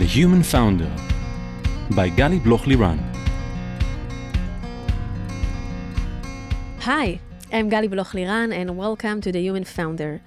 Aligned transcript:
The 0.00 0.06
Human 0.06 0.42
Founder 0.42 0.90
by 1.90 2.08
Gali 2.08 2.42
Bloch 2.42 2.62
Liran. 2.62 2.98
Hi, 6.78 7.20
I'm 7.52 7.68
Gali 7.68 7.90
Bloch 7.90 8.12
Liran, 8.12 8.50
and 8.50 8.78
welcome 8.78 9.20
to 9.20 9.30
The 9.30 9.42
Human 9.42 9.64
Founder, 9.64 10.22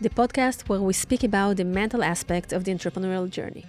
the 0.00 0.08
podcast 0.08 0.66
where 0.70 0.80
we 0.80 0.94
speak 0.94 1.22
about 1.24 1.58
the 1.58 1.66
mental 1.66 2.02
aspect 2.02 2.54
of 2.54 2.64
the 2.64 2.72
entrepreneurial 2.72 3.28
journey. 3.28 3.66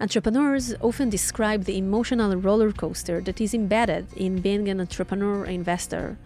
Entrepreneurs 0.00 0.74
often 0.80 1.10
describe 1.10 1.64
the 1.64 1.76
emotional 1.76 2.34
roller 2.36 2.72
coaster 2.72 3.20
that 3.20 3.42
is 3.42 3.52
embedded 3.52 4.06
in 4.16 4.40
being 4.40 4.70
an 4.70 4.80
entrepreneur 4.80 5.40
or 5.40 5.44
investor, 5.44 6.16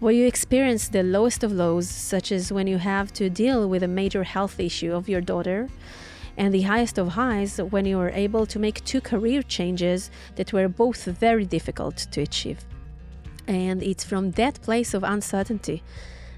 where 0.00 0.14
you 0.14 0.26
experience 0.26 0.88
the 0.88 1.02
lowest 1.02 1.44
of 1.44 1.52
lows, 1.52 1.90
such 1.90 2.32
as 2.32 2.50
when 2.50 2.66
you 2.66 2.78
have 2.78 3.12
to 3.12 3.28
deal 3.28 3.68
with 3.68 3.82
a 3.82 3.86
major 4.02 4.22
health 4.22 4.58
issue 4.58 4.94
of 4.94 5.10
your 5.10 5.20
daughter, 5.20 5.68
and 6.38 6.54
the 6.54 6.62
highest 6.62 6.96
of 6.98 7.08
highs 7.08 7.58
when 7.58 7.84
you 7.84 7.98
are 7.98 8.10
able 8.10 8.46
to 8.46 8.60
make 8.60 8.84
two 8.84 9.00
career 9.00 9.42
changes 9.42 10.08
that 10.36 10.52
were 10.52 10.68
both 10.68 11.04
very 11.04 11.44
difficult 11.44 11.96
to 12.12 12.22
achieve. 12.22 12.64
And 13.48 13.82
it's 13.82 14.04
from 14.04 14.30
that 14.32 14.62
place 14.62 14.94
of 14.94 15.02
uncertainty, 15.02 15.82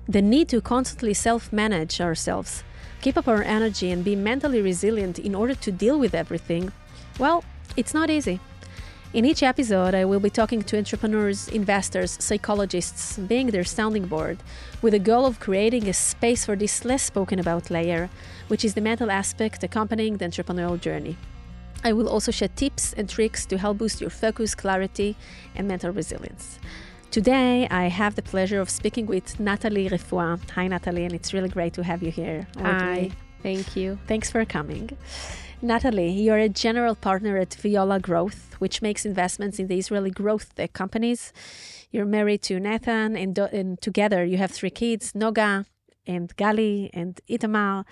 the 0.09 0.23
need 0.23 0.49
to 0.49 0.61
constantly 0.63 1.13
self 1.13 1.53
manage 1.53 2.01
ourselves, 2.01 2.65
keep 3.03 3.19
up 3.19 3.29
our 3.29 3.43
energy, 3.43 3.91
and 3.91 4.03
be 4.03 4.17
mentally 4.17 4.63
resilient 4.63 5.19
in 5.19 5.35
order 5.35 5.55
to 5.55 5.71
deal 5.71 5.99
with 5.99 6.15
everything, 6.15 6.73
well, 7.19 7.45
it's 7.77 7.95
not 7.95 8.09
easy. 8.09 8.41
In 9.13 9.25
each 9.25 9.43
episode, 9.43 9.93
I 9.93 10.05
will 10.05 10.21
be 10.21 10.31
talking 10.31 10.63
to 10.63 10.79
entrepreneurs, 10.79 11.49
investors, 11.49 12.17
psychologists, 12.21 13.19
being 13.19 13.49
their 13.49 13.65
sounding 13.65 14.07
board, 14.07 14.39
with 14.81 14.93
the 14.93 15.01
goal 15.01 15.27
of 15.27 15.41
creating 15.41 15.89
a 15.89 15.93
space 15.93 16.45
for 16.45 16.55
this 16.55 16.85
less 16.85 17.03
spoken 17.03 17.41
about 17.41 17.71
layer, 17.71 18.09
which 18.51 18.65
is 18.65 18.75
the 18.75 18.81
mental 18.81 19.11
aspect 19.11 19.63
accompanying 19.63 20.17
the 20.17 20.25
entrepreneurial 20.25 20.81
journey. 20.81 21.17
I 21.85 21.93
will 21.93 22.09
also 22.09 22.33
share 22.33 22.49
tips 22.49 22.93
and 22.93 23.09
tricks 23.09 23.47
to 23.47 23.57
help 23.57 23.79
boost 23.79 24.01
your 24.01 24.11
focus, 24.11 24.55
clarity, 24.55 25.17
and 25.55 25.67
mental 25.69 25.93
resilience. 25.93 26.59
Today, 27.11 27.67
I 27.71 27.85
have 27.87 28.17
the 28.17 28.23
pleasure 28.23 28.61
of 28.61 28.69
speaking 28.69 29.07
with 29.07 29.41
Natalie 29.41 29.89
Refuah. 29.89 30.51
Hi, 30.51 30.67
Natalie, 30.67 31.05
and 31.05 31.15
it's 31.15 31.33
really 31.33 31.49
great 31.49 31.73
to 31.75 31.85
have 31.85 32.03
you 32.03 32.11
here. 32.11 32.47
Hi, 32.59 33.11
thank 33.43 33.77
you. 33.77 33.99
Thanks 34.07 34.31
for 34.31 34.45
coming. 34.45 34.91
Natalie, 35.63 36.11
you're 36.11 36.39
a 36.39 36.49
general 36.49 36.95
partner 36.95 37.37
at 37.37 37.55
Viola 37.55 38.01
Growth, 38.01 38.57
which 38.59 38.83
makes 38.83 39.07
investments 39.07 39.59
in 39.59 39.69
the 39.69 39.79
Israeli 39.79 40.11
growth 40.11 40.55
tech 40.55 40.73
companies. 40.73 41.33
You're 41.93 42.05
married 42.05 42.43
to 42.43 42.59
Nathan, 42.61 43.17
and, 43.17 43.39
and 43.39 43.81
together 43.81 44.25
you 44.25 44.39
have 44.39 44.51
three 44.51 44.71
kids 44.71 45.13
Noga, 45.13 45.67
and 46.07 46.35
Gali, 46.37 46.91
and 46.93 47.21
Itamar. 47.29 47.85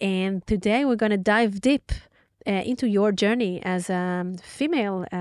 And 0.00 0.46
today 0.46 0.84
we're 0.84 0.96
going 0.96 1.10
to 1.10 1.16
dive 1.16 1.60
deep 1.60 1.92
uh, 2.46 2.52
into 2.52 2.86
your 2.86 3.12
journey 3.12 3.60
as 3.64 3.90
a 3.90 4.24
female 4.42 5.06
uh, 5.12 5.16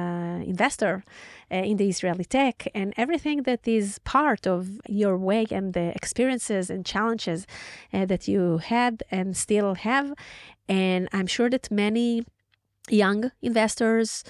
investor 0.45 1.03
uh, 1.51 1.55
in 1.55 1.77
the 1.77 1.89
Israeli 1.89 2.25
tech 2.25 2.67
and 2.75 2.93
everything 2.97 3.43
that 3.43 3.67
is 3.67 3.99
part 3.99 4.45
of 4.45 4.79
your 4.87 5.17
way 5.17 5.45
and 5.49 5.73
the 5.73 5.91
experiences 5.95 6.69
and 6.69 6.85
challenges 6.85 7.47
uh, 7.93 8.05
that 8.05 8.27
you 8.27 8.57
had 8.57 9.03
and 9.09 9.35
still 9.35 9.75
have. 9.75 10.13
And 10.67 11.07
I'm 11.13 11.27
sure 11.27 11.49
that 11.49 11.71
many 11.71 12.25
young 12.89 13.31
investors 13.41 14.23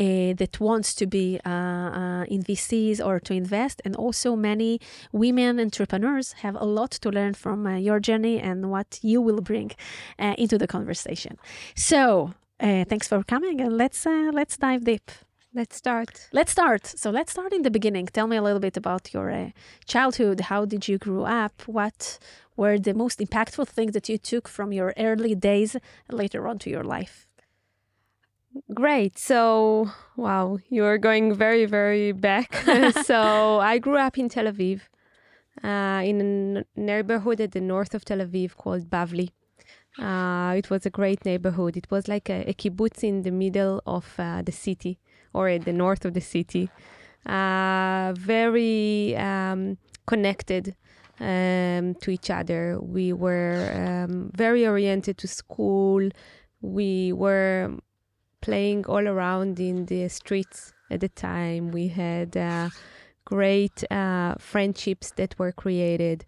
uh, 0.00 0.32
that 0.34 0.58
wants 0.60 0.94
to 0.94 1.06
be 1.06 1.38
uh, 1.44 1.50
uh, 1.50 2.24
in 2.24 2.42
VCs 2.42 3.04
or 3.04 3.20
to 3.20 3.34
invest, 3.34 3.82
and 3.84 3.94
also 3.96 4.34
many 4.34 4.80
women 5.12 5.60
entrepreneurs 5.60 6.32
have 6.44 6.56
a 6.56 6.64
lot 6.64 6.90
to 6.90 7.10
learn 7.10 7.34
from 7.34 7.66
uh, 7.66 7.76
your 7.76 8.00
journey 8.00 8.40
and 8.40 8.70
what 8.70 8.98
you 9.02 9.20
will 9.20 9.42
bring 9.42 9.72
uh, 10.18 10.34
into 10.38 10.56
the 10.56 10.66
conversation. 10.66 11.36
So, 11.74 12.32
uh, 12.60 12.84
thanks 12.84 13.08
for 13.08 13.22
coming, 13.22 13.60
and 13.60 13.76
let's 13.76 14.06
let's 14.32 14.56
dive 14.56 14.84
deep. 14.84 15.10
Let's 15.52 15.76
start. 15.76 16.28
Let's 16.32 16.52
start. 16.52 16.86
So 16.86 17.10
let's 17.10 17.32
start 17.32 17.52
in 17.52 17.62
the 17.62 17.72
beginning. 17.72 18.06
Tell 18.06 18.28
me 18.28 18.36
a 18.36 18.42
little 18.42 18.60
bit 18.60 18.76
about 18.76 19.12
your 19.12 19.52
childhood. 19.84 20.42
How 20.42 20.64
did 20.64 20.86
you 20.86 20.96
grow 20.96 21.24
up? 21.24 21.62
What 21.66 22.20
were 22.56 22.78
the 22.78 22.94
most 22.94 23.18
impactful 23.18 23.66
things 23.66 23.92
that 23.94 24.08
you 24.08 24.16
took 24.16 24.46
from 24.46 24.72
your 24.72 24.94
early 24.96 25.34
days 25.34 25.76
later 26.08 26.46
on 26.46 26.60
to 26.60 26.70
your 26.70 26.84
life? 26.84 27.29
Great. 28.74 29.18
So, 29.18 29.90
wow, 30.16 30.58
you're 30.68 30.98
going 30.98 31.34
very, 31.34 31.66
very 31.66 32.12
back. 32.12 32.54
so, 33.04 33.60
I 33.60 33.78
grew 33.78 33.96
up 33.96 34.18
in 34.18 34.28
Tel 34.28 34.46
Aviv, 34.46 34.82
uh, 35.62 36.02
in 36.04 36.56
a 36.56 36.80
neighborhood 36.80 37.40
at 37.40 37.52
the 37.52 37.60
north 37.60 37.94
of 37.94 38.04
Tel 38.04 38.18
Aviv 38.18 38.56
called 38.56 38.90
Bavli. 38.90 39.30
Uh, 39.98 40.54
it 40.56 40.70
was 40.70 40.86
a 40.86 40.90
great 40.90 41.24
neighborhood. 41.24 41.76
It 41.76 41.90
was 41.90 42.08
like 42.08 42.30
a, 42.30 42.48
a 42.48 42.54
kibbutz 42.54 43.04
in 43.04 43.22
the 43.22 43.30
middle 43.30 43.82
of 43.86 44.14
uh, 44.18 44.42
the 44.42 44.52
city 44.52 44.98
or 45.32 45.48
at 45.48 45.64
the 45.64 45.72
north 45.72 46.04
of 46.04 46.14
the 46.14 46.20
city. 46.20 46.70
Uh, 47.26 48.12
very 48.16 49.16
um, 49.16 49.78
connected 50.06 50.74
um, 51.20 51.94
to 51.96 52.10
each 52.10 52.30
other. 52.30 52.78
We 52.80 53.12
were 53.12 53.72
um, 53.74 54.30
very 54.34 54.66
oriented 54.66 55.18
to 55.18 55.28
school. 55.28 56.08
We 56.62 57.12
were 57.12 57.76
playing 58.40 58.86
all 58.86 59.06
around 59.06 59.60
in 59.60 59.86
the 59.86 60.08
streets 60.08 60.72
at 60.90 61.00
the 61.00 61.08
time. 61.08 61.70
We 61.70 61.88
had 61.88 62.36
uh, 62.36 62.70
great 63.24 63.84
uh, 63.90 64.34
friendships 64.38 65.12
that 65.16 65.38
were 65.38 65.52
created. 65.52 66.24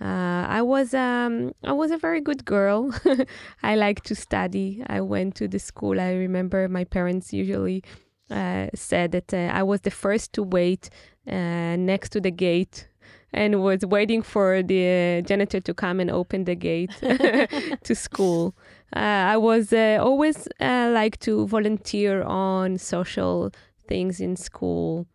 Uh, 0.00 0.46
I 0.48 0.62
was 0.62 0.94
um, 0.94 1.52
I 1.62 1.72
was 1.72 1.90
a 1.90 1.98
very 1.98 2.20
good 2.20 2.44
girl. 2.44 2.92
I 3.62 3.76
like 3.76 4.02
to 4.02 4.14
study. 4.14 4.82
I 4.88 5.00
went 5.00 5.36
to 5.36 5.48
the 5.48 5.58
school. 5.58 6.00
I 6.00 6.12
remember 6.14 6.68
my 6.68 6.84
parents 6.84 7.32
usually 7.32 7.84
uh, 8.30 8.66
said 8.74 9.12
that 9.12 9.32
uh, 9.32 9.50
I 9.52 9.62
was 9.62 9.82
the 9.82 9.90
first 9.90 10.32
to 10.32 10.42
wait 10.42 10.90
uh, 11.28 11.76
next 11.76 12.10
to 12.12 12.20
the 12.20 12.30
gate 12.32 12.88
and 13.32 13.62
was 13.62 13.84
waiting 13.86 14.22
for 14.22 14.62
the 14.62 15.22
janitor 15.24 15.60
to 15.60 15.74
come 15.74 16.00
and 16.00 16.10
open 16.10 16.44
the 16.44 16.54
gate 16.54 16.90
to 17.84 17.94
school. 17.94 18.54
Uh, 18.94 18.98
I 19.34 19.36
was 19.38 19.72
uh, 19.72 19.98
always 20.00 20.48
uh, 20.60 20.90
like 20.92 21.18
to 21.20 21.46
volunteer 21.46 22.22
on 22.22 22.78
social 22.78 23.50
things 23.88 24.20
in 24.20 24.36
school. 24.36 25.06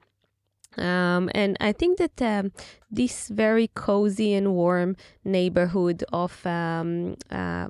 Um, 0.77 1.29
and 1.33 1.57
I 1.59 1.71
think 1.71 1.97
that 1.97 2.21
um, 2.21 2.51
this 2.91 3.29
very 3.29 3.67
cozy 3.73 4.33
and 4.33 4.53
warm 4.53 4.95
neighborhood 5.23 6.03
of 6.13 6.45
um, 6.45 7.15
uh, 7.31 7.67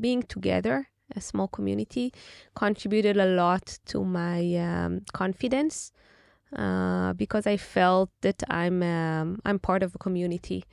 being 0.00 0.22
together, 0.24 0.88
a 1.14 1.20
small 1.20 1.48
community, 1.48 2.12
contributed 2.54 3.16
a 3.16 3.26
lot 3.26 3.78
to 3.86 4.04
my 4.04 4.56
um, 4.56 5.02
confidence 5.12 5.92
uh, 6.56 7.12
because 7.14 7.46
I 7.46 7.56
felt 7.56 8.10
that 8.22 8.42
I'm 8.48 8.82
um, 8.82 9.40
I'm 9.44 9.58
part 9.58 9.82
of 9.82 9.94
a 9.94 9.98
community, 9.98 10.64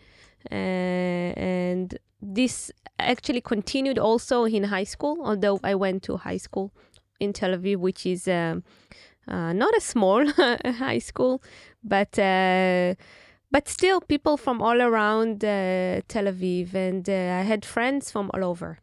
uh, 0.52 0.56
and 0.56 1.98
this 2.22 2.72
actually 3.00 3.42
continued 3.42 4.00
also 4.00 4.46
in 4.46 4.64
high 4.64 4.84
school. 4.84 5.18
Although 5.24 5.60
I 5.64 5.76
went 5.76 6.04
to 6.04 6.18
high 6.18 6.38
school 6.38 6.72
in 7.20 7.34
Tel 7.34 7.52
Aviv, 7.52 7.78
which 7.78 8.06
is 8.06 8.28
um, 8.28 8.64
uh, 9.28 9.54
not 9.54 9.76
a 9.76 9.82
small 9.82 10.26
high 10.32 11.00
school, 11.00 11.42
but 11.84 12.18
uh, 12.20 12.96
but 13.52 13.68
still 13.68 14.02
people 14.02 14.38
from 14.38 14.62
all 14.62 14.82
around 14.82 15.44
uh, 15.44 16.02
Tel 16.08 16.26
Aviv, 16.26 16.74
and 16.74 17.08
I 17.10 17.42
had 17.44 17.66
friends 17.66 18.12
from 18.12 18.32
all 18.34 18.44
over, 18.44 18.80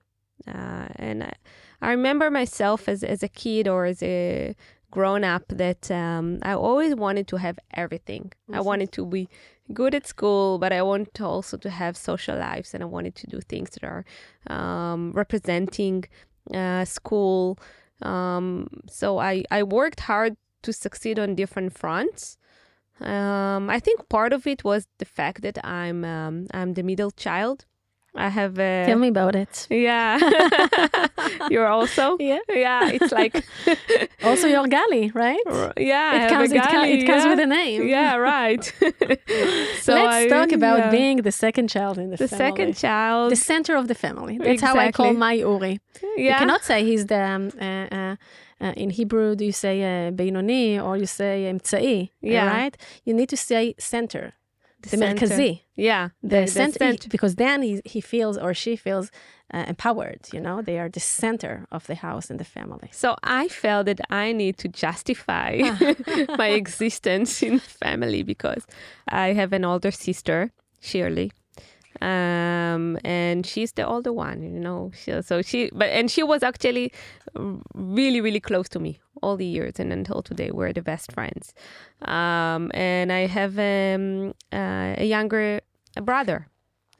and 0.46 1.24
I, 1.24 1.32
I 1.80 1.90
remember 1.90 2.30
myself 2.30 2.88
as 2.88 3.02
as 3.02 3.22
a 3.22 3.28
kid 3.28 3.68
or 3.68 3.86
as 3.86 4.02
a 4.02 4.54
grown 4.92 5.24
up 5.24 5.42
that 5.48 5.90
um, 5.90 6.38
I 6.42 6.52
always 6.52 6.94
wanted 6.94 7.26
to 7.28 7.36
have 7.36 7.58
everything. 7.74 8.30
I 8.52 8.60
wanted 8.60 8.92
to 8.92 9.06
be 9.06 9.28
good 9.72 9.94
at 9.94 10.06
school, 10.06 10.58
but 10.58 10.72
I 10.72 10.82
want 10.82 11.20
also 11.20 11.56
to 11.58 11.70
have 11.70 11.96
social 11.96 12.36
lives, 12.38 12.74
and 12.74 12.82
I 12.82 12.86
wanted 12.86 13.14
to 13.16 13.26
do 13.26 13.40
things 13.40 13.70
that 13.70 13.84
are 13.84 14.04
um, 14.46 15.12
representing 15.12 16.04
uh, 16.54 16.84
school. 16.84 17.58
Um, 18.02 18.68
so 18.88 19.18
I 19.18 19.44
I 19.50 19.62
worked 19.62 20.00
hard 20.00 20.36
to 20.62 20.72
succeed 20.72 21.18
on 21.18 21.34
different 21.34 21.76
fronts. 21.76 22.36
Um, 23.00 23.68
I 23.70 23.80
think 23.80 24.08
part 24.08 24.32
of 24.32 24.46
it 24.46 24.64
was 24.64 24.86
the 24.98 25.04
fact 25.04 25.42
that 25.42 25.64
I'm 25.64 26.04
um, 26.04 26.46
I'm 26.52 26.74
the 26.74 26.82
middle 26.82 27.10
child. 27.10 27.66
I 28.14 28.28
have. 28.28 28.58
A, 28.58 28.84
Tell 28.86 28.98
me 28.98 29.08
about 29.08 29.34
it. 29.34 29.66
Yeah, 29.70 30.18
you're 31.50 31.66
also. 31.66 32.16
Yeah, 32.20 32.40
yeah. 32.48 32.90
It's 32.90 33.10
like 33.10 33.42
also 34.22 34.46
your 34.48 34.66
galley, 34.66 35.10
right? 35.14 35.40
Yeah, 35.78 36.26
it 36.26 36.28
comes. 36.28 36.52
It, 36.52 36.56
it 36.56 37.06
comes 37.06 37.24
yeah. 37.24 37.30
with 37.30 37.40
a 37.40 37.46
name. 37.46 37.88
Yeah, 37.88 38.16
right. 38.16 38.62
so 39.80 39.94
let's 39.94 40.16
I, 40.16 40.28
talk 40.28 40.52
about 40.52 40.78
yeah. 40.78 40.90
being 40.90 41.18
the 41.22 41.32
second 41.32 41.68
child 41.68 41.96
in 41.98 42.10
the, 42.10 42.18
family. 42.18 42.28
the 42.28 42.36
family. 42.36 42.50
second 42.50 42.76
child, 42.76 43.32
the 43.32 43.36
center 43.36 43.76
of 43.76 43.88
the 43.88 43.94
family. 43.94 44.38
That's 44.38 44.60
how 44.60 44.76
I 44.76 44.92
call 44.92 45.14
my 45.14 45.32
Uri. 45.32 45.80
Yeah. 46.02 46.32
You 46.32 46.38
cannot 46.38 46.64
say 46.64 46.84
he's 46.84 47.06
the. 47.06 47.22
Um, 47.22 47.50
uh, 47.60 47.64
uh, 47.64 48.16
uh, 48.60 48.72
in 48.76 48.90
Hebrew, 48.90 49.34
do 49.34 49.44
you 49.44 49.52
say 49.52 49.82
uh, 49.82 50.12
Beinoni 50.12 50.80
or 50.80 50.96
you 50.96 51.06
say 51.06 51.52
Emtsai? 51.52 52.10
Yeah. 52.20 52.46
Right? 52.46 52.76
You 53.04 53.12
need 53.12 53.28
to 53.30 53.36
say 53.36 53.74
center. 53.78 54.34
The, 54.82 54.88
center. 54.96 55.26
Merkazi. 55.26 55.60
Yeah, 55.76 56.10
The, 56.22 56.40
the 56.42 56.46
center, 56.46 56.78
center. 56.78 57.08
because 57.08 57.36
then 57.36 57.62
he, 57.62 57.80
he 57.84 58.00
feels 58.00 58.36
or 58.38 58.54
she 58.54 58.76
feels 58.76 59.10
uh, 59.54 59.64
empowered. 59.68 60.20
You 60.32 60.40
know, 60.40 60.62
they 60.62 60.78
are 60.78 60.88
the 60.88 61.00
center 61.00 61.66
of 61.70 61.86
the 61.86 61.94
house 61.94 62.30
and 62.30 62.38
the 62.38 62.44
family. 62.44 62.88
So 62.92 63.16
I 63.22 63.48
felt 63.48 63.86
that 63.86 64.00
I 64.10 64.32
need 64.32 64.58
to 64.58 64.68
justify 64.68 65.50
my 66.38 66.48
existence 66.48 67.42
in 67.42 67.54
the 67.54 67.60
family 67.60 68.22
because 68.22 68.66
I 69.08 69.32
have 69.34 69.52
an 69.52 69.64
older 69.64 69.90
sister, 69.90 70.52
Shirley. 70.80 71.32
Um, 72.02 72.98
and 73.04 73.46
she's 73.46 73.72
the 73.72 73.86
older 73.86 74.12
one, 74.12 74.42
you 74.42 74.60
know. 74.60 74.90
She, 74.94 75.22
so 75.22 75.40
she, 75.42 75.70
but 75.72 75.88
and 75.90 76.10
she 76.10 76.22
was 76.22 76.42
actually 76.42 76.92
really, 77.74 78.20
really 78.20 78.40
close 78.40 78.68
to 78.70 78.80
me 78.80 78.98
all 79.22 79.36
the 79.36 79.46
years, 79.46 79.78
and 79.78 79.92
until 79.92 80.20
today, 80.20 80.50
we're 80.50 80.72
the 80.72 80.82
best 80.82 81.12
friends. 81.12 81.54
Um, 82.02 82.70
and 82.74 83.12
I 83.12 83.26
have 83.26 83.56
um, 83.58 84.34
uh, 84.52 84.94
a 84.98 85.04
younger 85.04 85.60
brother, 86.02 86.48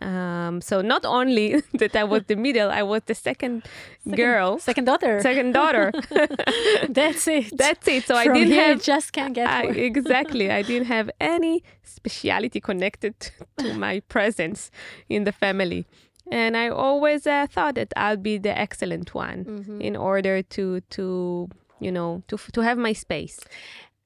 um, 0.03 0.61
so 0.61 0.83
not 0.83 1.05
only 1.05 1.63
that 1.81 1.95
I 1.97 2.05
was 2.05 2.23
the 2.27 2.37
middle, 2.37 2.71
I 2.71 2.83
was 2.83 3.03
the 3.07 3.15
second, 3.15 3.63
second 4.05 4.17
girl, 4.17 4.59
second 4.59 4.85
daughter, 4.87 5.21
second 5.21 5.53
daughter. 5.53 5.93
That's 6.89 7.27
it. 7.29 7.57
That's 7.57 7.87
it. 7.89 8.05
So 8.07 8.15
From 8.23 8.33
I 8.33 8.35
didn't 8.39 8.55
have 8.55 8.83
just 8.83 9.13
can't 9.13 9.35
get 9.35 9.49
I, 9.49 9.63
exactly. 9.93 10.51
I 10.51 10.63
didn't 10.63 10.89
have 10.89 11.11
any 11.21 11.63
speciality 11.83 12.61
connected 12.61 13.15
to 13.59 13.75
my 13.75 14.01
presence 14.09 14.71
in 15.09 15.25
the 15.25 15.33
family. 15.33 15.87
And 16.31 16.57
I 16.57 16.69
always 16.69 17.27
uh, 17.27 17.47
thought 17.51 17.75
that 17.75 17.93
I'll 17.97 18.17
be 18.17 18.39
the 18.39 18.57
excellent 18.57 19.15
one 19.15 19.45
Mm-hmm. 19.45 19.81
in 19.81 19.97
order 19.97 20.43
to 20.43 20.81
to 20.97 21.49
you 21.81 21.93
know 21.93 22.23
to 22.29 22.37
to 22.53 22.61
have 22.63 22.79
my 22.79 22.93
space. 22.95 23.39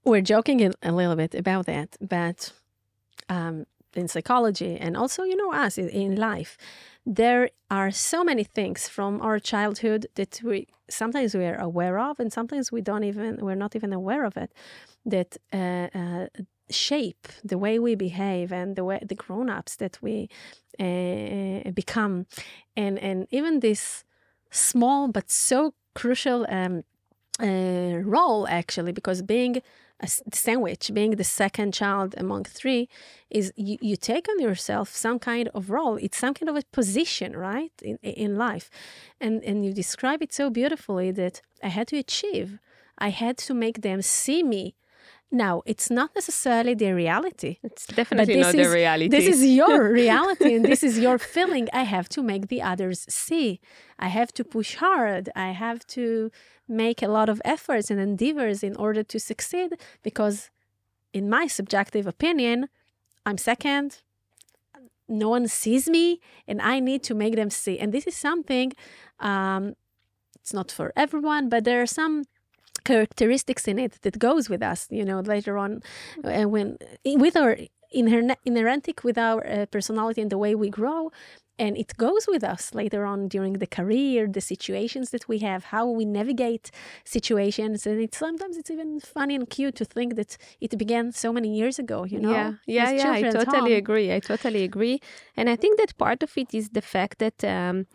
We're 0.04 0.22
joking 0.22 0.62
a, 0.62 0.70
a 0.82 0.92
little 0.92 1.16
bit 1.16 1.34
about 1.34 1.66
that, 1.66 1.96
but 2.00 2.52
um, 3.28 3.66
in 3.96 4.08
psychology 4.08 4.76
and 4.78 4.96
also, 4.96 5.22
you 5.22 5.36
know, 5.36 5.52
us 5.52 5.78
in, 5.78 6.16
life, 6.16 6.56
there 7.04 7.50
are 7.70 7.90
so 7.90 8.24
many 8.24 8.44
things 8.44 8.88
from 8.88 9.20
our 9.22 9.38
childhood 9.38 10.06
that 10.14 10.40
we 10.44 10.66
sometimes 10.88 11.34
we 11.34 11.44
are 11.44 11.60
aware 11.60 11.98
of, 11.98 12.20
and 12.20 12.32
sometimes 12.32 12.70
we 12.72 12.80
don't 12.80 13.04
even 13.04 13.38
we're 13.40 13.54
not 13.56 13.76
even 13.76 13.92
aware 13.92 14.24
of 14.24 14.36
it. 14.36 14.52
That 15.04 15.36
uh, 15.52 15.88
uh, 15.94 16.26
shape 16.70 17.28
the 17.44 17.58
way 17.58 17.78
we 17.78 17.94
behave 17.94 18.52
and 18.52 18.76
the 18.76 18.84
way 18.84 19.00
the 19.06 19.14
grown-ups 19.14 19.76
that 19.76 19.98
we 20.02 20.28
uh, 20.80 21.70
become, 21.72 22.26
and 22.76 22.98
and 22.98 23.26
even 23.30 23.60
this 23.60 24.04
small 24.50 25.08
but 25.08 25.30
so 25.30 25.74
crucial 25.94 26.46
um, 26.48 26.82
uh, 27.40 28.00
role 28.04 28.46
actually 28.48 28.92
because 28.92 29.22
being 29.22 29.62
a 30.00 30.08
sandwich 30.32 30.90
being 30.92 31.12
the 31.12 31.24
second 31.24 31.72
child 31.72 32.14
among 32.18 32.44
three 32.44 32.88
is 33.30 33.52
you, 33.56 33.78
you 33.80 33.96
take 33.96 34.28
on 34.28 34.38
yourself 34.40 34.94
some 34.94 35.18
kind 35.18 35.48
of 35.54 35.70
role. 35.70 35.96
It's 35.96 36.18
some 36.18 36.34
kind 36.34 36.50
of 36.50 36.56
a 36.56 36.62
position 36.70 37.36
right 37.36 37.72
in, 37.82 37.96
in 38.02 38.36
life. 38.36 38.68
And 39.20 39.42
and 39.42 39.64
you 39.64 39.72
describe 39.72 40.22
it 40.22 40.32
so 40.32 40.50
beautifully 40.50 41.10
that 41.12 41.40
i 41.62 41.68
had 41.68 41.88
to 41.88 41.96
achieve. 41.96 42.58
I 42.98 43.10
had 43.10 43.36
to 43.38 43.54
make 43.54 43.82
them 43.82 44.02
see 44.02 44.42
me 44.42 44.74
now 45.32 45.62
it's 45.66 45.90
not 45.90 46.10
necessarily 46.14 46.74
the 46.74 46.92
reality 46.92 47.58
It's 47.62 47.86
definitely 47.86 48.36
not 48.36 48.54
is- 48.54 48.66
the 48.66 48.72
reality. 48.74 49.08
this 49.08 49.26
is 49.26 49.44
your 49.44 49.92
reality 50.02 50.54
and 50.54 50.64
this 50.64 50.82
is 50.82 50.98
your 50.98 51.18
feeling. 51.18 51.68
I 51.72 51.82
have 51.82 52.08
to 52.10 52.22
make 52.22 52.48
the 52.48 52.62
others 52.62 53.04
see. 53.08 53.60
I 53.98 54.08
have 54.08 54.32
to 54.34 54.44
push 54.44 54.76
hard. 54.76 55.28
I 55.34 55.50
have 55.50 55.86
to 55.98 56.30
make 56.68 57.02
a 57.02 57.08
lot 57.08 57.28
of 57.28 57.40
efforts 57.44 57.90
and 57.90 58.00
endeavors 58.00 58.62
in 58.62 58.74
order 58.76 59.02
to 59.02 59.18
succeed 59.18 59.70
because, 60.02 60.50
in 61.12 61.28
my 61.28 61.46
subjective 61.48 62.06
opinion, 62.06 62.68
I'm 63.26 63.38
second. 63.38 64.02
No 65.08 65.28
one 65.28 65.46
sees 65.48 65.88
me 65.88 66.20
and 66.48 66.60
I 66.60 66.80
need 66.80 67.02
to 67.04 67.14
make 67.14 67.34
them 67.36 67.50
see. 67.50 67.78
And 67.78 67.92
this 67.92 68.06
is 68.06 68.16
something, 68.16 68.72
um, 69.20 69.74
it's 70.40 70.52
not 70.52 70.70
for 70.72 70.92
everyone, 70.96 71.48
but 71.48 71.64
there 71.64 71.80
are 71.82 71.86
some 71.86 72.24
characteristics 72.90 73.64
in 73.68 73.78
it 73.78 73.92
that 74.02 74.18
goes 74.18 74.44
with 74.52 74.62
us 74.62 74.80
you 74.90 75.04
know 75.04 75.20
later 75.34 75.54
on 75.64 75.70
uh, 76.24 76.44
when 76.54 76.66
with 77.24 77.36
our 77.36 77.56
inher- 78.00 78.42
inherent 78.44 78.84
with 79.08 79.18
our 79.18 79.40
uh, 79.46 79.66
personality 79.76 80.20
and 80.22 80.30
the 80.30 80.38
way 80.44 80.54
we 80.54 80.70
grow 80.80 81.10
and 81.58 81.72
it 81.78 81.96
goes 81.96 82.24
with 82.32 82.44
us 82.44 82.74
later 82.74 83.02
on 83.12 83.28
during 83.28 83.54
the 83.54 83.70
career 83.78 84.26
the 84.38 84.40
situations 84.54 85.06
that 85.10 85.24
we 85.28 85.38
have 85.38 85.60
how 85.74 85.84
we 85.98 86.04
navigate 86.04 86.70
situations 87.04 87.86
and 87.86 88.00
it's 88.00 88.18
sometimes 88.18 88.56
it's 88.56 88.70
even 88.70 89.00
funny 89.00 89.34
and 89.34 89.48
cute 89.48 89.74
to 89.74 89.84
think 89.84 90.10
that 90.16 90.36
it 90.60 90.76
began 90.76 91.12
so 91.12 91.32
many 91.32 91.50
years 91.60 91.78
ago 91.78 92.04
you 92.04 92.18
know 92.20 92.30
yeah, 92.30 92.52
yeah, 92.66 92.90
yeah. 92.90 93.12
I 93.12 93.22
totally 93.22 93.72
home. 93.72 93.78
agree. 93.78 94.12
I 94.12 94.20
totally 94.20 94.62
agree. 94.64 95.00
And 95.36 95.48
I 95.48 95.56
think 95.56 95.78
that 95.78 95.96
part 95.96 96.22
of 96.22 96.36
it 96.36 96.52
is 96.52 96.70
the 96.70 96.82
fact 96.82 97.18
that 97.18 97.44
um, 97.44 97.86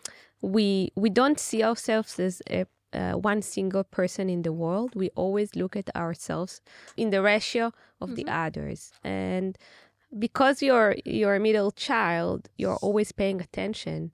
we 0.42 0.92
we 0.96 1.10
don't 1.10 1.40
see 1.40 1.64
ourselves 1.64 2.20
as 2.20 2.42
a 2.50 2.66
uh, 2.94 3.14
one 3.14 3.42
single 3.42 3.84
person 3.84 4.30
in 4.30 4.42
the 4.42 4.52
world. 4.54 4.96
We 4.96 5.10
always 5.16 5.56
look 5.56 5.76
at 5.76 5.90
ourselves 5.96 6.62
in 6.98 7.10
the 7.10 7.22
ratio 7.22 7.72
of 8.00 8.16
the 8.16 8.26
others, 8.28 8.92
and 9.04 9.58
because 10.20 10.62
you're 10.62 10.96
you're 11.06 11.36
a 11.36 11.40
middle 11.40 11.72
child, 11.72 12.50
you're 12.58 12.78
always 12.82 13.12
paying 13.12 13.42
attention 13.42 14.12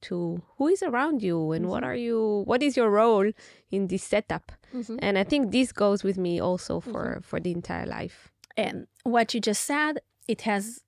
to 0.00 0.42
who 0.58 0.68
is 0.68 0.82
around 0.82 1.22
you 1.22 1.52
and 1.52 1.66
what 1.68 1.82
are 1.82 1.96
you 1.96 2.42
what 2.46 2.62
is 2.62 2.76
your 2.76 2.90
role 2.90 3.30
in 3.70 3.86
this 3.88 4.04
setup. 4.04 4.52
Mhm. 4.72 4.98
and 5.02 5.18
i 5.18 5.24
think 5.24 5.50
this 5.50 5.72
goes 5.72 6.04
with 6.04 6.18
me 6.18 6.40
also 6.40 6.78
for 6.80 7.20
for 7.22 7.40
the 7.40 7.50
entire 7.52 7.86
life. 7.86 8.30
And 8.56 8.86
what 9.04 9.32
you 9.34 9.40
just 9.40 9.62
said, 9.64 10.00
it 10.26 10.42
has 10.42 10.82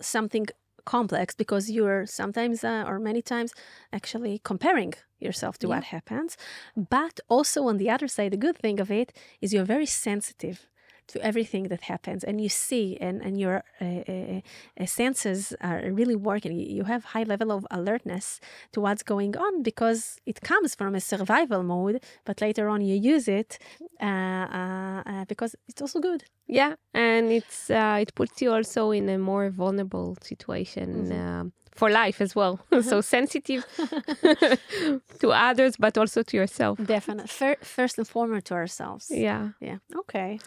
something 0.00 0.46
complex 0.84 1.34
because 1.34 1.70
you're 1.70 2.06
sometimes 2.06 2.64
uh, 2.64 2.84
or 2.86 2.98
many 2.98 3.22
times 3.22 3.52
actually 3.92 4.40
comparing 4.44 4.94
yourself 5.20 5.58
to 5.58 5.68
what 5.68 5.84
happens. 5.84 6.36
But 6.76 7.20
also 7.28 7.64
on 7.68 7.78
the 7.78 7.90
other 7.90 8.08
side, 8.08 8.32
the 8.32 8.36
good 8.36 8.56
thing 8.56 8.80
of 8.80 8.90
it 8.90 9.12
is 9.40 9.52
you're 9.52 9.64
very 9.64 9.86
sensitive 9.86 10.66
to 11.08 11.20
everything 11.24 11.64
that 11.68 11.82
happens 11.82 12.24
and 12.24 12.40
you 12.40 12.48
see 12.48 12.96
and, 13.00 13.22
and 13.22 13.38
your 13.38 13.62
uh, 13.80 13.84
uh, 13.84 14.40
uh, 14.80 14.86
senses 14.86 15.54
are 15.60 15.82
really 15.92 16.16
working 16.16 16.52
You- 16.58 16.84
have 16.84 17.04
high 17.04 17.22
level 17.22 17.50
of 17.52 17.66
alertness 17.70 18.40
to 18.72 18.80
what's 18.80 19.02
going 19.02 19.36
on 19.36 19.62
because 19.62 20.18
it 20.26 20.40
comes 20.40 20.74
from 20.74 20.94
a 20.94 21.00
survival 21.00 21.62
mode 21.62 22.02
but 22.24 22.40
later 22.40 22.68
on 22.68 22.80
you 22.82 22.94
use 22.96 23.28
it 23.28 23.58
uh, 24.00 24.04
uh, 24.06 25.02
uh, 25.06 25.24
because 25.26 25.54
it's 25.68 25.80
also 25.80 26.00
good 26.00 26.24
Yeah, 26.46 26.74
and 26.92 27.30
it's 27.32 27.70
uh, 27.70 27.98
it 28.04 28.10
puts 28.14 28.42
you 28.42 28.52
also 28.52 28.90
in 28.90 29.08
a 29.08 29.18
more 29.18 29.48
vulnerable 29.50 30.16
situation 30.20 30.88
Mm-hmm. 30.92 31.48
For 31.74 31.90
life 31.90 32.20
as 32.20 32.34
well. 32.34 32.60
so 32.82 33.00
sensitive 33.00 33.64
to 35.20 35.30
others, 35.30 35.76
but 35.76 35.98
also 35.98 36.22
to 36.22 36.36
yourself. 36.36 36.78
Definitely. 36.84 37.28
Fir- 37.28 37.62
first 37.62 37.98
and 37.98 38.06
foremost 38.06 38.46
to 38.46 38.54
ourselves. 38.54 39.10
Yeah. 39.10 39.50
Yeah. 39.60 39.78
Okay. 39.96 40.38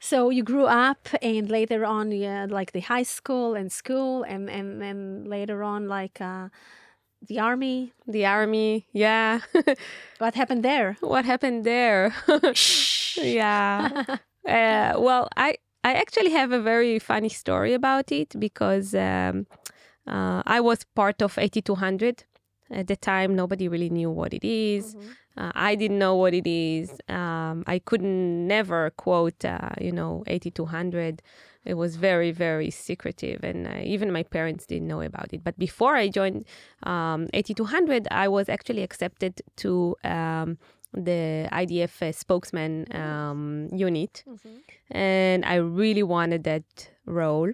So 0.00 0.30
you 0.30 0.44
grew 0.44 0.66
up, 0.66 1.08
and 1.22 1.50
later 1.50 1.84
on, 1.84 2.12
yeah, 2.12 2.46
like 2.48 2.70
the 2.72 2.80
high 2.80 3.02
school 3.02 3.54
and 3.56 3.72
school, 3.72 4.22
and 4.22 4.48
and 4.48 4.80
then 4.80 5.24
later 5.24 5.62
on, 5.64 5.88
like 5.88 6.20
uh, 6.20 6.48
the 7.26 7.40
army. 7.40 7.92
The 8.06 8.24
army. 8.26 8.86
Yeah. 8.92 9.40
What 10.18 10.34
happened 10.34 10.64
there? 10.64 10.96
what 11.00 11.24
happened 11.24 11.64
there? 11.64 12.12
Shh. 12.54 13.18
yeah. 13.18 14.04
Uh, 14.46 14.94
well, 14.98 15.28
I 15.36 15.56
I 15.84 15.94
actually 15.94 16.30
have 16.30 16.52
a 16.52 16.60
very 16.60 16.98
funny 16.98 17.28
story 17.28 17.74
about 17.74 18.12
it 18.12 18.38
because 18.38 18.94
um, 18.94 19.46
uh, 20.08 20.42
I 20.46 20.60
was 20.60 20.84
part 20.94 21.22
of 21.22 21.38
8200. 21.38 22.24
At 22.70 22.86
the 22.86 22.96
time, 22.96 23.34
nobody 23.34 23.66
really 23.68 23.88
knew 23.88 24.10
what 24.10 24.34
it 24.34 24.44
is. 24.44 24.94
Uh, 25.38 25.52
I 25.54 25.74
didn't 25.74 25.98
know 25.98 26.16
what 26.16 26.34
it 26.34 26.46
is. 26.46 26.92
Um, 27.08 27.64
I 27.66 27.78
couldn't 27.78 28.46
never 28.46 28.90
quote, 28.90 29.44
uh, 29.44 29.70
you 29.80 29.92
know, 29.92 30.22
8200. 30.26 31.22
It 31.64 31.74
was 31.74 31.96
very, 31.96 32.30
very 32.30 32.70
secretive, 32.70 33.44
and 33.44 33.66
uh, 33.66 33.80
even 33.82 34.12
my 34.12 34.22
parents 34.22 34.66
didn't 34.66 34.88
know 34.88 35.00
about 35.02 35.32
it. 35.32 35.44
But 35.44 35.58
before 35.58 35.96
I 35.96 36.08
joined 36.08 36.44
um, 36.82 37.28
8200, 37.32 38.08
I 38.10 38.28
was 38.28 38.48
actually 38.48 38.82
accepted 38.82 39.40
to 39.56 39.94
um, 40.04 40.58
the 40.92 41.48
IDF 41.52 42.14
spokesman 42.14 42.86
um, 42.94 43.68
unit, 43.72 44.24
and 44.90 45.44
I 45.44 45.56
really 45.56 46.02
wanted 46.02 46.44
that 46.44 46.64
role 47.06 47.52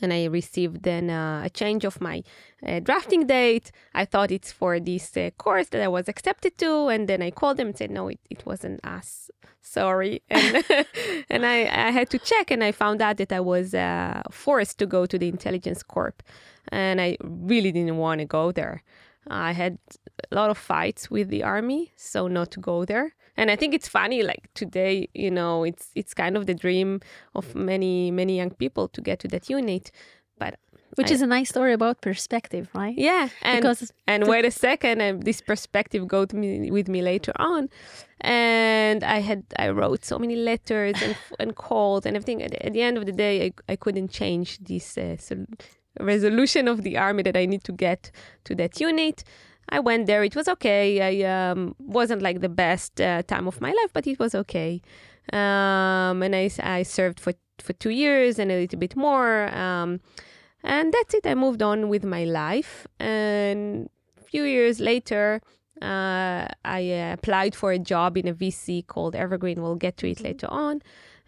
and 0.00 0.12
I 0.12 0.24
received 0.26 0.82
then 0.82 1.10
uh, 1.10 1.42
a 1.44 1.50
change 1.50 1.84
of 1.84 2.00
my 2.00 2.22
uh, 2.66 2.80
drafting 2.80 3.26
date. 3.26 3.72
I 3.94 4.04
thought 4.04 4.30
it's 4.30 4.52
for 4.52 4.78
this 4.80 5.16
uh, 5.16 5.30
course 5.38 5.68
that 5.70 5.82
I 5.82 5.88
was 5.88 6.08
accepted 6.08 6.58
to, 6.58 6.88
and 6.88 7.08
then 7.08 7.22
I 7.22 7.30
called 7.30 7.56
them 7.56 7.68
and 7.68 7.76
said, 7.76 7.90
"No, 7.90 8.08
it, 8.08 8.20
it 8.30 8.44
wasn't 8.46 8.84
us. 8.84 9.30
Sorry." 9.60 10.22
And 10.30 10.64
and 11.30 11.46
I, 11.46 11.62
I 11.62 11.90
had 11.90 12.10
to 12.10 12.18
check, 12.18 12.50
and 12.50 12.62
I 12.62 12.72
found 12.72 13.02
out 13.02 13.16
that 13.18 13.32
I 13.32 13.40
was 13.40 13.74
uh, 13.74 14.22
forced 14.30 14.78
to 14.78 14.86
go 14.86 15.06
to 15.06 15.18
the 15.18 15.28
intelligence 15.28 15.82
corp, 15.82 16.22
and 16.68 17.00
I 17.00 17.16
really 17.22 17.72
didn't 17.72 17.96
want 17.96 18.20
to 18.20 18.24
go 18.26 18.52
there. 18.52 18.82
I 19.30 19.52
had 19.52 19.78
a 20.30 20.34
lot 20.34 20.50
of 20.50 20.56
fights 20.58 21.10
with 21.10 21.28
the 21.28 21.42
army, 21.42 21.92
so 21.96 22.28
not 22.28 22.50
to 22.52 22.60
go 22.60 22.84
there. 22.84 23.14
And 23.38 23.50
I 23.50 23.56
think 23.56 23.72
it's 23.74 23.88
funny, 23.88 24.22
like 24.22 24.44
today, 24.54 25.08
you 25.14 25.30
know, 25.30 25.64
it's 25.64 25.86
it's 25.94 26.12
kind 26.22 26.36
of 26.36 26.42
the 26.46 26.54
dream 26.54 27.00
of 27.34 27.54
many 27.54 28.10
many 28.10 28.36
young 28.36 28.50
people 28.50 28.88
to 28.88 29.00
get 29.00 29.18
to 29.20 29.28
that 29.28 29.48
unit, 29.48 29.90
but 30.38 30.54
Which 30.98 31.10
I- 31.10 31.14
is 31.14 31.22
a 31.22 31.26
nice 31.26 31.48
story 31.48 31.72
about 31.72 32.00
perspective, 32.00 32.66
right? 32.74 32.98
Yeah, 32.98 33.28
and 33.42 33.62
because 33.62 33.92
and 34.06 34.26
wait 34.26 34.44
a 34.44 34.50
second, 34.50 35.00
and 35.00 35.22
this 35.22 35.40
perspective 35.40 36.02
go 36.06 36.24
to 36.26 36.36
me 36.36 36.70
with 36.70 36.88
me 36.88 37.00
later 37.12 37.32
on, 37.52 37.68
and 38.20 39.04
I 39.04 39.20
had 39.20 39.42
I 39.64 39.68
wrote 39.70 40.04
so 40.04 40.18
many 40.18 40.36
letters 40.36 40.96
and 41.02 41.14
and 41.40 41.50
called 41.54 42.06
and 42.06 42.16
everything. 42.16 42.42
At, 42.42 42.54
at 42.66 42.72
the 42.72 42.82
end 42.82 42.98
of 42.98 43.04
the 43.06 43.12
day, 43.12 43.34
I, 43.46 43.72
I 43.72 43.76
couldn't 43.76 44.10
change 44.10 44.58
this 44.58 44.98
uh, 44.98 45.16
resolution 46.00 46.68
of 46.68 46.82
the 46.82 46.96
army 46.96 47.22
that 47.22 47.36
I 47.36 47.46
need 47.46 47.64
to 47.64 47.72
get 47.72 48.10
to 48.44 48.54
that 48.56 48.80
unit. 48.80 49.24
I 49.70 49.80
went 49.80 50.06
there. 50.06 50.24
It 50.24 50.34
was 50.34 50.48
okay. 50.48 51.22
I 51.22 51.50
um, 51.50 51.74
wasn't 51.78 52.22
like 52.22 52.40
the 52.40 52.48
best 52.48 53.00
uh, 53.00 53.22
time 53.22 53.46
of 53.46 53.60
my 53.60 53.70
life, 53.70 53.92
but 53.92 54.06
it 54.06 54.18
was 54.18 54.34
okay. 54.34 54.80
Um, 55.32 56.22
and 56.22 56.34
I 56.34 56.82
served 56.82 57.20
for, 57.20 57.34
for 57.58 57.72
two 57.74 57.90
years 57.90 58.38
and 58.38 58.50
a 58.50 58.60
little 58.60 58.78
bit 58.78 58.96
more. 58.96 59.48
Um, 59.54 60.00
and 60.62 60.92
that's 60.92 61.14
it. 61.14 61.26
I 61.26 61.34
moved 61.34 61.62
on 61.62 61.88
with 61.88 62.04
my 62.04 62.24
life. 62.24 62.86
And 62.98 63.88
a 64.18 64.24
few 64.24 64.44
years 64.44 64.80
later, 64.80 65.40
uh, 65.82 66.48
I 66.64 66.92
uh, 66.92 67.12
applied 67.12 67.54
for 67.54 67.72
a 67.72 67.78
job 67.78 68.16
in 68.16 68.26
a 68.26 68.34
VC 68.34 68.86
called 68.86 69.14
Evergreen. 69.14 69.62
We'll 69.62 69.76
get 69.76 69.96
to 69.98 70.10
it 70.10 70.20
later 70.20 70.48
on. 70.50 70.82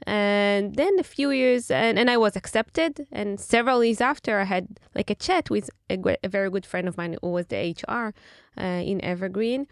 And 0.06 0.76
then 0.76 0.98
a 0.98 1.02
few 1.02 1.30
years, 1.30 1.70
and, 1.70 1.98
and 1.98 2.10
I 2.10 2.16
was 2.16 2.36
accepted. 2.36 3.06
And 3.12 3.38
several 3.38 3.84
years 3.84 4.00
after, 4.00 4.40
I 4.40 4.44
had 4.44 4.80
like 4.94 5.10
a 5.10 5.14
chat 5.14 5.50
with 5.50 5.70
a, 5.90 5.98
a 6.24 6.28
very 6.28 6.50
good 6.50 6.66
friend 6.66 6.88
of 6.88 6.96
mine 6.96 7.16
who 7.20 7.30
was 7.30 7.46
the 7.46 7.74
HR 7.76 8.14
uh, 8.60 8.64
in 8.64 9.04
Evergreen. 9.04 9.66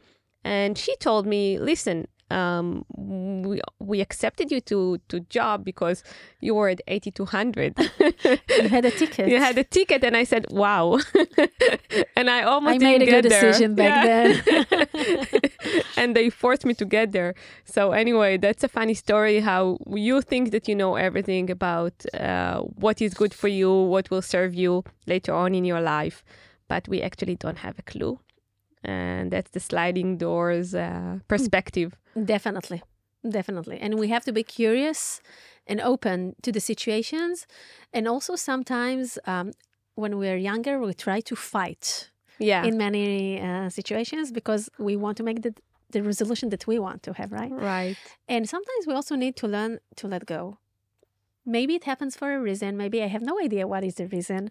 And 0.44 0.78
she 0.78 0.96
told 0.96 1.26
me, 1.26 1.58
listen, 1.58 2.08
um, 2.30 2.84
we, 2.96 3.60
we 3.78 4.00
accepted 4.00 4.50
you 4.50 4.60
to, 4.62 4.98
to 5.08 5.20
job 5.20 5.64
because 5.64 6.02
you 6.40 6.54
were 6.54 6.68
at 6.68 6.80
8200. 6.86 7.74
You 7.78 8.68
had 8.68 8.84
a 8.84 8.90
ticket. 9.00 9.28
You 9.28 9.38
had 9.38 9.56
a 9.56 9.64
ticket, 9.64 10.04
and 10.04 10.16
I 10.16 10.24
said, 10.24 10.46
"Wow!" 10.50 10.98
and 12.16 12.30
I 12.30 12.42
almost 12.42 12.76
I 12.76 12.78
made 12.78 13.02
a 13.02 13.06
good 13.06 13.24
there. 13.24 13.40
decision 13.40 13.74
back 13.74 14.04
then. 14.04 14.66
and 15.96 16.14
they 16.14 16.30
forced 16.30 16.64
me 16.66 16.74
to 16.74 16.84
get 16.84 17.12
there. 17.12 17.34
So 17.64 17.92
anyway, 17.92 18.36
that's 18.36 18.62
a 18.62 18.68
funny 18.68 18.94
story. 18.94 19.40
How 19.40 19.78
you 19.86 20.20
think 20.20 20.50
that 20.50 20.68
you 20.68 20.74
know 20.74 20.96
everything 20.96 21.50
about 21.50 22.04
uh, 22.14 22.60
what 22.60 23.00
is 23.00 23.14
good 23.14 23.32
for 23.32 23.48
you, 23.48 23.72
what 23.72 24.10
will 24.10 24.22
serve 24.22 24.54
you 24.54 24.84
later 25.06 25.34
on 25.34 25.54
in 25.54 25.64
your 25.64 25.80
life, 25.80 26.24
but 26.68 26.86
we 26.88 27.00
actually 27.02 27.36
don't 27.36 27.58
have 27.58 27.78
a 27.78 27.82
clue. 27.82 28.20
And 28.84 29.30
that's 29.30 29.50
the 29.50 29.60
sliding 29.60 30.18
doors 30.18 30.74
uh, 30.74 31.18
perspective. 31.28 31.96
Definitely. 32.24 32.82
Definitely. 33.28 33.78
And 33.80 33.98
we 33.98 34.08
have 34.08 34.24
to 34.24 34.32
be 34.32 34.42
curious 34.44 35.20
and 35.66 35.80
open 35.80 36.34
to 36.42 36.52
the 36.52 36.60
situations. 36.60 37.46
And 37.92 38.06
also, 38.06 38.36
sometimes 38.36 39.18
um, 39.26 39.52
when 39.96 40.18
we're 40.18 40.36
younger, 40.36 40.78
we 40.78 40.94
try 40.94 41.20
to 41.20 41.34
fight 41.36 42.10
Yeah. 42.38 42.64
in 42.64 42.76
many 42.78 43.40
uh, 43.40 43.68
situations 43.68 44.30
because 44.30 44.70
we 44.78 44.96
want 44.96 45.16
to 45.16 45.24
make 45.24 45.42
the, 45.42 45.52
the 45.90 46.02
resolution 46.02 46.50
that 46.50 46.66
we 46.66 46.78
want 46.78 47.02
to 47.02 47.12
have, 47.14 47.32
right? 47.32 47.50
right. 47.50 47.96
And 48.28 48.48
sometimes 48.48 48.86
we 48.86 48.94
also 48.94 49.16
need 49.16 49.34
to 49.36 49.48
learn 49.48 49.78
to 49.96 50.06
let 50.06 50.24
go. 50.26 50.58
Maybe 51.44 51.74
it 51.74 51.84
happens 51.84 52.14
for 52.14 52.32
a 52.34 52.40
reason. 52.40 52.76
Maybe 52.76 53.02
I 53.02 53.08
have 53.08 53.22
no 53.22 53.40
idea 53.40 53.66
what 53.66 53.82
is 53.82 53.94
the 53.94 54.06
reason. 54.06 54.50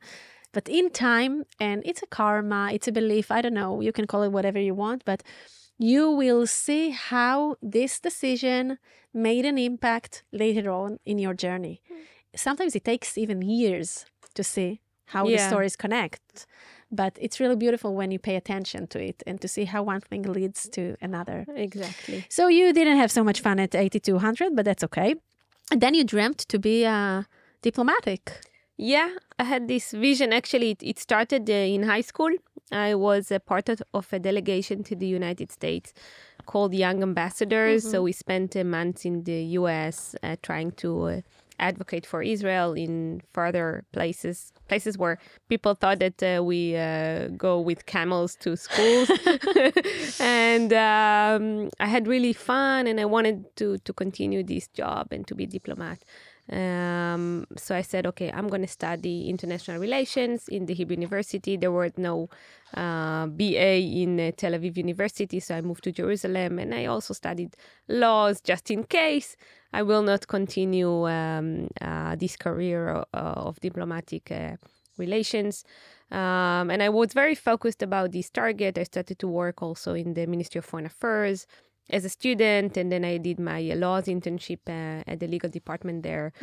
But 0.57 0.69
in 0.69 0.89
time, 0.89 1.45
and 1.59 1.83
it's 1.85 2.01
a 2.01 2.07
karma, 2.07 2.71
it's 2.73 2.87
a 2.87 2.91
belief, 2.91 3.29
I 3.29 3.41
don't 3.43 3.53
know, 3.53 3.79
you 3.79 3.91
can 3.91 4.07
call 4.07 4.23
it 4.23 4.31
whatever 4.31 4.59
you 4.59 4.73
want, 4.73 5.05
but 5.05 5.21
you 5.77 6.09
will 6.09 6.47
see 6.47 6.89
how 6.89 7.57
this 7.61 7.99
decision 7.99 8.79
made 9.13 9.45
an 9.45 9.59
impact 9.59 10.23
later 10.31 10.71
on 10.71 10.97
in 11.05 11.19
your 11.19 11.35
journey. 11.35 11.79
Sometimes 12.35 12.75
it 12.75 12.83
takes 12.85 13.19
even 13.19 13.43
years 13.43 14.07
to 14.33 14.43
see 14.43 14.81
how 15.13 15.27
the 15.27 15.37
stories 15.37 15.75
connect. 15.75 16.47
But 16.91 17.13
it's 17.21 17.39
really 17.39 17.55
beautiful 17.55 17.93
when 17.93 18.09
you 18.09 18.17
pay 18.17 18.35
attention 18.35 18.87
to 18.87 18.99
it 18.99 19.21
and 19.27 19.39
to 19.41 19.47
see 19.47 19.65
how 19.65 19.83
one 19.83 20.01
thing 20.01 20.23
leads 20.23 20.67
to 20.69 20.95
another. 20.99 21.45
Exactly. 21.55 22.25
So 22.29 22.47
you 22.47 22.73
didn't 22.73 22.97
have 22.97 23.11
so 23.11 23.23
much 23.23 23.41
fun 23.41 23.59
at 23.59 23.75
8200, 23.75 24.55
but 24.55 24.65
that's 24.65 24.83
okay. 24.85 25.13
And 25.71 25.81
then 25.81 25.93
you 25.93 26.03
dreamt 26.03 26.39
to 26.49 26.57
be 26.57 26.83
uh, 26.83 27.23
diplomatic. 27.61 28.41
Yeah, 28.77 29.09
I 29.39 29.43
had 29.43 29.67
this 29.67 29.91
vision. 29.91 30.31
Actually, 30.31 30.71
it, 30.71 30.83
it 30.83 30.99
started 30.99 31.49
uh, 31.49 31.53
in 31.53 31.83
high 31.83 32.01
school. 32.01 32.29
I 32.71 32.95
was 32.95 33.31
a 33.31 33.39
part 33.39 33.69
of, 33.69 33.81
a 34.11 34.19
delegation 34.19 34.83
to 34.83 34.95
the 34.95 35.07
United 35.07 35.51
States 35.51 35.93
called 36.45 36.73
Young 36.73 37.01
Ambassadors. 37.01 37.89
So 37.89 38.03
we 38.03 38.11
spent 38.11 38.55
a 38.55 38.63
month 38.63 39.05
in 39.05 39.23
the 39.23 39.43
US 39.59 40.15
uh, 40.21 40.35
trying 40.43 40.71
to 40.73 41.03
uh, 41.03 41.21
advocate 41.59 42.05
for 42.05 42.21
Israel 42.21 42.73
in 42.73 43.21
further 43.33 43.83
places, 43.93 44.53
places 44.67 44.97
where 44.97 45.17
people 45.49 45.73
thought 45.73 45.99
that 45.99 46.21
uh, 46.21 46.43
we 46.43 46.75
uh, 46.75 47.29
go 47.29 47.59
with 47.59 47.85
camels 47.85 48.35
to 48.41 48.55
schools. 48.55 49.09
and 50.19 50.71
um, 50.73 51.69
I 51.79 51.87
had 51.87 52.07
really 52.07 52.33
fun, 52.33 52.85
and 52.85 52.99
I 52.99 53.05
wanted 53.05 53.55
to 53.57 53.77
to 53.79 53.93
continue 53.93 54.43
this 54.43 54.67
job 54.67 55.07
and 55.11 55.25
to 55.27 55.35
be 55.35 55.45
diplomat. 55.45 55.99
Um, 56.51 57.45
so 57.57 57.75
I 57.75 57.81
said, 57.81 58.07
okay, 58.07 58.31
I'm 58.31 58.47
going 58.47 58.61
to 58.61 58.67
study 58.67 59.29
international 59.29 59.79
relations 59.79 60.47
in 60.47 60.65
the 60.65 60.73
Hebrew 60.73 60.95
University. 60.95 61.57
There 61.57 61.71
were 61.71 61.91
no 61.97 62.29
uh, 62.73 63.27
BA 63.27 63.79
in 63.79 64.19
uh, 64.19 64.31
Tel 64.37 64.53
Aviv 64.53 64.77
University, 64.77 65.39
so 65.41 65.55
I 65.55 65.61
moved 65.61 65.83
to 65.83 65.91
Jerusalem, 65.91 66.59
and 66.59 66.73
I 66.73 66.85
also 66.85 67.13
studied 67.13 67.55
laws 67.89 68.39
just 68.39 68.71
in 68.71 68.85
case 68.85 69.35
I 69.73 69.83
will 69.83 70.03
not 70.03 70.27
continue 70.27 71.07
um, 71.07 71.67
uh, 71.81 72.15
this 72.15 72.37
career 72.37 72.95
uh, 72.95 73.03
of 73.13 73.59
diplomatic 73.59 74.31
uh, 74.31 74.55
relations. 74.97 75.65
Um, 76.09 76.71
and 76.71 76.81
I 76.81 76.87
was 76.87 77.11
very 77.11 77.35
focused 77.35 77.83
about 77.83 78.13
this 78.13 78.29
target. 78.29 78.77
I 78.77 78.83
started 78.83 79.19
to 79.19 79.27
work 79.27 79.61
also 79.61 79.93
in 79.93 80.13
the 80.13 80.25
Ministry 80.25 80.59
of 80.59 80.65
Foreign 80.65 80.85
Affairs 80.85 81.45
as 81.89 82.05
a 82.05 82.09
student, 82.09 82.77
and 82.77 82.91
then 82.91 83.05
I 83.05 83.17
did 83.17 83.39
my 83.39 83.61
laws 83.75 84.05
internship 84.05 84.59
uh, 84.67 85.03
at 85.07 85.19
the 85.19 85.27
legal 85.27 85.49
department 85.49 86.03
there. 86.03 86.33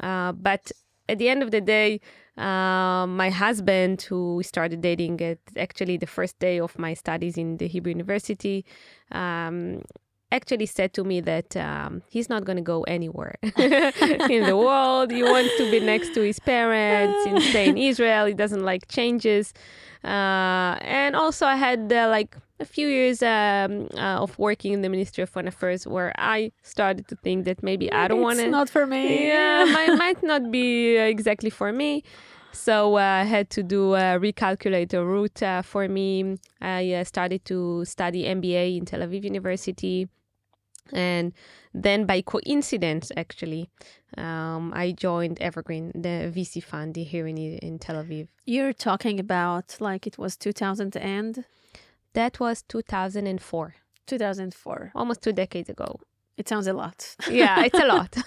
Uh, 0.00 0.32
but 0.32 0.72
at 1.08 1.18
the 1.18 1.28
end 1.28 1.42
of 1.42 1.50
the 1.50 1.60
day, 1.60 2.00
uh, 2.36 3.06
my 3.06 3.30
husband, 3.30 4.02
who 4.02 4.36
we 4.36 4.42
started 4.42 4.80
dating 4.80 5.20
at 5.20 5.38
actually 5.56 5.96
the 5.96 6.06
first 6.06 6.38
day 6.38 6.58
of 6.58 6.78
my 6.78 6.94
studies 6.94 7.36
in 7.36 7.58
the 7.58 7.68
Hebrew 7.68 7.90
University, 7.90 8.64
um, 9.12 9.82
actually 10.32 10.66
said 10.66 10.92
to 10.94 11.04
me 11.04 11.20
that 11.20 11.56
um, 11.56 12.02
he's 12.08 12.28
not 12.28 12.44
going 12.44 12.56
to 12.56 12.62
go 12.62 12.82
anywhere 12.84 13.36
in 13.42 14.44
the 14.44 14.56
world. 14.56 15.10
He 15.12 15.22
wants 15.22 15.56
to 15.58 15.70
be 15.70 15.78
next 15.78 16.12
to 16.14 16.22
his 16.22 16.40
parents 16.40 17.26
and 17.26 17.40
stay 17.42 17.68
in 17.68 17.78
Israel. 17.90 18.26
He 18.26 18.34
doesn't 18.34 18.64
like 18.64 18.88
changes. 18.88 19.52
Uh, 20.02 20.76
and 20.80 21.14
also, 21.14 21.46
I 21.46 21.56
had 21.56 21.92
uh, 21.92 22.08
like 22.08 22.36
a 22.60 22.64
few 22.64 22.88
years 22.88 23.22
um, 23.22 23.88
uh, 23.94 24.22
of 24.22 24.38
working 24.38 24.72
in 24.72 24.82
the 24.82 24.88
Ministry 24.88 25.22
of 25.22 25.30
Foreign 25.30 25.48
Affairs 25.48 25.86
where 25.86 26.12
I 26.16 26.52
started 26.62 27.08
to 27.08 27.16
think 27.16 27.44
that 27.46 27.62
maybe 27.62 27.92
I 27.92 28.08
don't 28.08 28.20
want 28.20 28.38
it. 28.38 28.42
It's 28.42 28.46
to. 28.46 28.50
not 28.50 28.68
for 28.70 28.86
me. 28.86 29.26
Yeah, 29.26 29.64
might, 29.72 29.96
might 29.96 30.22
not 30.22 30.50
be 30.50 30.96
exactly 30.96 31.50
for 31.50 31.72
me. 31.72 32.04
So 32.52 32.96
uh, 32.96 33.00
I 33.00 33.24
had 33.24 33.50
to 33.50 33.62
do 33.64 33.94
a 33.94 34.18
recalculate 34.20 34.94
a 34.94 35.04
route 35.04 35.42
uh, 35.42 35.62
for 35.62 35.88
me. 35.88 36.38
I 36.60 36.92
uh, 36.92 37.04
started 37.04 37.44
to 37.46 37.84
study 37.84 38.24
MBA 38.24 38.78
in 38.78 38.84
Tel 38.84 39.00
Aviv 39.00 39.24
University. 39.24 40.08
And 40.92 41.32
then 41.72 42.06
by 42.06 42.20
coincidence, 42.20 43.10
actually, 43.16 43.70
um, 44.16 44.72
I 44.74 44.92
joined 44.92 45.40
Evergreen, 45.40 45.90
the 45.94 46.30
VC 46.32 46.62
fund 46.62 46.94
here 46.94 47.26
in, 47.26 47.38
in 47.38 47.78
Tel 47.80 47.96
Aviv. 47.96 48.28
You're 48.44 48.72
talking 48.72 49.18
about 49.18 49.76
like 49.80 50.06
it 50.06 50.18
was 50.18 50.36
2000 50.36 50.96
and 50.96 51.44
That 52.14 52.40
was 52.40 52.62
2004, 52.62 53.74
2004. 54.06 54.92
almost 54.94 55.22
two 55.22 55.32
decades 55.32 55.68
ago. 55.68 56.00
It 56.36 56.48
sounds 56.48 56.66
a 56.66 56.72
lot. 56.72 57.14
yeah, 57.30 57.64
it's 57.64 57.78
a 57.78 57.86
lot. 57.86 58.12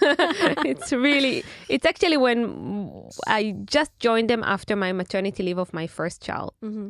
it's 0.64 0.92
really, 0.92 1.44
it's 1.68 1.84
actually 1.84 2.16
when 2.16 3.04
I 3.26 3.54
just 3.66 3.92
joined 3.98 4.30
them 4.30 4.42
after 4.44 4.76
my 4.76 4.92
maternity 4.92 5.42
leave 5.42 5.58
of 5.58 5.72
my 5.74 5.86
first 5.86 6.22
child. 6.22 6.54
hmm 6.62 6.88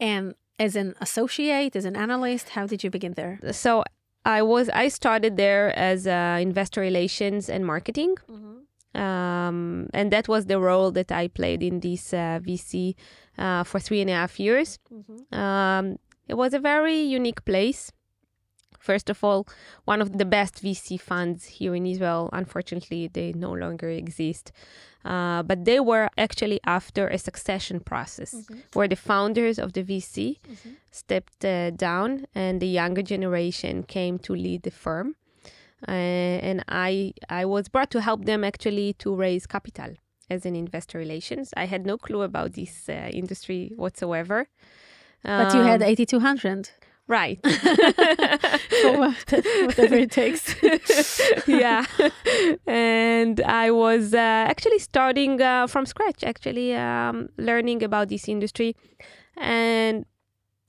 And 0.00 0.34
as 0.58 0.76
an 0.76 0.94
associate, 1.00 1.76
as 1.76 1.84
an 1.84 1.96
analyst, 1.96 2.50
how 2.50 2.66
did 2.66 2.82
you 2.84 2.90
begin 2.90 3.12
there? 3.14 3.40
So 3.52 3.82
I 4.24 4.40
was, 4.42 4.68
I 4.70 4.88
started 4.88 5.36
there 5.36 5.76
as 5.78 6.06
uh, 6.06 6.38
investor 6.40 6.80
relations 6.80 7.50
and 7.50 7.66
marketing. 7.66 8.14
Um, 8.94 9.88
and 9.92 10.12
that 10.12 10.28
was 10.28 10.46
the 10.46 10.60
role 10.60 10.92
that 10.92 11.10
I 11.10 11.26
played 11.28 11.62
in 11.62 11.80
this 11.80 12.14
uh, 12.14 12.38
VC 12.40 12.94
uh, 13.36 13.64
for 13.64 13.80
three 13.80 14.00
and 14.00 14.08
a 14.08 14.12
half 14.14 14.38
years. 14.38 14.78
Um, 15.32 15.98
it 16.28 16.34
was 16.34 16.54
a 16.54 16.58
very 16.58 17.00
unique 17.00 17.44
place. 17.44 17.92
First 18.78 19.08
of 19.08 19.24
all, 19.24 19.46
one 19.86 20.02
of 20.02 20.18
the 20.18 20.26
best 20.26 20.62
VC 20.62 21.00
funds 21.00 21.46
here 21.46 21.74
in 21.74 21.86
Israel. 21.86 22.28
Unfortunately, 22.32 23.08
they 23.08 23.32
no 23.32 23.52
longer 23.52 23.88
exist. 23.88 24.52
Uh, 25.04 25.42
but 25.42 25.64
they 25.64 25.80
were 25.80 26.08
actually 26.16 26.60
after 26.66 27.08
a 27.08 27.18
succession 27.18 27.80
process 27.80 28.46
where 28.72 28.88
the 28.88 28.96
founders 28.96 29.58
of 29.58 29.72
the 29.72 29.82
VC 29.82 30.38
stepped 30.90 31.44
uh, 31.44 31.70
down 31.70 32.26
and 32.34 32.60
the 32.60 32.66
younger 32.66 33.02
generation 33.02 33.82
came 33.82 34.18
to 34.18 34.34
lead 34.34 34.62
the 34.62 34.70
firm. 34.70 35.16
Uh, 35.86 35.90
and 35.90 36.64
I, 36.68 37.12
I 37.28 37.44
was 37.44 37.68
brought 37.68 37.90
to 37.90 38.00
help 38.00 38.24
them 38.24 38.44
actually 38.44 38.94
to 38.94 39.14
raise 39.14 39.46
capital. 39.46 39.94
as 40.30 40.46
an 40.46 40.56
investor 40.56 40.98
relations. 40.98 41.52
I 41.56 41.66
had 41.66 41.84
no 41.84 41.96
clue 41.98 42.22
about 42.22 42.54
this 42.54 42.88
uh, 42.88 43.10
industry 43.12 43.72
whatsoever. 43.76 44.48
But 45.24 45.54
you 45.54 45.62
had 45.62 45.82
Um, 45.82 45.88
8200 45.88 46.70
right. 47.06 47.38
whatever 48.84 49.94
it 49.96 50.10
takes. 50.10 50.54
yeah. 51.46 51.84
and 52.66 53.40
I 53.40 53.70
was 53.70 54.14
uh, 54.14 54.18
actually 54.48 54.78
starting 54.78 55.40
uh, 55.40 55.66
from 55.66 55.86
scratch, 55.86 56.24
actually 56.24 56.74
um, 56.74 57.28
learning 57.38 57.82
about 57.82 58.08
this 58.08 58.28
industry. 58.28 58.76
And 59.36 60.06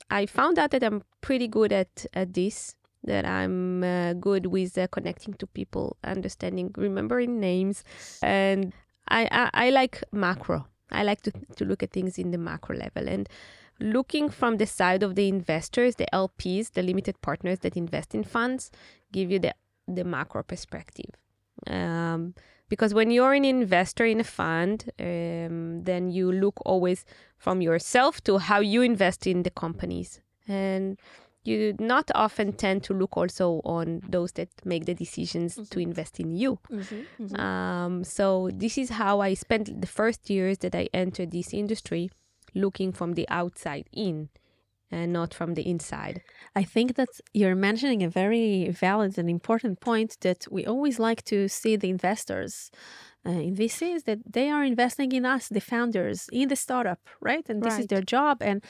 I 0.10 0.26
found 0.26 0.60
out 0.60 0.72
that 0.72 0.84
I'm 0.84 1.04
pretty 1.22 1.48
good 1.48 1.72
at, 1.72 2.06
at 2.14 2.34
this, 2.34 2.76
that 3.04 3.26
I'm 3.26 3.84
uh, 3.84 4.14
good 4.14 4.48
with 4.48 4.78
uh, 4.78 4.88
connecting 4.88 5.34
to 5.36 5.48
people, 5.48 5.98
understanding, 6.04 6.72
remembering 6.78 7.40
names. 7.40 7.84
And 8.22 8.74
I, 9.10 9.28
I, 9.32 9.50
I 9.68 9.70
like 9.70 10.04
macro. 10.12 10.68
I 10.92 11.04
like 11.04 11.22
to, 11.22 11.32
to 11.58 11.66
look 11.66 11.84
at 11.84 11.92
things 11.92 12.18
in 12.18 12.32
the 12.32 12.38
macro 12.38 12.76
level. 12.78 13.08
And 13.08 13.28
looking 13.80 14.30
from 14.30 14.58
the 14.58 14.66
side 14.66 15.04
of 15.04 15.16
the 15.16 15.28
investors, 15.28 15.96
the 15.96 16.08
LPs, 16.14 16.72
the 16.72 16.84
limited 16.84 17.22
partners 17.22 17.60
that 17.60 17.76
invest 17.76 18.16
in 18.16 18.24
funds, 18.24 18.72
give 19.12 19.32
you 19.32 19.40
the, 19.40 19.54
the 19.88 20.04
macro 20.04 20.44
perspective. 20.44 21.12
Um, 21.68 22.34
because 22.68 22.94
when 22.94 23.12
you're 23.12 23.34
an 23.34 23.46
investor 23.46 24.06
in 24.06 24.20
a 24.20 24.24
fund, 24.24 24.92
um, 25.00 25.84
then 25.84 26.10
you 26.10 26.32
look 26.32 26.56
always 26.66 27.06
from 27.38 27.62
yourself 27.62 28.24
to 28.24 28.38
how 28.40 28.60
you 28.60 28.82
invest 28.82 29.28
in 29.28 29.44
the 29.44 29.52
companies. 29.52 30.20
And 30.48 30.98
you 31.44 31.76
not 31.80 32.10
often 32.16 32.54
tend 32.54 32.84
to 32.84 32.94
look 32.94 33.16
also 33.16 33.62
on 33.64 34.02
those 34.10 34.32
that 34.34 34.50
make 34.66 34.86
the 34.86 34.96
decisions 34.96 35.60
to 35.70 35.80
invest 35.80 36.20
in 36.20 36.32
you. 36.32 36.58
Um, 37.40 38.04
so 38.04 38.50
this 38.52 38.78
is 38.78 38.90
how 38.90 39.20
I 39.22 39.36
spent 39.36 39.80
the 39.80 39.88
first 39.88 40.30
years 40.30 40.58
that 40.60 40.74
I 40.74 40.90
entered 40.94 41.32
this 41.32 41.54
industry, 41.54 42.10
looking 42.56 42.92
from 42.92 43.14
the 43.14 43.28
outside 43.30 43.88
in, 43.92 44.30
and 44.92 45.12
not 45.12 45.34
from 45.34 45.56
the 45.56 45.68
inside. 45.68 46.22
I 46.56 46.64
think 46.64 46.96
that 46.96 47.10
you're 47.34 47.56
mentioning 47.56 48.04
a 48.04 48.10
very 48.10 48.70
valid 48.70 49.18
and 49.18 49.30
important 49.30 49.82
point 49.82 50.18
that 50.22 50.48
we 50.50 50.66
always 50.66 51.00
like 51.00 51.24
to 51.26 51.48
see 51.48 51.76
the 51.76 51.90
investors 51.90 52.72
uh, 53.26 53.32
in 53.32 53.56
VCs 53.56 54.04
that 54.04 54.20
they 54.32 54.50
are 54.50 54.64
investing 54.64 55.12
in 55.12 55.26
us, 55.26 55.48
the 55.48 55.60
founders, 55.60 56.30
in 56.32 56.48
the 56.48 56.56
startup, 56.56 57.00
right? 57.20 57.50
And 57.50 57.64
this 57.64 57.80
is 57.80 57.88
their 57.88 58.02
job, 58.02 58.38
and 58.42 58.64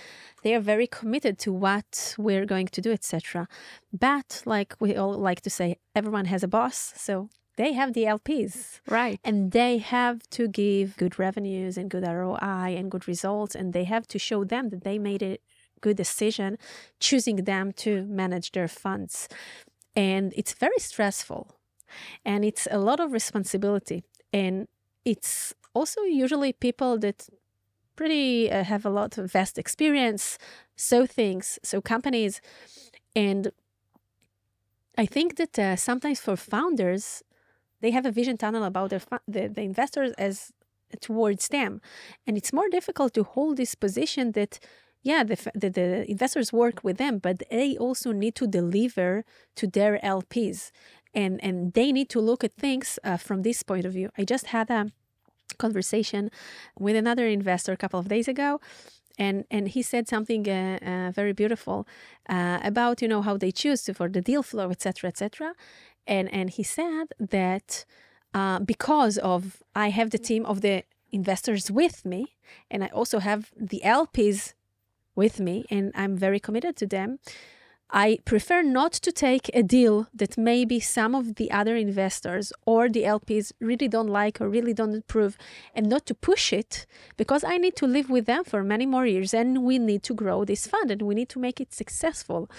they 0.43 0.55
are 0.55 0.61
very 0.61 0.87
committed 0.87 1.37
to 1.39 1.51
what 1.51 2.15
we're 2.17 2.45
going 2.45 2.67
to 2.67 2.81
do, 2.81 2.91
etc. 2.91 3.47
But 3.91 4.41
like 4.45 4.75
we 4.79 4.95
all 4.95 5.13
like 5.13 5.41
to 5.41 5.49
say, 5.49 5.77
everyone 5.93 6.25
has 6.25 6.43
a 6.43 6.47
boss, 6.47 6.93
so 6.95 7.29
they 7.57 7.74
have 7.74 7.93
the 7.93 8.05
LPs 8.05 8.79
Right. 8.88 9.19
and 9.24 9.51
they 9.51 9.77
have 9.77 10.29
to 10.31 10.47
give 10.47 10.97
good 10.97 11.17
revenues 11.19 11.77
and 11.77 11.89
good 11.89 12.03
ROI 12.03 12.75
and 12.77 12.91
good 12.91 13.07
results 13.07 13.55
and 13.55 13.74
they 13.74 13.85
have 13.85 14.07
to 14.07 14.19
show 14.19 14.43
them 14.43 14.69
that 14.69 14.83
they 14.83 15.00
made 15.00 15.24
a 15.24 15.38
good 15.81 15.97
decision 15.97 16.57
choosing 17.00 17.38
them 17.45 17.71
to 17.74 18.03
manage 18.05 18.51
their 18.51 18.67
funds. 18.67 19.27
And 19.95 20.33
it's 20.35 20.53
very 20.53 20.79
stressful 20.79 21.55
and 22.25 22.43
it's 22.43 22.67
a 22.71 22.79
lot 22.79 23.00
of 23.00 23.13
responsibility. 23.13 24.03
And 24.33 24.67
it's 25.05 25.53
also 25.74 26.01
usually 26.01 26.53
people 26.53 26.97
that 27.00 27.27
pretty 27.95 28.51
uh, 28.51 28.63
have 28.63 28.85
a 28.85 28.89
lot 28.89 29.17
of 29.17 29.31
vast 29.31 29.57
experience 29.57 30.38
so 30.75 31.05
things 31.05 31.59
so 31.63 31.81
companies. 31.81 32.41
And 33.15 33.51
i 34.97 35.05
think 35.05 35.35
that 35.35 35.57
uh, 35.59 35.75
sometimes 35.75 36.19
for 36.19 36.35
founders 36.35 37.24
they 37.85 37.91
have 37.91 38.07
a 38.07 38.11
vision 38.19 38.35
tunnel 38.43 38.63
about 38.63 38.89
their 38.89 39.03
fu- 39.09 39.25
the, 39.35 39.43
the 39.47 39.61
investors 39.61 40.11
as 40.27 40.51
towards 41.01 41.47
them. 41.49 41.71
And 42.25 42.33
it's 42.37 42.53
more 42.59 42.69
difficult 42.69 43.13
to 43.13 43.23
hold 43.23 43.57
this 43.57 43.75
position 43.75 44.31
that 44.31 44.59
yeah 45.09 45.23
the, 45.23 45.37
the, 45.53 45.69
the 45.69 45.89
investors 46.09 46.51
work 46.51 46.77
with 46.83 46.97
them 46.97 47.19
but 47.19 47.35
they 47.51 47.77
also 47.77 48.11
need 48.11 48.35
to 48.41 48.47
deliver 48.47 49.23
to 49.55 49.67
their 49.67 49.99
lps 49.99 50.71
and 51.13 51.33
and 51.48 51.74
they 51.74 51.91
need 51.91 52.09
to 52.09 52.19
look 52.19 52.43
at 52.43 52.53
things 52.65 52.87
uh, 53.03 53.17
from 53.17 53.43
this 53.43 53.63
point 53.63 53.85
of 53.85 53.93
view. 53.93 54.09
I 54.17 54.24
just 54.25 54.48
had 54.48 54.67
a 54.69 54.81
conversation 55.65 56.31
with 56.85 56.95
another 56.95 57.27
investor 57.27 57.71
a 57.71 57.77
couple 57.77 58.00
of 58.00 58.07
days 58.07 58.27
ago 58.27 58.59
and 59.17 59.45
and 59.50 59.69
he 59.69 59.81
said 59.81 60.07
something 60.07 60.48
uh, 60.50 60.79
uh, 60.81 61.11
very 61.11 61.33
beautiful 61.33 61.87
uh, 62.29 62.59
about 62.63 63.01
you 63.01 63.07
know 63.07 63.21
how 63.21 63.37
they 63.37 63.51
choose 63.51 63.83
to, 63.83 63.93
for 63.93 64.09
the 64.09 64.21
deal 64.21 64.43
flow 64.43 64.69
etc 64.71 65.07
etc 65.07 65.53
and 66.07 66.31
and 66.33 66.50
he 66.50 66.63
said 66.63 67.07
that 67.20 67.85
uh, 68.33 68.59
because 68.59 69.18
of 69.18 69.63
I 69.75 69.89
have 69.89 70.09
the 70.09 70.18
team 70.18 70.46
of 70.46 70.61
the 70.61 70.83
investors 71.11 71.72
with 71.72 72.05
me, 72.05 72.35
and 72.70 72.83
I 72.83 72.87
also 72.87 73.20
have 73.20 73.51
the 73.55 73.81
LPs 73.83 74.53
with 75.15 75.39
me, 75.39 75.65
and 75.70 75.91
I'm 75.96 76.18
very 76.18 76.39
committed 76.39 76.75
to 76.77 76.85
them. 76.85 77.20
I 77.91 78.19
prefer 78.25 78.61
not 78.63 78.93
to 78.93 79.11
take 79.11 79.50
a 79.53 79.61
deal 79.61 80.07
that 80.13 80.37
maybe 80.37 80.79
some 80.79 81.13
of 81.13 81.35
the 81.35 81.51
other 81.51 81.75
investors 81.75 82.51
or 82.65 82.89
the 82.89 83.03
LPs 83.03 83.51
really 83.61 83.87
don't 83.87 84.07
like 84.09 84.41
or 84.41 84.50
really 84.50 84.74
don't 84.74 84.95
approve, 84.95 85.37
and 85.75 85.87
not 85.87 86.05
to 86.07 86.15
push 86.15 86.51
it 86.51 86.87
because 87.15 87.43
I 87.43 87.57
need 87.57 87.75
to 87.77 87.87
live 87.87 88.09
with 88.09 88.25
them 88.25 88.43
for 88.43 88.63
many 88.63 88.85
more 88.85 89.05
years 89.05 89.33
and 89.33 89.63
we 89.63 89.77
need 89.77 90.01
to 90.03 90.13
grow 90.13 90.43
this 90.45 90.65
fund 90.67 90.89
and 90.91 91.03
we 91.03 91.15
need 91.15 91.29
to 91.29 91.39
make 91.39 91.61
it 91.61 91.74
successful. 91.74 92.50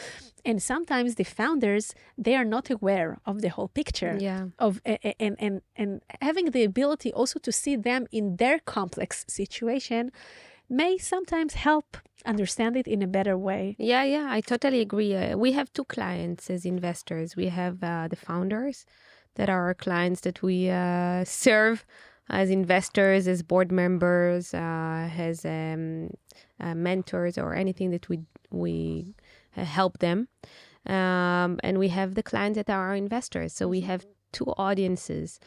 And 0.45 0.63
sometimes 0.63 1.17
the 1.17 1.25
founders 1.25 1.93
they 2.17 2.37
are 2.37 2.45
not 2.45 2.71
aware 2.71 3.19
of 3.27 3.43
the 3.43 3.49
whole 3.49 3.69
picture 3.69 4.17
Yeah. 4.21 4.47
of 4.61 4.81
and 4.85 5.37
and 5.41 5.61
and 5.75 6.03
having 6.21 6.53
the 6.53 6.63
ability 6.63 7.13
also 7.13 7.41
to 7.41 7.51
see 7.51 7.75
them 7.77 8.07
in 8.13 8.37
their 8.37 8.61
complex 8.61 9.25
situation 9.29 10.13
may 10.69 10.99
sometimes 10.99 11.55
help 11.55 11.97
understand 12.25 12.77
it 12.77 12.87
in 12.87 13.03
a 13.03 13.07
better 13.07 13.37
way. 13.39 13.77
Yeah, 13.79 14.05
yeah, 14.05 14.27
I 14.31 14.41
totally 14.41 14.81
agree. 14.81 15.15
Uh, 15.15 15.37
we 15.37 15.53
have 15.53 15.73
two 15.73 15.85
clients 15.85 16.51
as 16.51 16.65
investors. 16.65 17.37
We 17.37 17.49
have 17.49 17.83
uh, 17.83 18.09
the 18.09 18.17
founders 18.17 18.85
that 19.37 19.49
are 19.49 19.67
our 19.67 19.75
clients 19.75 20.23
that 20.23 20.43
we 20.43 20.71
uh, 20.71 21.25
serve 21.45 21.85
as 22.29 22.51
investors, 22.51 23.29
as 23.29 23.43
board 23.43 23.71
members, 23.71 24.53
uh, 24.53 25.09
as 25.17 25.45
um, 25.45 26.11
uh, 26.61 26.75
mentors, 26.75 27.39
or 27.39 27.55
anything 27.55 27.91
that 27.91 28.09
we 28.09 28.21
we 28.51 29.15
uh, 29.57 29.65
help 29.65 29.99
them. 29.99 30.29
Um, 30.87 31.59
and 31.63 31.79
we 31.79 31.89
have 31.89 32.15
the 32.15 32.23
clients 32.23 32.57
that 32.57 32.71
are 32.71 32.89
our 32.89 32.95
investors. 32.95 33.53
So 33.53 33.69
we 33.69 33.81
have 33.83 34.07
two 34.33 34.47
audiences. 34.57 35.41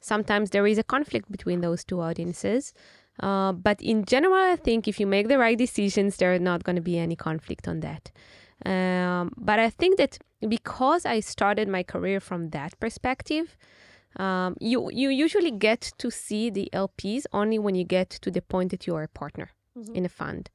Sometimes 0.00 0.50
there 0.50 0.66
is 0.66 0.78
a 0.78 0.84
conflict 0.84 1.30
between 1.30 1.60
those 1.60 1.84
two 1.84 2.00
audiences. 2.00 2.72
Uh, 3.20 3.52
but 3.52 3.80
in 3.80 4.04
general, 4.04 4.34
I 4.52 4.56
think 4.56 4.86
if 4.86 5.00
you 5.00 5.06
make 5.06 5.28
the 5.28 5.38
right 5.38 5.56
decisions, 5.56 6.16
there 6.16 6.34
are 6.34 6.38
not 6.38 6.64
going 6.64 6.76
to 6.76 6.82
be 6.82 6.98
any 6.98 7.16
conflict 7.16 7.66
on 7.66 7.80
that. 7.80 8.10
Um, 8.64 9.32
but 9.36 9.58
I 9.58 9.70
think 9.70 9.98
that 9.98 10.18
because 10.48 11.04
I 11.04 11.20
started 11.20 11.68
my 11.68 11.82
career 11.82 12.20
from 12.20 12.50
that 12.50 12.78
perspective, 12.80 13.56
um, 14.16 14.56
you 14.60 14.90
you 14.90 15.10
usually 15.10 15.50
get 15.50 15.92
to 15.98 16.10
see 16.10 16.50
the 16.50 16.70
LPs 16.72 17.26
only 17.32 17.58
when 17.58 17.74
you 17.74 17.84
get 17.84 18.10
to 18.10 18.30
the 18.30 18.40
point 18.40 18.70
that 18.70 18.86
you 18.86 18.94
are 18.96 19.02
a 19.02 19.08
partner 19.08 19.50
in 19.94 20.06
a 20.06 20.08
fund. 20.08 20.50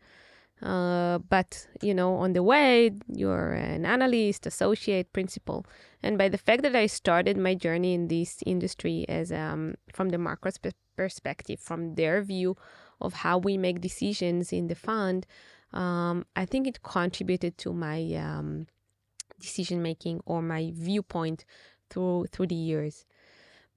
Uh, 0.61 1.17
but 1.29 1.67
you 1.81 1.93
know, 1.93 2.15
on 2.15 2.33
the 2.33 2.43
way, 2.43 2.91
you're 3.07 3.53
an 3.53 3.85
analyst, 3.85 4.45
associate, 4.45 5.11
principal, 5.11 5.65
and 6.03 6.17
by 6.17 6.29
the 6.29 6.37
fact 6.37 6.61
that 6.61 6.75
I 6.75 6.85
started 6.85 7.35
my 7.35 7.55
journey 7.55 7.95
in 7.95 8.07
this 8.07 8.43
industry 8.45 9.05
as 9.09 9.31
um, 9.31 9.75
from 9.91 10.09
the 10.09 10.19
macro 10.19 10.51
sp- 10.53 10.77
perspective, 10.95 11.59
from 11.59 11.95
their 11.95 12.21
view 12.21 12.57
of 12.99 13.13
how 13.13 13.39
we 13.39 13.57
make 13.57 13.81
decisions 13.81 14.53
in 14.53 14.67
the 14.67 14.75
fund, 14.75 15.25
um, 15.73 16.25
I 16.35 16.45
think 16.45 16.67
it 16.67 16.83
contributed 16.83 17.57
to 17.59 17.73
my 17.73 18.13
um, 18.13 18.67
decision 19.39 19.81
making 19.81 20.21
or 20.25 20.43
my 20.43 20.71
viewpoint 20.75 21.43
through 21.89 22.27
through 22.31 22.47
the 22.47 22.55
years. 22.55 23.05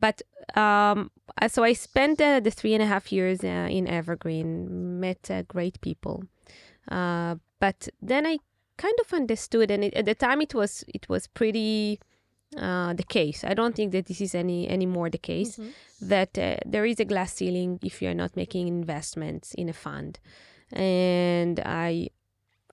But 0.00 0.20
um, 0.54 1.10
so 1.48 1.64
I 1.64 1.72
spent 1.72 2.20
uh, 2.20 2.40
the 2.40 2.50
three 2.50 2.74
and 2.74 2.82
a 2.82 2.86
half 2.86 3.10
years 3.10 3.42
uh, 3.42 3.68
in 3.70 3.88
Evergreen, 3.88 5.00
met 5.00 5.30
uh, 5.30 5.42
great 5.42 5.80
people. 5.80 6.24
Uh, 6.88 7.36
but 7.60 7.88
then 8.02 8.26
I 8.26 8.38
kind 8.76 8.94
of 9.00 9.12
understood, 9.12 9.70
and 9.70 9.84
it, 9.84 9.94
at 9.94 10.04
the 10.04 10.14
time 10.14 10.40
it 10.40 10.54
was 10.54 10.84
it 10.88 11.08
was 11.08 11.26
pretty 11.26 12.00
uh, 12.56 12.92
the 12.94 13.02
case. 13.02 13.44
I 13.44 13.54
don't 13.54 13.74
think 13.74 13.92
that 13.92 14.06
this 14.06 14.20
is 14.20 14.34
any 14.34 14.68
any 14.68 14.86
more 14.86 15.10
the 15.10 15.18
case 15.18 15.58
that 16.00 16.38
uh, 16.38 16.56
there 16.66 16.84
is 16.84 17.00
a 17.00 17.04
glass 17.04 17.34
ceiling 17.34 17.78
if 17.82 18.02
you 18.02 18.08
are 18.08 18.14
not 18.14 18.36
making 18.36 18.68
investments 18.68 19.54
in 19.54 19.68
a 19.68 19.72
fund, 19.72 20.18
and 20.72 21.60
I 21.60 22.08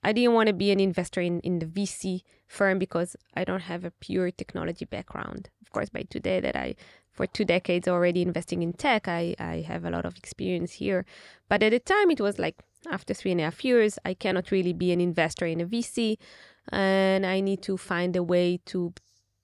I 0.04 0.12
didn't 0.12 0.34
want 0.34 0.48
to 0.48 0.52
be 0.52 0.70
an 0.70 0.80
investor 0.80 1.20
in, 1.20 1.40
in 1.40 1.60
the 1.60 1.66
VC 1.66 2.22
firm 2.46 2.78
because 2.78 3.16
I 3.34 3.44
don't 3.44 3.62
have 3.62 3.84
a 3.84 3.92
pure 3.92 4.30
technology 4.30 4.84
background. 4.84 5.48
Of 5.62 5.70
course, 5.70 5.88
by 5.88 6.02
today 6.02 6.40
that 6.40 6.56
I 6.56 6.74
for 7.12 7.26
two 7.26 7.44
decades 7.44 7.86
already 7.86 8.22
investing 8.22 8.62
in 8.62 8.72
tech, 8.72 9.06
I, 9.06 9.34
I 9.38 9.64
have 9.68 9.84
a 9.84 9.90
lot 9.90 10.06
of 10.06 10.16
experience 10.16 10.72
here. 10.72 11.04
But 11.48 11.62
at 11.62 11.70
the 11.70 11.78
time 11.78 12.10
it 12.10 12.20
was 12.20 12.38
like 12.38 12.56
after 12.90 13.14
three 13.14 13.32
and 13.32 13.40
a 13.40 13.44
half 13.44 13.64
years, 13.64 13.98
I 14.04 14.14
cannot 14.14 14.50
really 14.50 14.72
be 14.72 14.92
an 14.92 15.00
investor 15.00 15.46
in 15.46 15.60
a 15.60 15.66
VC 15.66 16.18
and 16.70 17.26
I 17.26 17.40
need 17.40 17.62
to 17.62 17.76
find 17.76 18.14
a 18.16 18.22
way 18.22 18.60
to 18.66 18.92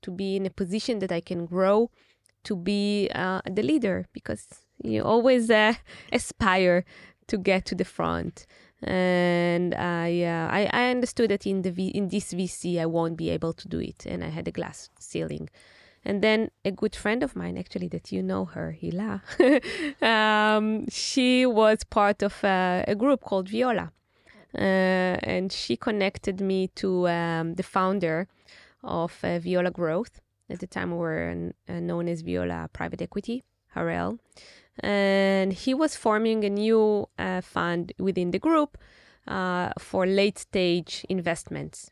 to 0.03 0.11
be 0.13 0.37
in 0.37 0.47
a 0.47 0.51
position 0.51 1.01
that 1.01 1.11
I 1.11 1.21
can 1.21 1.45
grow 1.45 1.91
to 2.45 2.55
be 2.55 3.11
uh, 3.15 3.41
the 3.51 3.63
leader 3.63 4.07
because 4.13 4.47
You 4.83 5.03
always 5.03 5.51
uh, 5.51 5.75
aspire 6.13 6.85
to 7.27 7.37
get 7.37 7.65
to 7.67 7.75
the 7.75 7.85
front. 7.85 8.47
And 8.83 9.75
I, 9.75 10.23
uh, 10.23 10.49
I, 10.53 10.71
I 10.73 10.91
understood 10.91 11.31
that 11.33 11.47
in 11.47 11.63
the 11.63 11.73
v- 11.73 11.89
in 11.89 12.09
this 12.09 12.33
VC 12.33 12.81
I 12.81 12.87
won't 12.87 13.17
be 13.17 13.29
able 13.31 13.53
to 13.55 13.69
do 13.69 13.81
it, 13.81 14.07
and 14.07 14.23
I 14.23 14.29
had 14.29 14.47
a 14.47 14.53
glass 14.53 14.89
ceiling. 15.01 15.49
And 16.09 16.23
then 16.23 16.51
a 16.65 16.71
good 16.71 16.97
friend 16.97 17.23
of 17.23 17.37
mine, 17.37 17.59
actually, 17.59 17.89
that 17.89 18.11
you 18.13 18.23
know 18.23 18.47
her, 18.47 18.75
Hila, 18.81 19.21
um, 20.03 20.89
she 20.89 21.45
was 21.45 21.85
part 21.85 22.23
of 22.23 22.43
uh, 22.43 22.83
a 22.89 22.95
group 22.95 23.21
called 23.21 23.51
Viola. 23.51 23.93
Uh, 24.55 25.21
and 25.23 25.53
she 25.53 25.77
connected 25.77 26.41
me 26.41 26.69
to 26.77 27.07
um, 27.09 27.57
the 27.57 27.63
founder 27.63 28.27
of 28.83 29.19
uh, 29.23 29.39
Viola 29.39 29.71
Growth. 29.71 30.23
At 30.49 30.61
the 30.61 30.67
time, 30.67 30.93
we 30.93 30.97
were 30.97 31.53
uh, 31.69 31.73
known 31.81 32.09
as 32.09 32.23
Viola 32.23 32.71
Private 32.73 33.03
Equity, 33.03 33.45
Harel. 33.75 34.19
And 34.81 35.53
he 35.53 35.75
was 35.75 35.95
forming 35.95 36.43
a 36.43 36.49
new 36.49 37.07
uh, 37.19 37.43
fund 37.43 37.93
within 37.99 38.31
the 38.31 38.39
group 38.39 38.79
uh, 39.27 39.73
for 39.79 40.07
late 40.07 40.39
stage 40.39 41.05
investments. 41.11 41.91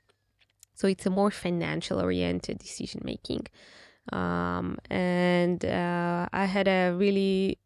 So 0.74 0.88
it's 0.88 1.04
a 1.04 1.10
more 1.10 1.30
financial 1.30 2.00
oriented 2.00 2.58
decision 2.58 3.02
making. 3.04 3.48
Um, 4.12 4.78
and 4.90 5.64
uh, 5.64 6.28
I 6.32 6.44
had 6.44 6.68
a 6.68 6.92
really 6.92 7.58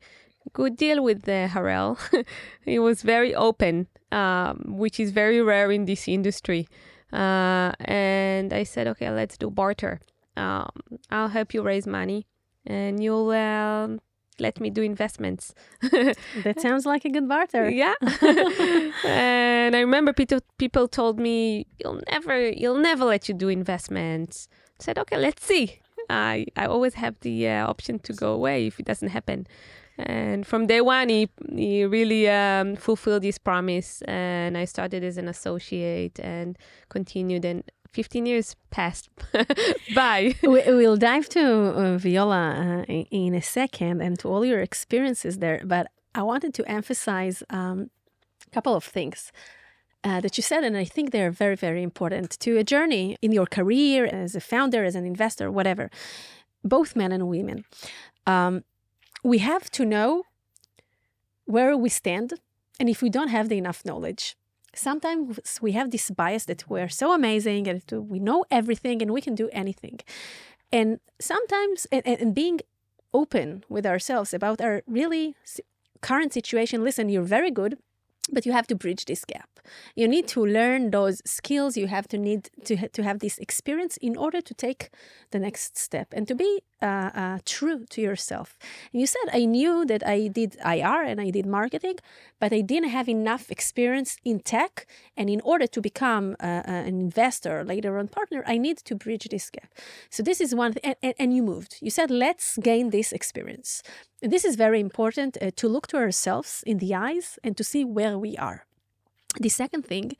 good 0.53 0.77
deal 0.77 1.03
with 1.03 1.23
the 1.23 1.49
Harel. 1.49 1.99
he 2.65 2.79
was 2.79 3.03
very 3.03 3.35
open, 3.35 3.89
um, 4.13 4.63
which 4.67 4.99
is 4.99 5.11
very 5.11 5.43
rare 5.43 5.71
in 5.71 5.85
this 5.85 6.09
industry. 6.09 6.69
Uh, 7.13 7.73
and 7.81 8.53
I 8.53 8.63
said, 8.63 8.87
okay, 8.89 9.11
let's 9.11 9.37
do 9.37 9.51
barter. 9.51 10.01
Um, 10.37 10.71
I'll 11.11 11.29
help 11.29 11.53
you 11.53 11.63
raise 11.63 11.87
money, 11.87 12.27
and 12.65 13.03
you'll 13.03 13.31
uh, 13.31 13.89
let 14.39 14.61
me 14.61 14.71
do 14.71 14.83
investments. 14.83 15.55
that 15.83 16.57
sounds 16.59 16.87
like 16.87 17.05
a 17.05 17.11
good 17.11 17.29
barter. 17.29 17.69
Yeah. 17.69 17.95
and 19.05 19.77
I 19.77 19.81
remember 19.81 20.13
people 20.13 20.41
people 20.57 20.89
told 20.89 21.19
me 21.19 21.67
you'll 21.79 22.01
never 22.11 22.49
you'll 22.49 22.79
never 22.79 23.05
let 23.05 23.29
you 23.29 23.35
do 23.35 23.49
investments. 23.49 24.49
I 24.81 24.85
said, 24.85 24.99
okay, 24.99 25.19
let's 25.19 25.45
see. 25.45 25.81
I 26.11 26.47
I 26.57 26.67
always 26.67 26.95
have 26.95 27.15
the 27.21 27.49
uh, 27.49 27.67
option 27.67 27.99
to 28.01 28.13
go 28.13 28.33
away 28.33 28.67
if 28.67 28.81
it 28.81 28.87
doesn't 28.87 29.09
happen. 29.09 29.47
And 29.99 30.47
from 30.47 30.67
day 30.67 30.81
one, 30.81 31.09
he, 31.11 31.29
he 31.55 31.85
really 31.85 32.29
um, 32.29 32.77
fulfilled 32.77 33.23
his 33.23 33.39
promise. 33.39 34.03
And 34.03 34.57
I 34.57 34.65
started 34.65 35.05
as 35.05 35.19
an 35.19 35.29
associate 35.29 36.19
and 36.21 36.57
continued. 36.89 37.45
And 37.45 37.65
15 37.93 38.25
years 38.27 38.57
passed 38.71 39.11
by. 39.95 40.35
we, 40.43 40.63
will 40.67 40.97
dive 40.97 41.29
to 41.31 41.41
uh, 41.43 41.99
Viola 41.99 42.85
uh, 42.89 42.93
in, 42.93 43.07
in, 43.11 43.35
a 43.35 43.43
second 43.43 44.01
and 44.01 44.19
to 44.21 44.29
all 44.29 44.45
your 44.45 44.61
experiences 44.61 45.39
there. 45.39 45.61
But 45.65 45.89
I 46.15 46.23
wanted 46.23 46.55
to 46.55 46.71
emphasize 46.71 47.43
um, 47.51 47.91
a 48.47 48.51
couple 48.51 48.75
of 48.75 48.85
things. 48.85 49.33
Uh, 50.03 50.19
that 50.19 50.39
you 50.39 50.43
said, 50.43 50.65
and 50.65 50.79
I 50.79 50.85
think 50.85 51.11
they're 51.11 51.31
very, 51.31 51.57
very 51.57 51.83
important 51.83 52.31
to 52.41 52.57
a 52.57 52.65
journey 52.65 53.19
in 53.21 53.33
your 53.33 53.45
career 53.45 54.07
as 54.07 54.35
a 54.35 54.41
founder, 54.41 54.83
as 54.83 54.95
an 54.95 55.05
investor, 55.05 55.51
whatever, 55.51 55.91
both 56.65 56.97
men 56.97 57.13
and 57.13 57.29
women. 57.29 57.67
Um, 58.27 58.65
we 59.23 59.39
have 59.39 59.71
to 59.73 59.85
know 59.85 60.25
where 61.45 61.77
we 61.77 61.89
stand 61.89 62.35
and 62.79 62.89
if 62.89 63.03
we 63.03 63.11
don't 63.11 63.29
have 63.29 63.49
the 63.49 63.59
enough 63.59 63.85
knowledge 63.85 64.37
sometimes 64.75 65.59
we 65.61 65.73
have 65.73 65.91
this 65.91 66.11
bias 66.11 66.45
that 66.45 66.69
we're 66.69 66.89
so 66.89 67.13
amazing 67.13 67.69
and 67.69 67.83
we 68.09 68.19
know 68.19 68.45
everything 68.51 69.03
and 69.03 69.11
we 69.11 69.21
can 69.21 69.35
do 69.35 69.49
anything 69.53 69.99
and 70.73 71.01
sometimes 71.21 71.87
and, 71.91 72.07
and 72.07 72.35
being 72.35 72.61
open 73.13 73.65
with 73.69 73.85
ourselves 73.85 74.33
about 74.33 74.61
our 74.61 74.83
really 74.87 75.35
current 76.01 76.33
situation 76.33 76.85
listen 76.85 77.09
you're 77.09 77.23
very 77.23 77.51
good 77.51 77.77
but 78.33 78.47
you 78.47 78.53
have 78.53 78.67
to 78.69 78.75
bridge 78.75 79.05
this 79.05 79.25
gap. 79.25 79.61
You 79.95 80.09
need 80.09 80.27
to 80.29 80.45
learn 80.45 80.91
those 80.91 81.23
skills. 81.25 81.77
You 81.77 81.87
have 81.87 82.09
to 82.09 82.19
need 82.19 82.51
to, 82.65 82.89
to 82.89 83.03
have 83.03 83.19
this 83.19 83.39
experience 83.39 83.97
in 83.99 84.17
order 84.17 84.41
to 84.41 84.55
take 84.55 84.91
the 85.31 85.39
next 85.39 85.77
step. 85.77 86.09
And 86.13 86.27
to 86.29 86.35
be 86.35 86.63
uh, 86.83 87.11
uh, 87.15 87.39
true 87.45 87.85
to 87.91 88.01
yourself 88.01 88.57
and 88.93 89.01
you 89.01 89.07
said 89.07 89.27
i 89.33 89.45
knew 89.45 89.85
that 89.85 90.07
i 90.07 90.29
did 90.29 90.57
ir 90.65 91.03
and 91.03 91.21
i 91.21 91.31
did 91.31 91.47
marketing 91.47 91.97
but 92.39 92.53
i 92.53 92.61
didn't 92.61 92.91
have 92.91 93.09
enough 93.09 93.51
experience 93.51 94.17
in 94.25 94.41
tech 94.41 94.87
and 95.17 95.29
in 95.29 95.41
order 95.43 95.67
to 95.67 95.81
become 95.81 96.37
uh, 96.41 96.47
uh 96.47 96.89
an 96.91 97.01
investor 97.09 97.65
later 97.65 97.99
on 97.99 98.09
partner 98.09 98.43
i 98.47 98.57
need 98.57 98.79
to 98.79 98.95
bridge 98.95 99.29
this 99.31 99.51
gap 99.51 99.71
so 100.11 100.23
this 100.23 100.41
is 100.41 100.55
one 100.55 100.75
and, 100.83 100.97
and, 101.03 101.15
and 101.19 101.35
you 101.35 101.43
moved 101.43 101.77
you 101.81 101.91
said 101.91 102.11
let's 102.11 102.57
gain 102.59 102.91
this 102.91 103.13
experience 103.13 103.83
this 104.23 104.45
is 104.45 104.57
very 104.57 104.81
important 104.81 105.39
uh, 105.41 105.51
to 105.57 105.69
look 105.69 105.87
to 105.89 105.97
ourselves 105.97 106.63
in 106.67 106.79
the 106.79 106.95
eyes 106.95 107.39
and 107.43 107.57
to 107.57 107.65
see 107.65 107.85
where 107.85 108.19
we 108.19 108.37
are. 108.37 108.67
The 109.39 109.49
second 109.49 109.87
thing, 109.87 110.13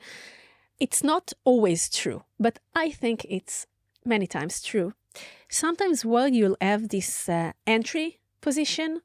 it's 0.79 1.03
not 1.03 1.33
always 1.43 1.89
true, 1.89 2.23
but 2.39 2.57
I 2.73 2.89
think 2.89 3.25
it's 3.29 3.67
many 4.03 4.25
times 4.25 4.61
true. 4.61 4.93
Sometimes 5.49 6.05
while 6.05 6.29
you'll 6.29 6.57
have 6.61 6.89
this 6.89 7.27
uh, 7.27 7.51
entry 7.67 8.19
position, 8.41 9.01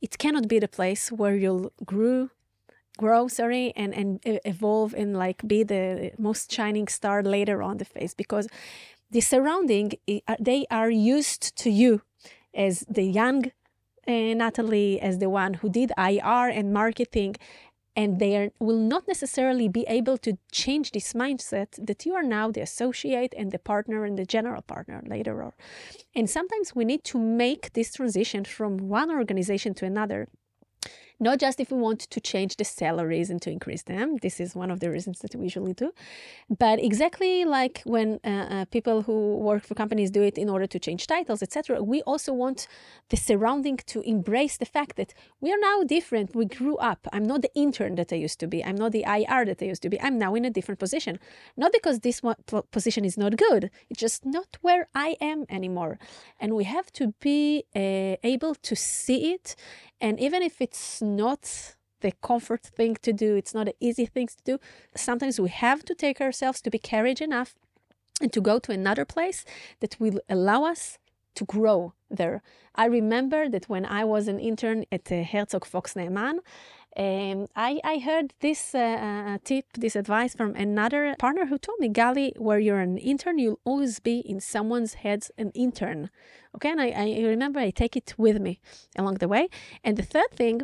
it 0.00 0.18
cannot 0.18 0.48
be 0.48 0.58
the 0.58 0.68
place 0.68 1.10
where 1.10 1.36
you'll 1.36 1.72
grow 1.84 2.30
grow 2.98 3.28
sorry 3.28 3.74
and 3.76 3.92
and 3.94 4.20
evolve 4.24 4.94
and 4.94 5.14
like 5.18 5.46
be 5.46 5.62
the 5.62 6.12
most 6.18 6.50
shining 6.50 6.88
star 6.88 7.22
later 7.22 7.62
on 7.62 7.76
the 7.76 7.84
face 7.84 8.14
because 8.14 8.48
the 9.10 9.20
surrounding 9.20 9.92
they 10.40 10.64
are 10.70 10.90
used 10.90 11.54
to 11.56 11.68
you 11.68 12.00
as 12.54 12.86
the 12.88 13.02
young 13.02 13.52
uh, 14.08 14.34
Natalie 14.34 15.00
as 15.00 15.18
the 15.18 15.28
one 15.28 15.54
who 15.54 15.68
did 15.68 15.90
IR 15.98 16.48
and 16.48 16.72
marketing, 16.72 17.36
and 17.96 18.18
they 18.18 18.36
are, 18.36 18.50
will 18.60 18.78
not 18.78 19.08
necessarily 19.08 19.68
be 19.68 19.84
able 19.88 20.18
to 20.18 20.36
change 20.52 20.92
this 20.92 21.14
mindset 21.14 21.68
that 21.84 22.04
you 22.04 22.14
are 22.14 22.22
now 22.22 22.50
the 22.50 22.60
associate 22.60 23.34
and 23.36 23.50
the 23.50 23.58
partner 23.58 24.04
and 24.04 24.18
the 24.18 24.26
general 24.26 24.62
partner 24.62 25.02
later 25.06 25.42
on. 25.42 25.52
And 26.14 26.28
sometimes 26.28 26.74
we 26.74 26.84
need 26.84 27.04
to 27.04 27.18
make 27.18 27.72
this 27.72 27.94
transition 27.94 28.44
from 28.44 28.76
one 28.76 29.10
organization 29.10 29.72
to 29.74 29.86
another 29.86 30.28
not 31.18 31.38
just 31.38 31.60
if 31.60 31.70
we 31.70 31.78
want 31.78 32.00
to 32.00 32.20
change 32.20 32.56
the 32.56 32.64
salaries 32.64 33.30
and 33.30 33.40
to 33.42 33.50
increase 33.50 33.82
them. 33.82 34.16
This 34.22 34.40
is 34.40 34.54
one 34.54 34.70
of 34.70 34.80
the 34.80 34.90
reasons 34.90 35.20
that 35.20 35.34
we 35.34 35.44
usually 35.44 35.72
do. 35.72 35.92
But 36.50 36.82
exactly 36.82 37.44
like 37.44 37.82
when 37.84 38.20
uh, 38.24 38.28
uh, 38.28 38.64
people 38.66 39.02
who 39.02 39.38
work 39.38 39.64
for 39.64 39.74
companies 39.74 40.10
do 40.10 40.22
it 40.22 40.36
in 40.36 40.48
order 40.48 40.66
to 40.66 40.78
change 40.78 41.06
titles, 41.06 41.42
etc., 41.42 41.82
we 41.82 42.02
also 42.02 42.32
want 42.32 42.68
the 43.08 43.16
surrounding 43.16 43.78
to 43.86 44.00
embrace 44.02 44.56
the 44.58 44.66
fact 44.66 44.96
that 44.96 45.14
we 45.40 45.50
are 45.52 45.58
now 45.60 45.82
different. 45.84 46.34
We 46.34 46.44
grew 46.44 46.76
up. 46.76 47.06
I'm 47.12 47.24
not 47.24 47.42
the 47.42 47.54
intern 47.54 47.94
that 47.94 48.12
I 48.12 48.16
used 48.16 48.38
to 48.40 48.46
be. 48.46 48.64
I'm 48.64 48.76
not 48.76 48.92
the 48.92 49.04
IR 49.04 49.44
that 49.46 49.62
I 49.62 49.66
used 49.66 49.82
to 49.82 49.88
be. 49.88 50.00
I'm 50.00 50.18
now 50.18 50.34
in 50.34 50.44
a 50.44 50.50
different 50.50 50.78
position. 50.78 51.18
Not 51.56 51.72
because 51.72 52.00
this 52.00 52.22
one 52.22 52.36
position 52.70 53.04
is 53.04 53.16
not 53.16 53.36
good. 53.36 53.70
It's 53.88 54.00
just 54.00 54.26
not 54.26 54.58
where 54.60 54.88
I 54.94 55.16
am 55.20 55.46
anymore. 55.48 55.98
And 56.38 56.54
we 56.54 56.64
have 56.64 56.92
to 56.92 57.14
be 57.20 57.64
uh, 57.74 58.16
able 58.22 58.54
to 58.54 58.76
see 58.76 59.32
it 59.32 59.56
and 60.00 60.20
even 60.20 60.42
if 60.42 60.60
it's 60.60 61.00
not 61.06 61.76
the 62.00 62.12
comfort 62.22 62.62
thing 62.62 62.96
to 63.02 63.12
do, 63.12 63.36
it's 63.36 63.54
not 63.54 63.68
an 63.68 63.74
easy 63.80 64.06
thing 64.06 64.28
to 64.28 64.44
do, 64.44 64.58
sometimes 64.94 65.40
we 65.40 65.48
have 65.48 65.84
to 65.84 65.94
take 65.94 66.20
ourselves 66.20 66.60
to 66.62 66.70
be 66.70 66.78
courage 66.78 67.22
enough 67.22 67.54
and 68.20 68.32
to 68.32 68.40
go 68.40 68.58
to 68.58 68.72
another 68.72 69.04
place 69.04 69.44
that 69.80 69.96
will 69.98 70.20
allow 70.28 70.64
us 70.64 70.98
to 71.34 71.44
grow 71.44 71.92
there. 72.10 72.42
I 72.74 72.86
remember 72.86 73.48
that 73.48 73.68
when 73.68 73.84
I 73.86 74.04
was 74.04 74.28
an 74.28 74.38
intern 74.38 74.84
at 74.90 75.10
uh, 75.12 75.22
Herzog 75.22 75.64
Fox 75.64 75.94
Ne'eman, 75.94 76.38
um, 76.98 77.48
I, 77.54 77.78
I 77.84 77.98
heard 77.98 78.32
this 78.40 78.74
uh, 78.74 78.78
uh, 78.78 79.38
tip, 79.44 79.66
this 79.74 79.96
advice 79.96 80.34
from 80.34 80.54
another 80.54 81.14
partner 81.18 81.44
who 81.44 81.58
told 81.58 81.78
me, 81.78 81.90
Gali, 81.90 82.38
where 82.38 82.58
you're 82.58 82.80
an 82.80 82.96
intern, 82.96 83.38
you'll 83.38 83.60
always 83.64 84.00
be 84.00 84.20
in 84.20 84.40
someone's 84.40 84.94
head 84.94 85.26
an 85.36 85.50
intern. 85.54 86.08
Okay, 86.54 86.70
and 86.70 86.80
I, 86.80 86.88
I 86.88 87.22
remember 87.26 87.60
I 87.60 87.68
take 87.68 87.96
it 87.96 88.14
with 88.16 88.40
me 88.40 88.60
along 88.98 89.16
the 89.16 89.28
way. 89.28 89.48
And 89.84 89.98
the 89.98 90.02
third 90.02 90.30
thing 90.32 90.62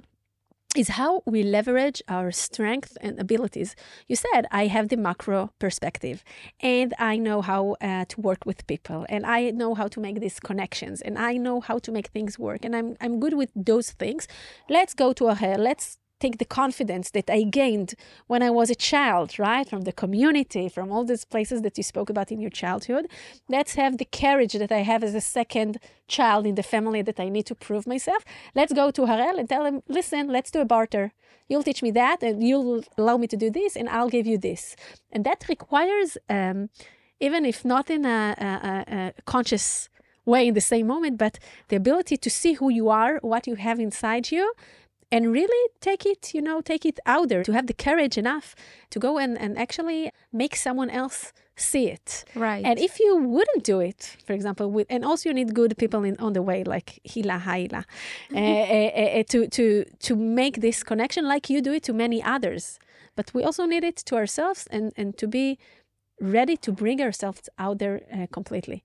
is 0.77 0.89
how 0.89 1.23
we 1.27 1.43
leverage 1.43 2.03
our 2.09 2.31
strength 2.33 2.97
and 3.01 3.19
abilities. 3.21 3.77
You 4.09 4.17
said 4.17 4.47
I 4.51 4.67
have 4.69 4.89
the 4.89 4.97
macro 4.97 5.51
perspective 5.59 6.25
and 6.61 6.95
I 6.99 7.19
know 7.19 7.43
how 7.43 7.77
uh, 7.81 8.07
to 8.07 8.21
work 8.21 8.47
with 8.47 8.67
people 8.67 9.05
and 9.09 9.27
I 9.27 9.51
know 9.51 9.75
how 9.75 9.89
to 9.89 10.01
make 10.01 10.21
these 10.21 10.41
connections 10.41 11.03
and 11.03 11.19
I 11.19 11.37
know 11.37 11.61
how 11.61 11.79
to 11.81 11.93
make 11.93 12.09
things 12.09 12.39
work 12.39 12.65
and 12.65 12.75
I'm 12.75 12.97
I'm 13.01 13.21
good 13.21 13.35
with 13.35 13.51
those 13.55 13.91
things. 13.91 14.27
Let's 14.69 14.95
go 14.95 15.13
to 15.15 15.35
Harel. 15.35 15.63
let's 15.63 15.99
take 16.25 16.39
the 16.39 16.55
confidence 16.63 17.07
that 17.17 17.29
I 17.39 17.41
gained 17.61 17.91
when 18.31 18.43
I 18.49 18.51
was 18.59 18.69
a 18.71 18.83
child, 18.93 19.29
right? 19.49 19.67
From 19.73 19.83
the 19.89 19.97
community, 20.03 20.65
from 20.77 20.87
all 20.93 21.05
these 21.05 21.27
places 21.35 21.59
that 21.65 21.77
you 21.79 21.85
spoke 21.93 22.11
about 22.15 22.29
in 22.35 22.41
your 22.45 22.55
childhood. 22.63 23.05
Let's 23.57 23.75
have 23.83 23.93
the 23.99 24.11
courage 24.25 24.55
that 24.63 24.73
I 24.81 24.83
have 24.91 25.03
as 25.09 25.15
a 25.15 25.27
second 25.39 25.73
child 26.17 26.43
in 26.51 26.55
the 26.61 26.69
family 26.75 27.03
that 27.09 27.19
I 27.25 27.29
need 27.37 27.47
to 27.51 27.57
prove 27.67 27.85
myself. 27.95 28.23
Let's 28.59 28.75
go 28.81 28.87
to 28.97 29.03
Harel 29.11 29.39
and 29.41 29.49
tell 29.49 29.65
him, 29.69 29.77
listen, 29.99 30.23
let's 30.37 30.51
do 30.55 30.61
a 30.61 30.71
barter. 30.77 31.05
You'll 31.49 31.69
teach 31.69 31.83
me 31.87 31.91
that, 32.03 32.19
and 32.23 32.37
you'll 32.49 32.83
allow 33.01 33.17
me 33.23 33.27
to 33.33 33.39
do 33.45 33.51
this, 33.51 33.73
and 33.79 33.87
I'll 33.95 34.13
give 34.17 34.27
you 34.33 34.39
this. 34.49 34.63
And 35.15 35.23
that 35.29 35.41
requires, 35.55 36.11
um, 36.37 36.59
even 37.27 37.45
if 37.53 37.59
not 37.73 37.91
in 37.97 38.03
a, 38.19 38.19
a, 38.49 38.53
a 38.99 39.23
conscious 39.35 39.67
way 40.25 40.43
in 40.49 40.55
the 40.55 40.67
same 40.73 40.87
moment, 40.95 41.15
but 41.25 41.35
the 41.69 41.77
ability 41.77 42.17
to 42.17 42.31
see 42.31 42.53
who 42.55 42.69
you 42.79 42.87
are, 42.89 43.19
what 43.33 43.47
you 43.49 43.57
have 43.57 43.79
inside 43.81 44.25
you, 44.35 44.45
and 45.13 45.31
really 45.31 45.69
take 45.81 46.07
it, 46.07 46.35
you 46.35 46.43
know, 46.43 46.61
take 46.61 46.85
it 46.87 46.99
out 47.05 47.29
there, 47.29 47.43
to 47.45 47.53
have 47.53 47.67
the 47.67 47.75
courage 47.75 48.17
enough 48.19 48.57
to 48.91 48.99
go 48.99 49.19
and, 49.19 49.39
and 49.39 49.59
actually 49.59 50.11
make 50.33 50.57
someone 50.57 50.91
else 50.91 51.33
see 51.55 51.87
it. 51.89 52.25
Right. 52.35 52.65
And 52.65 52.79
if 52.79 52.99
you 52.99 53.19
wouldn't 53.19 53.63
do 53.63 53.79
it, 53.81 54.17
for 54.27 54.33
example, 54.33 54.71
with, 54.71 54.87
and 54.89 55.05
also 55.05 55.29
you 55.29 55.35
need 55.35 55.55
good 55.55 55.77
people 55.77 56.03
in, 56.03 56.17
on 56.19 56.33
the 56.33 56.43
way, 56.43 56.65
like 56.65 57.01
Hila 57.07 57.43
Haila, 57.43 57.85
uh, 58.35 58.39
uh, 58.39 59.23
to, 59.29 59.47
to, 59.49 59.85
to 60.01 60.17
make 60.17 60.61
this 60.61 60.83
connection 60.83 61.29
like 61.29 61.51
you 61.51 61.61
do 61.61 61.73
it 61.73 61.83
to 61.85 61.93
many 61.93 62.23
others. 62.23 62.79
But 63.15 63.35
we 63.35 63.45
also 63.45 63.67
need 63.67 63.85
it 63.85 63.97
to 63.97 64.17
ourselves 64.17 64.67
and, 64.71 64.93
and 64.97 65.17
to 65.19 65.29
be 65.29 65.59
ready 66.21 66.57
to 66.57 66.73
bring 66.73 67.03
ourselves 67.03 67.51
out 67.59 67.79
there 67.79 68.01
uh, 68.11 68.27
completely. 68.31 68.83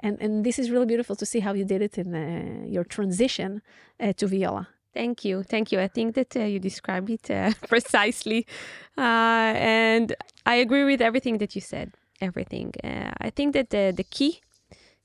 And, 0.00 0.20
and 0.20 0.44
this 0.44 0.58
is 0.58 0.70
really 0.70 0.86
beautiful 0.86 1.16
to 1.16 1.24
see 1.24 1.40
how 1.40 1.54
you 1.54 1.64
did 1.64 1.80
it 1.80 1.96
in 1.96 2.14
uh, 2.14 2.66
your 2.66 2.84
transition 2.84 3.62
uh, 3.98 4.12
to 4.14 4.26
Viola. 4.26 4.68
Thank 4.92 5.24
you. 5.24 5.42
Thank 5.42 5.70
you. 5.72 5.80
I 5.80 5.88
think 5.88 6.14
that 6.16 6.36
uh, 6.36 6.40
you 6.40 6.58
described 6.58 7.10
it 7.10 7.30
uh, 7.30 7.52
precisely. 7.68 8.46
Uh, 8.98 9.54
and 9.56 10.14
I 10.46 10.56
agree 10.56 10.84
with 10.84 11.00
everything 11.00 11.38
that 11.38 11.54
you 11.54 11.60
said. 11.60 11.92
Everything. 12.20 12.74
Uh, 12.82 13.12
I 13.20 13.30
think 13.30 13.54
that 13.54 13.70
the, 13.70 13.92
the 13.96 14.04
key 14.04 14.40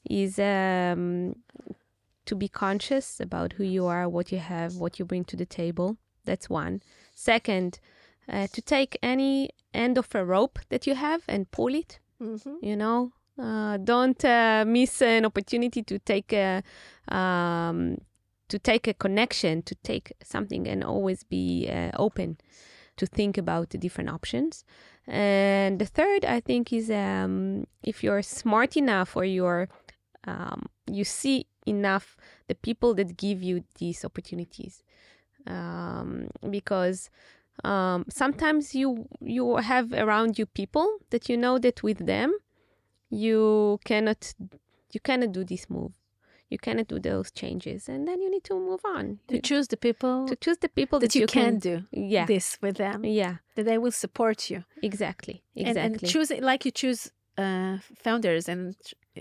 is 0.10 0.40
um, 0.40 1.36
to 2.26 2.36
be 2.36 2.48
conscious 2.48 3.20
about 3.20 3.54
who 3.54 3.64
you 3.64 3.86
are, 3.86 4.10
what 4.10 4.32
you 4.32 4.40
have, 4.40 4.76
what 4.76 5.00
you 5.00 5.06
bring 5.06 5.24
to 5.26 5.36
the 5.36 5.46
table. 5.46 5.98
That's 6.26 6.50
one. 6.50 6.82
Second, 7.14 7.80
uh, 8.28 8.48
to 8.54 8.62
take 8.62 8.98
any 9.04 9.52
end 9.74 9.98
of 9.98 10.14
a 10.16 10.26
rope 10.26 10.60
that 10.70 10.88
you 10.88 10.96
have 10.96 11.22
and 11.28 11.50
pull 11.52 11.76
it. 11.76 12.00
Mm-hmm. 12.22 12.56
You 12.62 12.76
know, 12.76 13.12
uh, 13.40 13.78
don't 13.78 14.24
uh, 14.26 14.66
miss 14.68 15.02
an 15.02 15.26
opportunity 15.26 15.84
to 15.84 16.00
take 16.00 16.34
a 16.34 16.64
um, 17.08 17.98
to 18.50 18.60
take 18.60 18.88
a 18.88 18.94
connection, 18.94 19.62
to 19.64 19.76
take 19.76 20.14
something, 20.24 20.68
and 20.68 20.84
always 20.84 21.24
be 21.24 21.70
uh, 21.70 21.92
open 21.98 22.38
to 22.98 23.06
think 23.06 23.38
about 23.38 23.72
the 23.72 23.78
different 23.78 24.10
options. 24.10 24.64
And 25.08 25.80
the 25.80 25.86
third, 25.86 26.26
I 26.26 26.40
think, 26.40 26.72
is 26.72 26.90
um, 26.90 27.66
if 27.84 28.04
you're 28.04 28.22
smart 28.22 28.78
enough 28.78 29.16
or 29.16 29.26
you're 29.26 29.70
um, 30.28 30.66
you 30.88 31.04
see 31.04 31.46
enough 31.68 32.18
the 32.48 32.56
people 32.56 32.96
that 32.96 33.18
give 33.18 33.44
you 33.44 33.64
these 33.78 34.04
opportunities, 34.04 34.84
um, 35.46 36.30
because 36.50 37.10
um, 37.64 38.06
sometimes 38.10 38.74
you 38.74 39.08
you 39.22 39.58
have 39.58 39.94
around 39.94 40.40
you 40.40 40.46
people 40.46 40.98
that 41.12 41.30
you 41.30 41.38
know 41.38 41.58
that 41.60 41.84
with 41.84 42.06
them 42.06 42.34
you 43.10 43.80
cannot 43.86 44.34
you 44.92 45.00
cannot 45.00 45.32
do 45.32 45.44
this 45.44 45.70
move 45.70 45.94
you 46.56 46.60
cannot 46.68 46.88
do 46.94 46.98
those 47.10 47.28
changes 47.42 47.80
and 47.94 48.02
then 48.08 48.18
you 48.24 48.30
need 48.36 48.46
to 48.52 48.56
move 48.70 48.84
on 48.96 49.06
To 49.28 49.36
You- 49.36 49.42
choose 49.50 49.66
the 49.74 49.80
people 49.88 50.16
to 50.32 50.36
choose 50.46 50.60
the 50.66 50.72
people 50.80 50.98
that 51.04 51.14
you 51.22 51.28
can 51.38 51.54
do 51.70 51.76
yeah 52.16 52.26
this 52.34 52.48
with 52.64 52.76
them, 52.84 53.00
yeah 53.22 53.36
that 53.56 53.66
they 53.70 53.78
will 53.84 53.96
support 54.06 54.38
you. 54.52 54.60
exactly 54.90 55.36
And- 55.56 55.68
exactly 55.68 56.00
And, 56.06 56.12
choose 56.14 56.30
it 56.36 56.42
like 56.52 56.62
you 56.68 56.72
choose 56.84 57.02
uh, 57.44 57.76
founders 58.06 58.44
and 58.54 58.62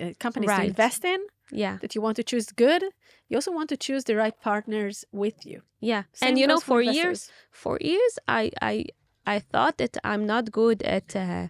uh, 0.01 0.13
companies 0.25 0.51
to 0.59 0.63
invest 0.73 1.01
in, 1.15 1.21
yeah 1.65 1.77
that 1.83 1.91
you 1.95 2.01
want 2.07 2.17
to 2.21 2.25
choose 2.33 2.47
good. 2.67 2.83
You 3.29 3.35
also 3.41 3.53
want 3.59 3.69
to 3.75 3.79
choose 3.87 4.03
the 4.09 4.15
right 4.23 4.37
partners 4.51 4.97
with 5.23 5.39
you. 5.51 5.59
yeah 5.93 6.03
Same 6.13 6.27
and 6.29 6.35
you 6.41 6.47
know 6.51 6.61
for 6.71 6.79
investors. 6.81 6.99
years 7.05 7.21
for 7.63 7.75
years 7.93 8.13
i 8.41 8.43
i 8.73 8.75
i 9.35 9.37
thought 9.53 9.75
that 9.83 9.95
i'm 10.11 10.25
not 10.35 10.45
good 10.63 10.79
at 10.97 11.09
uh, 11.17 11.47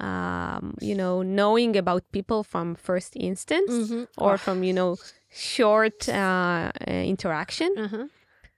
um, 0.00 0.74
you 0.80 0.94
know 0.94 1.22
knowing 1.22 1.76
about 1.76 2.02
people 2.12 2.42
from 2.42 2.74
first 2.74 3.14
instance 3.16 3.70
Mm-hmm. 3.70 4.04
or 4.18 4.38
from 4.38 4.62
you 4.62 4.72
know 4.72 4.96
short 5.30 6.08
uh, 6.08 6.70
uh, 6.86 6.90
interaction 6.90 7.72
uh-huh. 7.76 8.06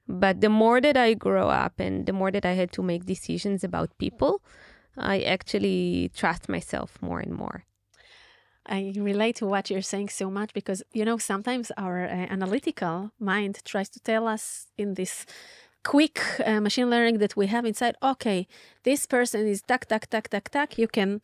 but 0.06 0.40
the 0.40 0.48
more 0.48 0.80
that 0.80 0.96
i 0.96 1.14
grow 1.14 1.48
up 1.48 1.80
and 1.80 2.06
the 2.06 2.12
more 2.12 2.30
that 2.30 2.44
i 2.44 2.52
had 2.52 2.72
to 2.72 2.82
make 2.82 3.04
decisions 3.04 3.64
about 3.64 3.96
people 3.98 4.42
i 4.96 5.20
actually 5.20 6.10
trust 6.14 6.48
myself 6.48 6.98
more 7.00 7.20
and 7.20 7.32
more 7.32 7.64
I 8.70 8.92
relate 8.96 9.36
to 9.36 9.46
what 9.46 9.70
you're 9.70 9.80
saying 9.80 10.10
so 10.10 10.30
much 10.30 10.52
because 10.52 10.82
you 10.92 11.04
know 11.04 11.16
sometimes 11.16 11.72
our 11.78 12.04
uh, 12.04 12.26
analytical 12.28 13.12
mind 13.18 13.60
tries 13.64 13.88
to 13.90 14.00
tell 14.00 14.28
us 14.28 14.66
in 14.76 14.94
this 14.94 15.24
quick 15.84 16.20
uh, 16.44 16.60
machine 16.60 16.90
learning 16.90 17.18
that 17.18 17.36
we 17.36 17.46
have 17.46 17.64
inside. 17.64 17.96
Okay, 18.02 18.46
this 18.84 19.06
person 19.06 19.46
is 19.46 19.62
tuck 19.62 19.86
tuck 19.86 20.06
tuck 20.06 20.28
tuck 20.28 20.48
tuck. 20.50 20.78
You 20.78 20.88
can, 20.88 21.20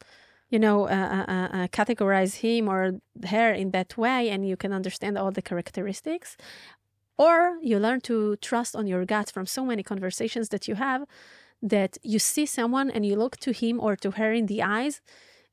you 0.51 0.59
know, 0.59 0.89
uh, 0.89 1.25
uh, 1.29 1.33
uh, 1.33 1.49
uh, 1.53 1.67
categorize 1.69 2.37
him 2.37 2.69
or 2.69 3.01
her 3.29 3.53
in 3.53 3.71
that 3.71 3.97
way, 3.97 4.31
and 4.31 4.47
you 4.49 4.57
can 4.57 4.73
understand 4.73 5.19
all 5.19 5.31
the 5.31 5.43
characteristics. 5.43 6.37
Or 7.17 7.59
you 7.63 7.79
learn 7.79 8.01
to 8.03 8.37
trust 8.37 8.75
on 8.75 8.87
your 8.87 9.05
gut 9.05 9.31
from 9.31 9.47
so 9.47 9.65
many 9.65 9.83
conversations 9.85 10.49
that 10.49 10.67
you 10.67 10.75
have 10.75 11.05
that 11.65 11.97
you 12.03 12.19
see 12.19 12.45
someone 12.45 12.91
and 12.91 13.07
you 13.07 13.17
look 13.17 13.39
to 13.39 13.53
him 13.53 13.81
or 13.81 13.97
to 13.97 14.13
her 14.13 14.33
in 14.33 14.47
the 14.47 14.63
eyes 14.63 15.01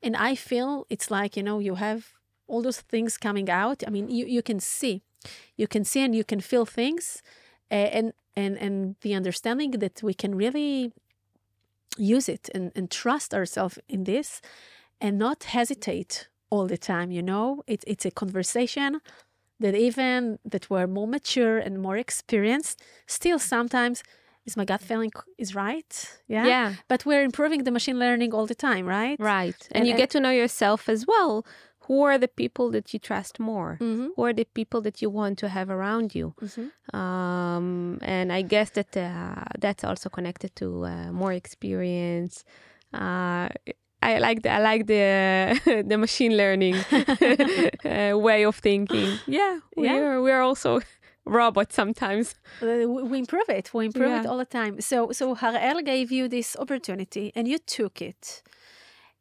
and 0.04 0.16
i 0.18 0.36
feel 0.36 0.86
it's 0.90 1.10
like 1.10 1.38
you 1.38 1.44
know 1.44 1.60
you 1.60 1.76
have 1.76 2.14
all 2.48 2.62
those 2.62 2.82
things 2.82 3.18
coming 3.18 3.50
out 3.50 3.82
i 3.88 3.90
mean 3.90 4.10
you, 4.10 4.26
you 4.26 4.42
can 4.42 4.60
see 4.60 5.02
you 5.56 5.68
can 5.68 5.86
see 5.86 6.02
and 6.02 6.14
you 6.14 6.26
can 6.26 6.42
feel 6.42 6.66
things 6.66 7.24
Eh, 7.72 7.90
and 8.00 8.14
and 8.36 8.58
and 8.58 8.96
the 9.02 9.14
understanding 9.16 9.72
that 9.80 10.04
we 10.04 10.14
can 10.14 10.36
really 10.36 10.92
use 11.98 12.28
it 12.30 12.50
and, 12.56 12.72
and 12.76 12.90
trust 12.90 13.34
ourselves 13.34 13.78
in 13.88 14.04
this 14.04 14.42
and 15.00 15.18
not 15.18 15.44
hesitate 15.44 16.28
all 16.50 16.68
the 16.68 16.78
time 16.78 17.12
you 17.12 17.22
know? 17.22 17.64
It, 17.68 17.84
it's 17.88 18.06
a 18.06 18.12
conversation 18.12 19.00
that 19.60 19.76
even 19.76 20.40
that 20.46 20.70
we're 20.70 20.88
more 20.88 21.08
mature 21.08 21.58
and 21.58 21.82
more 21.82 21.98
experienced 21.98 22.82
still 23.08 23.40
sometimes 23.40 24.04
is 24.46 24.58
my 24.58 24.66
gut 24.66 24.82
feeling 24.82 25.12
is 25.38 25.54
right? 25.54 25.92
Yeah? 26.28 26.46
Yeah. 26.48 26.74
But 26.88 27.06
we're 27.06 27.24
improving 27.24 27.64
the 27.64 27.72
machine 27.72 28.00
learning 28.00 28.34
all 28.34 28.48
the 28.48 28.56
time 28.56 28.86
right? 28.86 29.18
Right. 29.20 29.56
And, 29.72 29.78
And- 29.82 29.86
you 29.88 29.94
and- 29.94 30.00
get 30.02 30.10
to 30.12 30.20
know 30.20 30.32
yourself 30.32 30.90
as 30.90 31.06
well 31.06 31.46
who 31.88 32.04
are 32.04 32.18
the 32.18 32.28
people 32.28 32.70
that 32.72 32.94
you 32.94 33.00
trust 33.00 33.40
more 33.40 33.78
mm-hmm. 33.82 34.08
who 34.16 34.24
are 34.24 34.34
the 34.34 34.46
people 34.54 34.82
that 34.82 35.02
you 35.02 35.10
want 35.10 35.38
to 35.40 35.48
have 35.50 35.70
around 35.70 36.14
you 36.16 36.34
Mm-hmm. 36.42 36.98
um, 36.98 38.00
and 38.02 38.32
I 38.32 38.42
guess 38.42 38.70
that 38.72 38.96
uh, 38.98 39.44
that's 39.60 39.84
also 39.84 40.10
connected 40.10 40.56
to 40.58 40.86
uh, 40.86 41.12
more 41.12 41.34
experience. 41.34 42.44
Uh, 42.94 43.48
I 44.04 44.18
like 44.18 44.42
the, 44.42 44.50
I 44.50 44.60
like 44.60 44.88
the 44.88 45.06
the 45.88 45.98
machine 45.98 46.36
learning 46.36 46.76
uh, 47.86 48.18
way 48.18 48.46
of 48.46 48.56
thinking. 48.56 49.20
Yeah, 49.28 49.60
we 49.78 49.86
Yeah. 49.88 49.98
are 49.98 50.22
we 50.22 50.32
are 50.32 50.42
also 50.42 50.80
robots 51.26 51.76
sometimes. 51.76 52.36
We 52.62 53.18
improve 53.20 53.50
it. 53.50 53.74
We 53.74 53.86
improve 53.86 54.12
it 54.20 54.26
all 54.26 54.38
the 54.38 54.46
time. 54.46 54.82
So, 54.82 55.12
so 55.12 55.36
Harel 55.36 55.82
gave 55.84 56.12
you 56.12 56.28
this 56.28 56.56
opportunity, 56.58 57.32
and 57.36 57.48
you 57.48 57.58
took 57.60 58.02
it. 58.02 58.42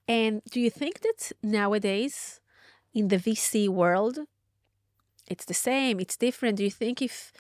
And 0.09 0.43
do 0.51 0.61
you 0.61 0.71
think 0.71 1.01
that 1.01 1.33
nowadays, 1.43 2.41
in 2.95 3.09
the 3.09 3.19
VC 3.19 3.69
world, 3.69 4.21
it's 5.29 5.45
the 5.45 5.55
same? 5.55 6.01
It's 6.01 6.17
different. 6.17 6.57
Do 6.57 6.65
you 6.65 6.71
think 6.71 7.01
if 7.01 7.33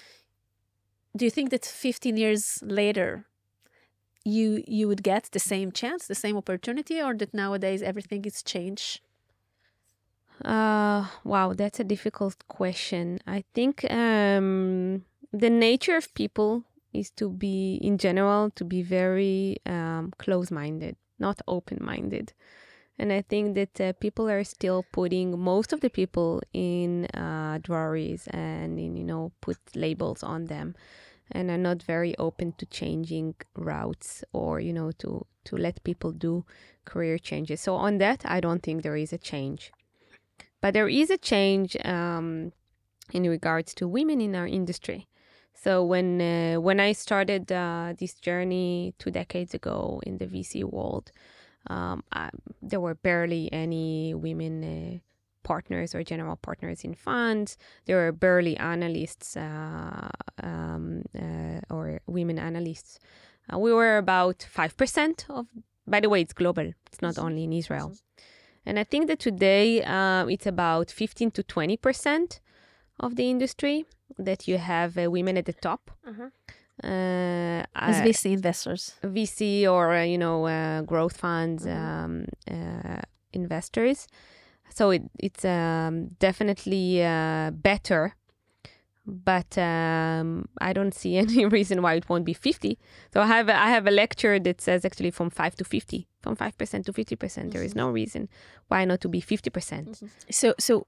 do 1.17 1.25
you 1.25 1.31
think 1.31 1.51
that 1.51 1.65
15 1.65 2.17
years 2.17 2.63
later, 2.63 3.27
you 4.25 4.63
you 4.67 4.87
would 4.87 5.03
get 5.03 5.31
the 5.33 5.41
same 5.41 5.73
chance, 5.73 6.07
the 6.07 6.15
same 6.15 6.37
opportunity, 6.37 7.01
or 7.01 7.15
that 7.15 7.35
nowadays 7.35 7.83
everything 7.83 8.25
is 8.25 8.43
changed? 8.43 9.01
Uh, 10.45 11.07
wow, 11.25 11.53
that's 11.53 11.81
a 11.81 11.85
difficult 11.85 12.37
question. 12.49 13.19
I 13.27 13.45
think 13.55 13.85
um, 13.91 15.05
the 15.33 15.51
nature 15.51 15.97
of 15.97 16.15
people 16.15 16.65
is 16.93 17.11
to 17.11 17.29
be, 17.29 17.79
in 17.83 17.99
general, 17.99 18.51
to 18.51 18.65
be 18.65 18.83
very 18.83 19.59
um, 19.67 20.13
close-minded, 20.19 20.97
not 21.19 21.41
open-minded. 21.47 22.33
And 23.01 23.15
I 23.15 23.23
think 23.23 23.55
that 23.55 23.81
uh, 23.81 23.93
people 23.95 24.29
are 24.29 24.45
still 24.45 24.85
putting 24.93 25.39
most 25.39 25.73
of 25.73 25.81
the 25.81 25.89
people 25.89 26.43
in 26.53 27.07
uh, 27.07 27.59
drawers 27.63 28.27
and 28.27 28.79
in, 28.79 28.95
you 28.95 29.05
know, 29.05 29.33
put 29.41 29.57
labels 29.75 30.23
on 30.23 30.49
them, 30.49 30.75
and 31.33 31.51
are 31.51 31.57
not 31.57 31.83
very 31.83 32.15
open 32.19 32.53
to 32.59 32.67
changing 32.67 33.37
routes 33.57 34.23
or 34.35 34.61
you 34.61 34.75
know 34.75 34.93
to 34.99 35.25
to 35.45 35.57
let 35.57 35.83
people 35.83 36.13
do 36.13 36.45
career 36.85 37.17
changes. 37.17 37.63
So 37.63 37.75
on 37.75 37.97
that, 37.99 38.21
I 38.27 38.39
don't 38.39 38.63
think 38.63 38.83
there 38.83 38.99
is 38.99 39.15
a 39.15 39.19
change. 39.19 39.73
But 40.61 40.75
there 40.75 40.91
is 40.91 41.09
a 41.09 41.17
change 41.17 41.79
um, 41.87 42.53
in 43.15 43.23
regards 43.23 43.73
to 43.77 43.89
women 43.89 44.21
in 44.21 44.35
our 44.35 44.47
industry. 44.47 45.09
So 45.55 45.83
when 45.83 46.21
uh, 46.21 46.61
when 46.61 46.79
I 46.81 46.93
started 46.93 47.51
uh, 47.51 47.95
this 47.99 48.13
journey 48.13 48.93
two 48.99 49.11
decades 49.11 49.55
ago 49.55 50.03
in 50.05 50.19
the 50.19 50.27
VC 50.27 50.65
world, 50.65 51.13
um, 51.68 52.03
I, 52.12 52.31
there 52.62 52.81
were 52.81 52.94
barely 52.94 53.53
any 53.53 54.14
women 54.14 54.64
uh, 54.64 54.99
partners 55.42 55.94
or 55.94 56.03
general 56.03 56.37
partners 56.37 56.85
in 56.85 56.94
funds. 56.94 57.57
There 57.87 57.96
were 57.96 58.12
barely 58.12 58.57
analysts 58.57 59.37
uh, 59.37 60.09
um, 60.42 61.03
uh, 61.18 61.61
or 61.70 62.01
women 62.07 62.38
analysts. 62.38 62.99
Uh, 63.53 63.59
we 63.59 63.73
were 63.73 63.99
about 63.99 64.46
five 64.51 64.77
percent 64.77 65.27
of. 65.29 65.46
By 65.87 66.01
the 66.01 66.09
way, 66.09 66.20
it's 66.20 66.33
global. 66.33 66.73
It's 66.87 67.03
not 67.03 67.18
only 67.18 67.44
in 67.44 67.53
Israel. 67.53 67.94
And 68.64 68.79
I 68.79 68.85
think 68.85 69.09
that 69.09 69.18
today 69.18 69.83
um, 69.83 70.29
it's 70.29 70.46
about 70.46 70.90
15 70.90 71.31
to 71.33 71.42
20 71.42 71.77
percent 71.79 72.40
of 73.01 73.16
the 73.16 73.29
industry 73.31 73.87
that 74.18 74.46
you 74.46 74.59
have 74.59 74.96
uh, 74.99 75.11
women 75.11 75.37
at 75.37 75.46
the 75.46 75.53
top. 75.55 75.90
Uh, 76.83 77.62
As 77.75 78.01
VC 78.01 78.33
investors. 78.33 78.95
VC 79.03 79.71
or 79.71 79.95
uh, 79.95 80.03
you 80.03 80.19
know 80.19 80.47
uh, 80.47 80.83
growth 80.83 81.16
funds 81.16 81.66
um, 81.66 82.27
uh, 82.51 83.03
investors. 83.33 84.07
So 84.73 84.90
it, 84.90 85.03
it's 85.19 85.45
um, 85.45 86.09
definitely 86.21 87.05
uh, 87.05 87.51
better, 87.51 88.14
but 89.05 89.59
um, 89.59 90.49
I 90.61 90.73
don't 90.73 90.95
see 90.95 91.16
any 91.25 91.45
reason 91.45 91.83
why 91.83 91.95
it 91.95 92.09
won't 92.09 92.25
be 92.25 92.35
fifty. 92.35 92.79
So 93.12 93.21
I 93.21 93.27
have 93.27 93.49
a, 93.49 93.57
I 93.57 93.69
have 93.71 93.87
a 93.87 93.90
lecture 93.90 94.38
that 94.38 94.61
says 94.61 94.85
actually 94.85 95.11
from 95.11 95.29
five 95.29 95.55
to 95.57 95.64
fifty, 95.64 96.07
from 96.23 96.37
five 96.37 96.57
percent 96.57 96.87
to 96.87 96.93
fifty 96.93 97.16
percent. 97.16 97.53
There 97.53 97.64
is 97.64 97.75
no 97.75 97.90
reason 97.90 98.29
why 98.69 98.85
not 98.85 99.01
to 99.03 99.09
be 99.09 99.21
fifty 99.21 99.51
percent. 99.51 100.01
So, 100.31 100.55
so 100.59 100.87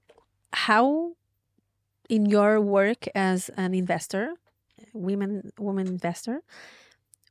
how, 0.53 1.11
in 2.09 2.25
your 2.25 2.61
work 2.61 3.07
as 3.13 3.49
an 3.57 3.73
investor, 3.73 4.35
women 4.93 5.51
woman 5.57 5.87
investor, 5.87 6.41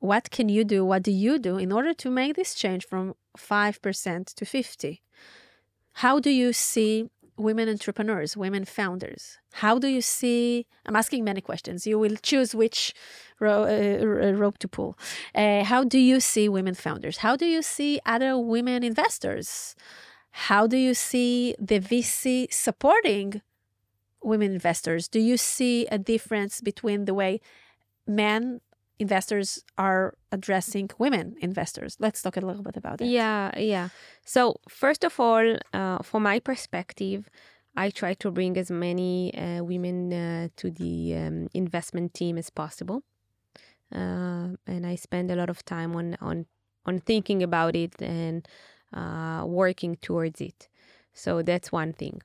what 0.00 0.30
can 0.30 0.48
you 0.48 0.64
do? 0.64 0.84
What 0.84 1.02
do 1.02 1.12
you 1.12 1.38
do 1.38 1.58
in 1.58 1.72
order 1.72 1.94
to 1.94 2.10
make 2.10 2.34
this 2.34 2.54
change 2.54 2.86
from 2.86 3.14
five 3.36 3.80
percent 3.82 4.26
to 4.28 4.44
fifty? 4.44 5.02
How 5.94 6.20
do 6.20 6.30
you 6.30 6.52
see 6.52 7.10
women 7.36 7.68
entrepreneurs, 7.68 8.36
women 8.36 8.64
founders? 8.64 9.38
How 9.52 9.78
do 9.78 9.88
you 9.88 10.00
see? 10.00 10.66
I'm 10.86 10.96
asking 10.96 11.24
many 11.24 11.40
questions. 11.40 11.86
You 11.86 11.98
will 11.98 12.16
choose 12.22 12.54
which 12.54 12.94
ro- 13.40 13.64
uh, 13.64 14.32
rope 14.32 14.58
to 14.58 14.68
pull. 14.68 14.98
Uh, 15.34 15.64
how 15.64 15.84
do 15.84 15.98
you 15.98 16.20
see 16.20 16.48
women 16.48 16.74
founders? 16.74 17.18
How 17.18 17.36
do 17.36 17.46
you 17.46 17.62
see 17.62 18.00
other 18.06 18.38
women 18.38 18.82
investors? 18.82 19.74
How 20.32 20.66
do 20.66 20.76
you 20.76 20.94
see 20.94 21.54
the 21.58 21.78
VC 21.78 22.52
supporting 22.52 23.42
women 24.22 24.52
investors? 24.52 25.08
Do 25.08 25.20
you 25.20 25.36
see 25.36 25.86
a 25.86 25.98
difference 25.98 26.60
between 26.60 27.04
the 27.04 27.14
way 27.14 27.40
men 28.06 28.60
investors 28.98 29.64
are 29.76 30.14
addressing 30.30 30.90
women 30.98 31.36
investors? 31.40 31.96
Let's 31.98 32.22
talk 32.22 32.36
a 32.36 32.40
little 32.40 32.62
bit 32.62 32.76
about 32.76 32.98
that. 32.98 33.06
Yeah, 33.06 33.56
yeah. 33.58 33.88
So 34.24 34.56
first 34.68 35.04
of 35.04 35.18
all, 35.18 35.56
uh, 35.72 35.98
from 35.98 36.22
my 36.24 36.38
perspective, 36.38 37.28
I 37.76 37.90
try 37.90 38.14
to 38.14 38.30
bring 38.30 38.56
as 38.58 38.70
many 38.70 39.34
uh, 39.34 39.64
women 39.64 40.12
uh, 40.12 40.48
to 40.56 40.70
the 40.70 41.16
um, 41.16 41.48
investment 41.54 42.12
team 42.12 42.36
as 42.36 42.50
possible, 42.50 43.02
uh, 43.94 44.48
and 44.66 44.86
I 44.86 44.94
spend 44.96 45.30
a 45.30 45.36
lot 45.36 45.48
of 45.48 45.64
time 45.64 45.96
on 45.96 46.16
on 46.20 46.46
on 46.84 47.00
thinking 47.00 47.42
about 47.42 47.74
it 47.74 47.94
and 48.02 48.46
uh, 48.92 49.44
working 49.46 49.96
towards 49.96 50.40
it. 50.40 50.68
So 51.14 51.42
that's 51.42 51.72
one 51.72 51.92
thing. 51.92 52.20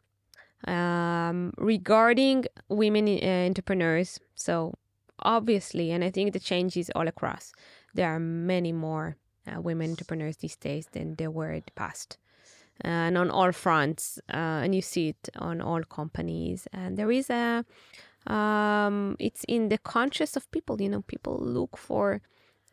Um, 0.66 1.54
regarding 1.58 2.46
women 2.68 3.08
uh, 3.08 3.46
entrepreneurs, 3.46 4.20
so 4.36 4.74
obviously, 5.20 5.92
and 5.92 6.04
I 6.04 6.10
think 6.10 6.34
the 6.34 6.40
change 6.40 6.76
is 6.78 6.92
all 6.96 7.08
across. 7.08 7.54
There 7.94 8.10
are 8.10 8.20
many 8.20 8.72
more 8.72 9.18
uh, 9.48 9.62
women 9.62 9.92
entrepreneurs 9.92 10.38
these 10.38 10.56
days 10.56 10.88
than 10.92 11.16
there 11.16 11.32
were 11.32 11.52
in 11.52 11.64
the 11.66 11.72
past. 11.76 12.18
and 12.82 13.18
on 13.18 13.32
all 13.32 13.52
fronts, 13.52 14.20
uh, 14.34 14.62
and 14.64 14.76
you 14.76 14.82
see 14.82 15.10
it 15.10 15.30
on 15.38 15.62
all 15.62 15.82
companies. 15.84 16.68
And 16.74 16.98
there 16.98 17.12
is 17.12 17.30
a, 17.30 17.66
um, 18.28 19.16
it's 19.20 19.44
in 19.48 19.70
the 19.70 19.78
conscious 19.80 20.36
of 20.36 20.50
people. 20.52 20.82
You 20.82 20.90
know, 20.90 21.02
people 21.02 21.38
look 21.40 21.78
for 21.78 22.22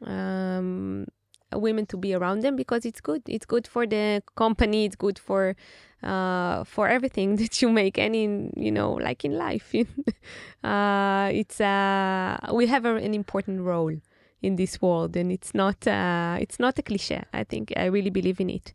um, 0.05 1.07
women 1.55 1.87
to 1.87 1.97
be 1.97 2.15
around 2.15 2.41
them 2.41 2.57
because 2.57 2.85
it's 2.85 3.01
good. 3.01 3.23
It's 3.27 3.47
good 3.47 3.67
for 3.67 3.87
the 3.87 4.23
company. 4.37 4.85
It's 4.85 4.97
good 4.97 5.19
for 5.19 5.57
uh, 6.03 6.65
for 6.65 6.89
everything 6.89 7.37
that 7.43 7.63
you 7.63 7.71
make. 7.71 7.99
Any 7.99 8.51
you 8.57 8.73
know, 8.73 8.93
like 8.93 9.25
in 9.25 9.37
life, 9.37 9.75
uh, 10.65 11.31
it's 11.33 11.61
uh, 11.61 12.39
we 12.53 12.67
have 12.67 12.85
a, 12.85 12.97
an 12.97 13.15
important 13.15 13.61
role 13.61 13.95
in 14.43 14.57
this 14.57 14.81
world, 14.81 15.17
and 15.17 15.33
it's 15.33 15.55
not 15.55 15.87
uh, 15.87 16.37
it's 16.41 16.59
not 16.59 16.79
a 16.79 16.83
cliche. 16.83 17.25
I 17.33 17.45
think 17.45 17.73
I 17.77 17.87
really 17.87 18.11
believe 18.11 18.41
in 18.41 18.51
it. 18.51 18.75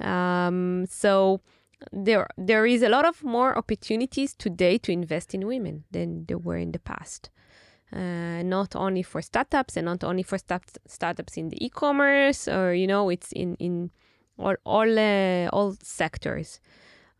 Um, 0.00 0.86
so 0.88 1.40
there 1.92 2.28
there 2.36 2.66
is 2.66 2.82
a 2.82 2.88
lot 2.88 3.04
of 3.04 3.22
more 3.24 3.56
opportunities 3.56 4.34
today 4.34 4.78
to 4.78 4.92
invest 4.92 5.34
in 5.34 5.46
women 5.46 5.84
than 5.90 6.26
there 6.26 6.38
were 6.38 6.56
in 6.56 6.72
the 6.72 6.78
past. 6.78 7.30
Uh, 7.92 8.42
not 8.42 8.76
only 8.76 9.02
for 9.02 9.22
startups 9.22 9.76
and 9.76 9.86
not 9.86 10.04
only 10.04 10.22
for 10.22 10.36
start- 10.36 10.76
startups 10.86 11.38
in 11.38 11.48
the 11.48 11.64
e-commerce 11.64 12.46
or 12.46 12.74
you 12.74 12.86
know 12.86 13.08
it's 13.08 13.32
in 13.32 13.54
in 13.54 13.90
all 14.38 14.56
all 14.64 14.98
uh, 14.98 15.48
all 15.52 15.74
sectors. 15.82 16.60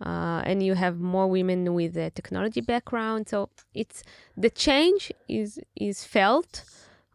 Uh, 0.01 0.43
and 0.45 0.63
you 0.63 0.75
have 0.75 1.01
more 1.01 1.27
women 1.27 1.75
with 1.75 1.97
a 1.97 2.09
technology 2.11 2.61
background, 2.61 3.29
so 3.29 3.49
it's 3.75 4.05
the 4.37 4.51
change 4.51 5.11
is 5.27 5.59
is 5.75 6.05
felt 6.05 6.65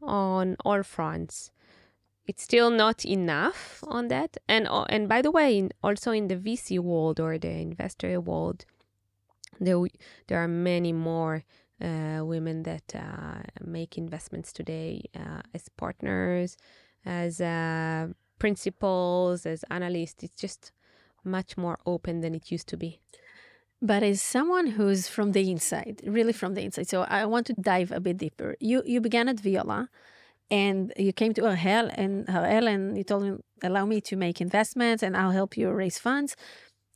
on 0.01 0.57
all 0.65 0.83
fronts 0.83 1.53
it's 2.25 2.43
still 2.43 2.69
not 2.69 3.05
enough 3.05 3.83
on 3.87 4.07
that. 4.07 4.37
And 4.47 4.67
uh, 4.67 4.85
and 4.89 5.07
by 5.09 5.21
the 5.21 5.31
way, 5.31 5.57
in, 5.57 5.71
also 5.83 6.11
in 6.11 6.27
the 6.27 6.35
VC 6.35 6.79
world 6.79 7.19
or 7.19 7.37
the 7.37 7.49
investor 7.49 8.19
world, 8.19 8.65
there 9.59 9.81
there 10.27 10.39
are 10.39 10.47
many 10.47 10.93
more 10.93 11.43
women 11.79 12.63
that 12.63 12.95
uh, 12.95 13.41
make 13.63 13.97
investments 13.97 14.53
today 14.53 15.03
uh, 15.15 15.41
as 15.53 15.69
partners, 15.69 16.57
as 17.05 17.41
uh, 17.41 18.07
principals, 18.39 19.45
as 19.45 19.63
analysts. 19.69 20.23
It's 20.23 20.39
just 20.39 20.71
much 21.23 21.57
more 21.57 21.77
open 21.85 22.21
than 22.21 22.35
it 22.35 22.51
used 22.51 22.67
to 22.69 22.77
be. 22.77 22.99
But 23.81 24.01
as 24.01 24.21
someone 24.21 24.67
who's 24.67 25.09
from 25.09 25.33
the 25.33 25.51
inside, 25.51 26.01
really 26.05 26.31
from 26.31 26.53
the 26.53 26.61
inside, 26.61 26.87
so 26.87 27.01
I 27.01 27.25
want 27.25 27.45
to 27.47 27.53
dive 27.53 27.91
a 27.91 27.99
bit 27.99 28.17
deeper. 28.17 28.55
You 28.61 28.81
you 28.85 29.01
began 29.01 29.27
at 29.27 29.41
Viola, 29.41 29.89
and 30.49 30.93
you 30.97 31.11
came 31.11 31.33
to 31.33 31.41
Harel 31.41 31.89
and 31.93 32.27
Harel, 32.29 32.67
and 32.67 32.97
you 32.97 33.03
told 33.03 33.23
him, 33.25 33.41
"Allow 33.61 33.85
me 33.85 33.99
to 34.01 34.15
make 34.15 34.39
investments, 34.39 35.03
and 35.03 35.17
I'll 35.17 35.31
help 35.31 35.57
you 35.57 35.69
raise 35.71 35.99
funds." 35.99 36.37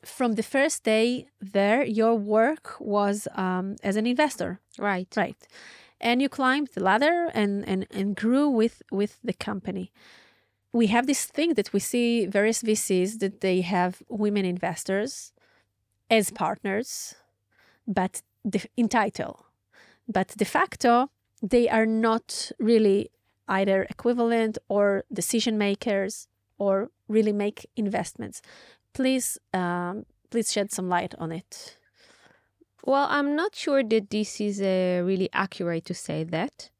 From 0.08 0.34
the 0.34 0.44
first 0.44 0.84
day 0.84 1.28
there, 1.42 1.84
your 1.86 2.16
work 2.16 2.76
was 2.80 3.28
um, 3.36 3.76
as 3.84 3.96
an 3.98 4.06
investor, 4.08 4.60
Right. 4.78 5.08
right? 5.18 5.48
And 6.00 6.22
you 6.22 6.30
climbed 6.30 6.70
the 6.74 6.82
ladder 6.84 7.30
and 7.34 7.68
and 7.68 7.88
and 7.92 8.16
grew 8.16 8.48
with 8.50 8.84
with 8.92 9.20
the 9.24 9.34
company. 9.34 9.92
We 10.72 10.88
have 10.88 11.08
this 11.08 11.26
thing 11.26 11.56
that 11.56 11.74
we 11.74 11.80
see 11.80 12.28
various 12.28 12.62
VCs 12.64 13.20
that 13.20 13.42
they 13.42 13.62
have 13.62 14.04
women 14.08 14.46
investors 14.46 15.34
as 16.10 16.32
partners, 16.32 17.16
but 17.88 18.22
the, 18.46 18.62
in 18.76 18.88
title, 18.88 19.46
but 20.08 20.28
de 20.38 20.46
facto 20.46 21.10
they 21.42 21.70
are 21.70 21.86
not 21.86 22.52
really 22.60 23.10
either 23.48 23.84
equivalent 23.90 24.58
or 24.70 25.04
decision 25.12 25.58
makers 25.58 26.28
or 26.58 26.90
really 27.08 27.34
make 27.34 27.66
investments. 27.76 28.42
Please, 28.98 29.38
um, 29.54 30.08
please 30.32 30.52
shed 30.52 30.72
some 30.72 30.90
light 30.90 31.14
on 31.20 31.32
it. 31.32 31.78
Well, 32.84 33.06
I'm 33.12 33.36
not 33.36 33.54
sure 33.54 33.84
that 33.84 34.10
this 34.10 34.42
is 34.42 34.60
uh, 34.60 35.04
really 35.06 35.30
accurate 35.34 35.86
to 35.86 35.94
say 35.94 36.24
that. 36.24 36.72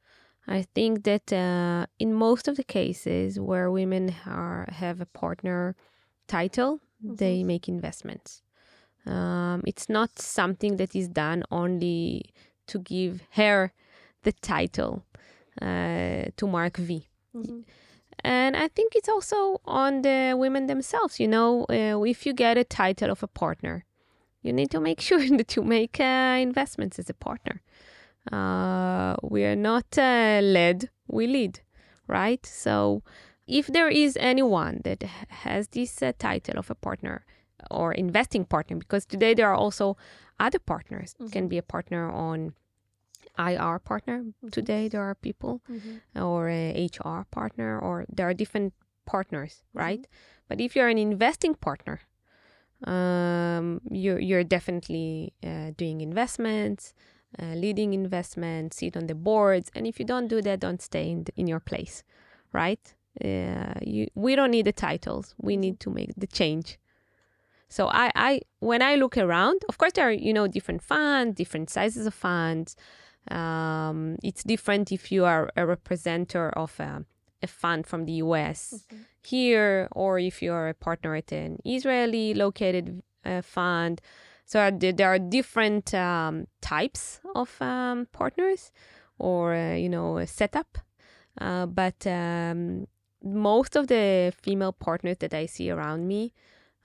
I 0.48 0.64
think 0.74 1.04
that 1.04 1.32
uh, 1.32 1.86
in 2.00 2.16
most 2.16 2.48
of 2.48 2.56
the 2.56 2.64
cases 2.64 3.40
where 3.40 3.70
women 3.70 4.16
are 4.26 4.66
have 4.70 5.00
a 5.00 5.06
partner 5.06 5.76
title, 6.28 6.80
they 7.04 7.44
make 7.44 7.68
investments. 7.70 8.42
Um, 9.06 9.62
it's 9.68 9.88
not 9.88 10.18
something 10.18 10.78
that 10.78 10.96
is 10.96 11.08
done 11.10 11.44
only 11.52 12.34
to 12.66 12.80
give 12.80 13.22
her 13.32 13.74
the 14.24 14.32
title 14.32 15.04
uh, 15.62 16.32
to 16.36 16.48
Mark 16.48 16.78
V. 16.78 17.06
And 18.24 18.56
I 18.56 18.68
think 18.68 18.96
it's 18.96 19.10
also 19.10 19.62
on 19.66 20.02
the 20.02 20.36
women 20.38 20.68
themselves. 20.68 21.20
You 21.20 21.28
know, 21.28 21.66
uh, 21.70 22.02
if 22.04 22.26
you 22.26 22.34
get 22.34 22.58
a 22.58 22.64
title 22.64 23.12
of 23.12 23.24
a 23.24 23.28
partner, 23.28 23.86
you 24.42 24.54
need 24.54 24.72
to 24.72 24.80
make 24.80 25.02
sure 25.08 25.26
that 25.38 25.56
you 25.56 25.64
make 25.64 26.00
uh, 26.00 26.38
investments 26.40 27.00
as 27.00 27.10
a 27.10 27.14
partner. 27.14 27.62
Uh, 28.32 29.16
we 29.24 29.46
are 29.46 29.56
not 29.56 29.98
uh, 29.98 30.40
led, 30.44 30.90
we 31.08 31.28
lead, 31.28 31.62
right? 32.08 32.46
So 32.46 33.04
if 33.48 33.68
there 33.68 33.88
is 33.88 34.18
anyone 34.20 34.82
that 34.84 35.04
has 35.04 35.70
this 35.70 36.02
uh, 36.02 36.12
title 36.20 36.60
of 36.60 36.70
a 36.70 36.76
partner 36.76 37.26
or 37.72 37.94
investing 37.94 38.44
partner, 38.44 38.78
because 38.78 39.06
today 39.06 39.34
there 39.34 39.50
are 39.50 39.56
also 39.56 39.96
other 40.40 40.60
partners, 40.60 41.16
It 41.20 41.32
can 41.32 41.48
be 41.48 41.58
a 41.58 41.64
partner 41.64 42.12
on 42.12 42.54
IR 43.38 43.80
partner. 43.80 44.26
Today 44.52 44.88
there 44.88 45.02
are 45.02 45.16
people 45.16 45.62
or 46.16 46.50
a 46.50 46.90
HR 46.92 47.26
partner, 47.32 47.80
or 47.80 48.06
there 48.10 48.28
are 48.30 48.34
different 48.34 48.74
partners, 49.06 49.64
right? 49.74 50.08
But 50.48 50.62
if 50.62 50.76
you're 50.76 50.88
an 50.88 50.98
investing 50.98 51.56
partner, 51.56 52.02
um, 52.86 53.82
you're 53.90 54.20
you're 54.20 54.44
definitely 54.44 55.34
uh, 55.44 55.72
doing 55.76 56.02
investments, 56.02 56.94
uh, 57.42 57.56
leading 57.56 57.94
investments, 57.94 58.78
sit 58.78 58.96
on 58.96 59.08
the 59.08 59.16
boards, 59.16 59.72
and 59.76 59.88
if 59.88 60.00
you 60.00 60.06
don't 60.06 60.28
do 60.28 60.42
that, 60.42 60.60
don't 60.60 60.82
stay 60.82 61.10
in, 61.10 61.26
in 61.36 61.48
your 61.48 61.60
place, 61.60 62.04
right? 62.54 62.94
Uh, 63.24 63.74
you, 63.82 64.08
we 64.14 64.36
don't 64.36 64.52
need 64.52 64.66
the 64.66 64.72
titles. 64.72 65.34
We 65.40 65.58
need 65.58 65.80
to 65.80 65.90
make 65.90 66.12
the 66.16 66.28
change. 66.28 66.78
So 67.70 67.88
I, 67.88 68.12
I 68.16 68.42
when 68.60 68.82
I 68.82 68.96
look 68.96 69.18
around, 69.18 69.64
of 69.68 69.78
course 69.78 69.94
there 69.94 70.08
are 70.08 70.12
you 70.12 70.34
know 70.34 70.48
different 70.48 70.82
funds, 70.84 71.36
different 71.36 71.70
sizes 71.70 72.06
of 72.06 72.14
funds. 72.14 72.76
Um, 73.32 74.18
it's 74.24 74.44
different 74.44 74.92
if 74.92 75.12
you 75.12 75.26
are 75.26 75.50
a 75.56 75.66
representative 75.66 76.54
of 76.56 76.80
a, 76.80 77.06
a 77.44 77.48
fund 77.48 77.86
from 77.86 78.06
the 78.06 78.14
U.S. 78.14 78.74
Mm-hmm. 78.74 79.02
here, 79.24 79.88
or 79.92 80.20
if 80.20 80.42
you 80.42 80.54
are 80.54 80.70
a 80.70 80.74
partner 80.74 81.16
at 81.16 81.32
an 81.32 81.60
Israeli 81.66 82.34
located 82.34 83.02
uh, 83.26 83.42
fund. 83.42 84.02
So 84.46 84.72
there 84.72 85.10
are 85.10 85.20
different 85.20 85.94
um, 85.94 86.48
types 86.62 87.20
of 87.36 87.62
um, 87.62 88.08
partners, 88.14 88.72
or 89.20 89.54
uh, 89.54 89.74
you 89.74 89.90
know 89.90 90.18
a 90.18 90.28
setup. 90.28 90.78
Uh, 91.40 91.66
but 91.66 92.08
um, 92.08 92.88
most 93.24 93.76
of 93.76 93.88
the 93.88 94.34
female 94.42 94.72
partners 94.72 95.18
that 95.20 95.34
I 95.34 95.46
see 95.46 95.70
around 95.70 96.08
me 96.08 96.34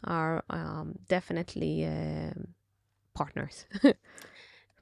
are 0.05 0.43
um, 0.51 0.97
definitely 1.09 1.87
um 1.87 2.49
partners 3.15 3.67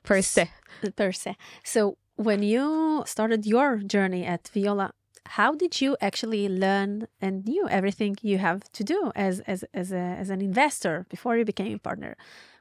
per 0.03 0.23
se. 0.23 0.51
per 0.97 1.13
se. 1.13 1.37
So 1.65 1.97
when 2.17 2.43
you 2.43 3.03
started 3.07 3.47
your 3.47 3.79
journey 3.79 4.25
at 4.25 4.49
Viola, 4.53 4.93
how 5.27 5.55
did 5.55 5.81
you 5.81 5.97
actually 6.01 6.49
learn 6.49 7.07
and 7.21 7.45
knew 7.47 7.69
everything 7.69 8.17
you 8.21 8.39
have 8.39 8.71
to 8.73 8.85
do 8.85 9.13
as 9.15 9.41
as 9.41 9.65
as, 9.75 9.93
a, 9.93 10.05
as 10.23 10.31
an 10.31 10.41
investor 10.41 11.07
before 11.09 11.37
you 11.37 11.45
became 11.45 11.75
a 11.75 11.79
partner? 11.79 12.17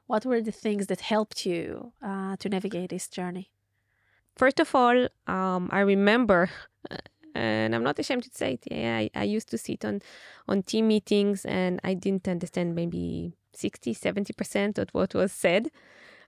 What 0.07 0.25
were 0.25 0.41
the 0.41 0.51
things 0.51 0.87
that 0.87 1.01
helped 1.01 1.45
you 1.45 1.93
uh, 2.01 2.35
to 2.37 2.49
navigate 2.49 2.89
this 2.89 3.07
journey? 3.07 3.51
First 4.35 4.59
of 4.59 4.73
all, 4.73 5.07
um, 5.27 5.69
I 5.71 5.81
remember, 5.81 6.49
uh, 6.89 6.97
and 7.35 7.75
I'm 7.75 7.83
not 7.83 7.99
ashamed 7.99 8.23
to 8.23 8.29
say 8.33 8.53
it. 8.53 8.63
Yeah, 8.71 8.97
I, 8.97 9.09
I 9.13 9.23
used 9.23 9.49
to 9.49 9.57
sit 9.57 9.83
on 9.85 10.01
on 10.47 10.63
team 10.63 10.87
meetings, 10.87 11.45
and 11.45 11.79
I 11.83 11.93
didn't 11.93 12.27
understand 12.27 12.75
maybe 12.75 13.33
60, 13.53 13.93
70 13.93 14.33
percent 14.33 14.77
of 14.79 14.89
what 14.91 15.13
was 15.13 15.31
said. 15.31 15.69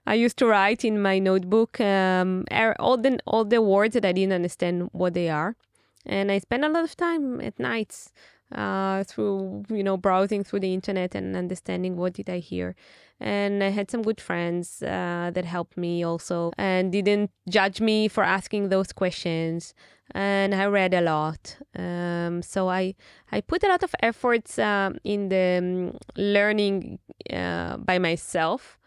I 0.06 0.14
used 0.14 0.36
to 0.38 0.46
write 0.46 0.84
in 0.84 1.00
my 1.00 1.18
notebook 1.18 1.80
um, 1.80 2.44
er- 2.52 2.76
all 2.78 2.96
the 2.96 3.18
all 3.26 3.44
the 3.44 3.62
words 3.62 3.94
that 3.94 4.04
I 4.04 4.12
didn't 4.12 4.32
understand 4.32 4.88
what 4.92 5.14
they 5.14 5.28
are, 5.28 5.56
and 6.04 6.32
I 6.32 6.38
spent 6.38 6.64
a 6.64 6.68
lot 6.68 6.84
of 6.84 6.96
time 6.96 7.40
at 7.40 7.58
nights 7.58 8.12
uh, 8.54 9.04
through 9.04 9.64
you 9.70 9.84
know 9.84 9.96
browsing 9.96 10.42
through 10.44 10.60
the 10.60 10.74
internet 10.74 11.14
and 11.14 11.36
understanding 11.36 11.96
what 11.96 12.14
did 12.14 12.28
I 12.28 12.38
hear. 12.38 12.74
And 13.20 13.62
I 13.62 13.68
had 13.68 13.88
some 13.88 14.02
good 14.02 14.20
friends 14.20 14.82
uh, 14.82 15.30
that 15.32 15.44
helped 15.44 15.76
me 15.76 16.02
also 16.02 16.50
and 16.58 16.90
didn't 16.90 17.30
judge 17.48 17.80
me 17.80 18.08
for 18.08 18.24
asking 18.24 18.68
those 18.68 18.92
questions. 18.92 19.74
And 20.10 20.52
I 20.52 20.66
read 20.66 20.92
a 20.92 21.00
lot, 21.00 21.56
um, 21.78 22.42
so 22.42 22.68
I 22.68 22.94
I 23.30 23.40
put 23.40 23.62
a 23.62 23.68
lot 23.68 23.84
of 23.84 23.94
efforts 24.00 24.58
um, 24.58 24.98
in 25.04 25.28
the 25.28 25.58
um, 25.58 25.98
learning 26.16 26.98
uh, 27.32 27.76
by 27.76 27.98
myself 27.98 28.78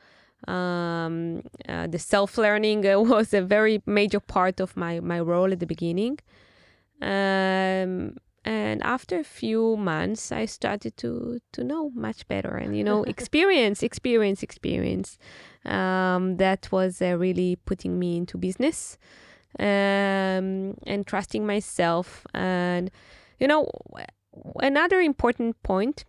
um, 0.48 1.41
uh, 1.68 1.88
the 1.88 2.00
self 2.00 2.38
learning 2.38 2.88
uh, 2.88 3.00
was 3.14 3.34
a 3.34 3.41
very 3.41 3.82
major 3.86 4.20
part 4.20 4.60
of 4.60 4.76
my, 4.78 5.00
my 5.00 5.20
role 5.20 5.52
at 5.52 5.60
the 5.60 5.66
beginning. 5.66 6.20
Um, 7.02 8.18
and 8.46 8.84
after 8.84 9.20
a 9.20 9.24
few 9.24 9.76
months, 9.76 10.32
I 10.32 10.46
started 10.46 10.98
to, 10.98 11.39
to 11.54 11.64
know 11.64 11.89
much 11.96 12.28
better 12.28 12.56
and, 12.56 12.78
you 12.78 12.84
know, 12.84 13.04
experience, 13.16 13.82
experience, 13.82 14.43
experience. 14.43 15.18
Um, 15.66 16.38
that 16.38 16.72
was 16.72 17.02
uh, 17.02 17.18
really 17.18 17.56
putting 17.66 17.98
me 17.98 18.18
into 18.18 18.38
business 18.38 19.00
um, 19.60 20.78
and 20.86 21.08
trusting 21.08 21.46
myself. 21.46 22.28
And, 22.36 22.91
you 23.39 23.48
know, 23.48 23.68
another 24.62 25.02
important 25.02 25.62
point 25.64 26.06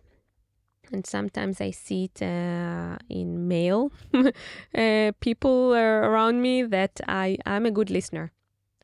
and 0.91 1.05
sometimes 1.05 1.61
I 1.61 1.71
see 1.71 2.05
it 2.05 2.21
uh, 2.21 2.97
in 3.09 3.47
mail. 3.47 3.91
uh, 4.13 5.11
people 5.19 5.73
around 5.73 6.41
me 6.41 6.63
that 6.63 7.01
I 7.07 7.37
I'm 7.45 7.65
a 7.65 7.71
good 7.71 7.89
listener. 7.89 8.31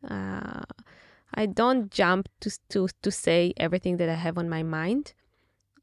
Uh, 0.08 0.62
I 1.34 1.46
don't 1.46 1.92
jump 1.92 2.30
to 2.42 2.52
to 2.70 2.88
to 3.02 3.12
say 3.12 3.54
everything 3.58 3.98
that 3.98 4.10
I 4.10 4.16
have 4.16 4.38
on 4.38 4.50
my 4.50 4.64
mind. 4.64 5.14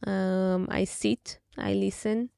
Um, 0.06 0.66
I 0.70 0.84
sit, 0.84 1.40
I 1.58 1.74
listen, 1.74 2.30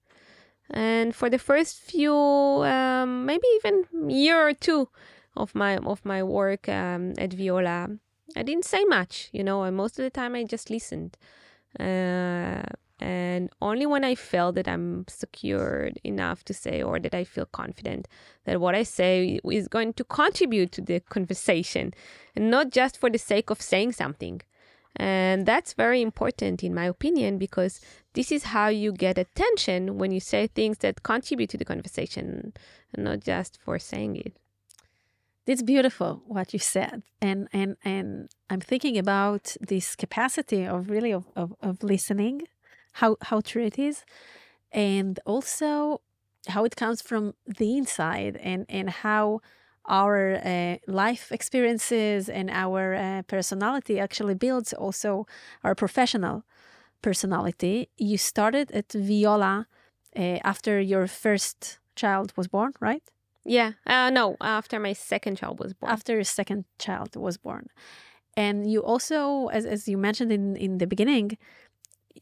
and 0.71 1.15
for 1.15 1.31
the 1.31 1.39
first 1.39 1.79
few, 1.79 2.15
um, 2.15 3.25
maybe 3.25 3.47
even 3.57 4.11
year 4.11 4.49
or 4.49 4.53
two 4.53 4.89
of 5.37 5.55
my 5.55 5.77
of 5.77 6.05
my 6.05 6.23
work 6.23 6.69
um, 6.69 7.13
at 7.19 7.33
Viola, 7.33 7.89
I 8.37 8.43
didn't 8.43 8.65
say 8.65 8.85
much. 8.85 9.29
You 9.33 9.45
know, 9.45 9.71
most 9.71 9.99
of 9.99 10.03
the 10.03 10.11
time 10.11 10.35
I 10.35 10.45
just 10.45 10.71
listened. 10.71 11.17
Uh, 11.79 12.63
and 13.03 13.51
only 13.61 13.85
when 13.85 14.05
I 14.05 14.15
feel 14.15 14.53
that 14.53 14.69
I'm 14.69 15.05
secured 15.09 15.99
enough 16.05 16.45
to 16.45 16.55
say, 16.55 16.81
or 16.81 17.01
that 17.01 17.15
I 17.15 17.25
feel 17.25 17.47
confident 17.47 18.07
that 18.45 18.61
what 18.61 18.77
I 18.77 18.85
say 18.85 19.41
is 19.43 19.67
going 19.67 19.95
to 19.95 20.05
contribute 20.05 20.71
to 20.73 20.81
the 20.81 21.01
conversation, 21.01 21.95
and 22.37 22.49
not 22.49 22.71
just 22.71 22.97
for 22.97 23.11
the 23.11 23.19
sake 23.19 23.51
of 23.51 23.61
saying 23.61 23.93
something. 23.93 24.41
And 24.95 25.47
that's 25.47 25.73
very 25.73 26.01
important, 26.01 26.63
in 26.63 26.75
my 26.75 26.85
opinion, 26.85 27.39
because 27.39 27.81
this 28.13 28.31
is 28.31 28.45
how 28.45 28.69
you 28.69 28.93
get 28.93 29.19
attention 29.19 29.99
when 29.99 30.13
you 30.13 30.21
say 30.21 30.47
things 30.47 30.79
that 30.79 31.03
contribute 31.03 31.51
to 31.51 31.59
the 31.59 31.65
conversation, 31.65 32.53
and 32.95 33.05
not 33.05 33.19
just 33.19 33.59
for 33.65 33.81
saying 33.81 34.15
it. 34.15 34.37
It's 35.45 35.65
beautiful 35.65 36.23
what 36.29 36.53
you 36.53 36.61
said, 36.61 37.03
and 37.21 37.49
and 37.53 37.77
and 37.85 38.31
I'm 38.49 38.61
thinking 38.61 38.97
about 38.97 39.57
this 39.61 39.97
capacity 39.97 40.65
of 40.65 40.89
really 40.89 41.11
of, 41.11 41.25
of, 41.35 41.57
of 41.61 41.83
listening 41.83 42.43
how 42.93 43.17
how 43.23 43.41
true 43.41 43.65
it 43.65 43.79
is 43.79 44.05
and 44.73 45.21
also 45.27 46.01
how 46.49 46.65
it 46.65 46.77
comes 46.77 47.01
from 47.03 47.35
the 47.47 47.77
inside 47.77 48.37
and 48.43 48.67
and 48.69 48.91
how 48.91 49.41
our 49.87 50.37
uh, 50.45 50.77
life 50.87 51.33
experiences 51.33 52.29
and 52.29 52.51
our 52.51 52.95
uh, 52.95 53.23
personality 53.23 53.99
actually 53.99 54.35
builds 54.35 54.73
also 54.73 55.27
our 55.65 55.75
professional 55.75 56.45
personality. 57.03 57.89
You 57.97 58.17
started 58.17 58.71
at 58.71 58.93
viola 58.93 59.67
uh, 60.17 60.39
after 60.45 60.81
your 60.81 61.07
first 61.09 61.79
child 61.97 62.33
was 62.37 62.49
born 62.49 62.73
right? 62.81 63.03
Yeah 63.45 63.73
uh, 63.87 64.11
no 64.11 64.37
after 64.41 64.79
my 64.79 64.93
second 64.93 65.37
child 65.39 65.59
was 65.59 65.75
born. 65.75 65.93
After 65.93 66.15
your 66.15 66.25
second 66.25 66.65
child 66.79 67.17
was 67.17 67.37
born. 67.37 67.67
And 68.37 68.71
you 68.71 68.81
also 68.83 69.49
as, 69.49 69.67
as 69.67 69.89
you 69.89 69.99
mentioned 69.99 70.33
in 70.33 70.57
in 70.57 70.79
the 70.79 70.87
beginning 70.87 71.37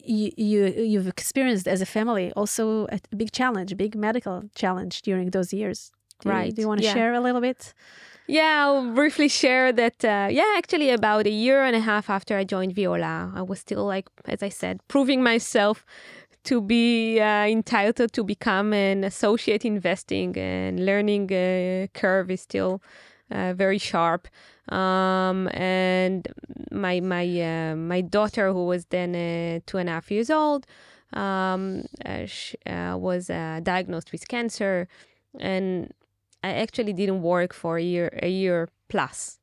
you, 0.04 0.30
you 0.36 0.66
you've 0.66 1.08
experienced 1.08 1.66
as 1.68 1.80
a 1.80 1.86
family 1.86 2.32
also 2.32 2.86
a 2.86 2.98
big 3.16 3.32
challenge, 3.32 3.72
a 3.72 3.76
big 3.76 3.94
medical 3.94 4.42
challenge 4.54 5.02
during 5.02 5.30
those 5.30 5.52
years. 5.52 5.92
Do 6.20 6.28
right. 6.28 6.46
You, 6.46 6.52
do 6.52 6.62
you 6.62 6.68
want 6.68 6.80
to 6.80 6.86
yeah. 6.86 6.94
share 6.94 7.14
a 7.14 7.20
little 7.20 7.40
bit? 7.40 7.74
Yeah, 8.26 8.64
I'll 8.64 8.94
briefly 8.94 9.28
share 9.28 9.72
that. 9.72 10.04
Uh, 10.04 10.28
yeah, 10.30 10.54
actually, 10.56 10.90
about 10.90 11.26
a 11.26 11.30
year 11.30 11.64
and 11.64 11.74
a 11.74 11.80
half 11.80 12.08
after 12.08 12.36
I 12.36 12.44
joined 12.44 12.74
Viola, 12.74 13.32
I 13.34 13.42
was 13.42 13.58
still 13.58 13.84
like, 13.84 14.08
as 14.26 14.42
I 14.42 14.50
said, 14.50 14.80
proving 14.86 15.22
myself 15.22 15.84
to 16.44 16.60
be 16.60 17.20
uh, 17.20 17.46
entitled 17.46 18.12
to 18.12 18.24
become 18.24 18.72
an 18.72 19.04
associate 19.04 19.64
investing 19.64 20.36
and 20.38 20.86
learning 20.86 21.32
uh, 21.32 21.86
curve 21.92 22.30
is 22.30 22.40
still 22.40 22.80
uh, 23.30 23.54
very 23.54 23.78
sharp. 23.78 24.28
Um, 24.68 25.48
and 25.48 26.28
my 26.70 27.00
my 27.00 27.24
uh, 27.42 27.76
my 27.76 28.00
daughter, 28.00 28.52
who 28.52 28.66
was 28.66 28.86
then 28.86 29.14
uh, 29.14 29.60
two 29.66 29.78
and 29.78 29.88
a 29.88 29.92
half 29.92 30.10
years 30.10 30.30
old, 30.30 30.66
um, 31.12 31.84
uh, 32.04 32.26
she, 32.26 32.56
uh, 32.66 32.96
was 32.96 33.30
uh, 33.30 33.60
diagnosed 33.62 34.12
with 34.12 34.28
cancer, 34.28 34.86
and 35.38 35.92
I 36.44 36.54
actually 36.54 36.92
didn't 36.92 37.22
work 37.22 37.52
for 37.52 37.78
a 37.78 37.82
year 37.82 38.10
a 38.22 38.28
year 38.28 38.68
plus 38.88 39.38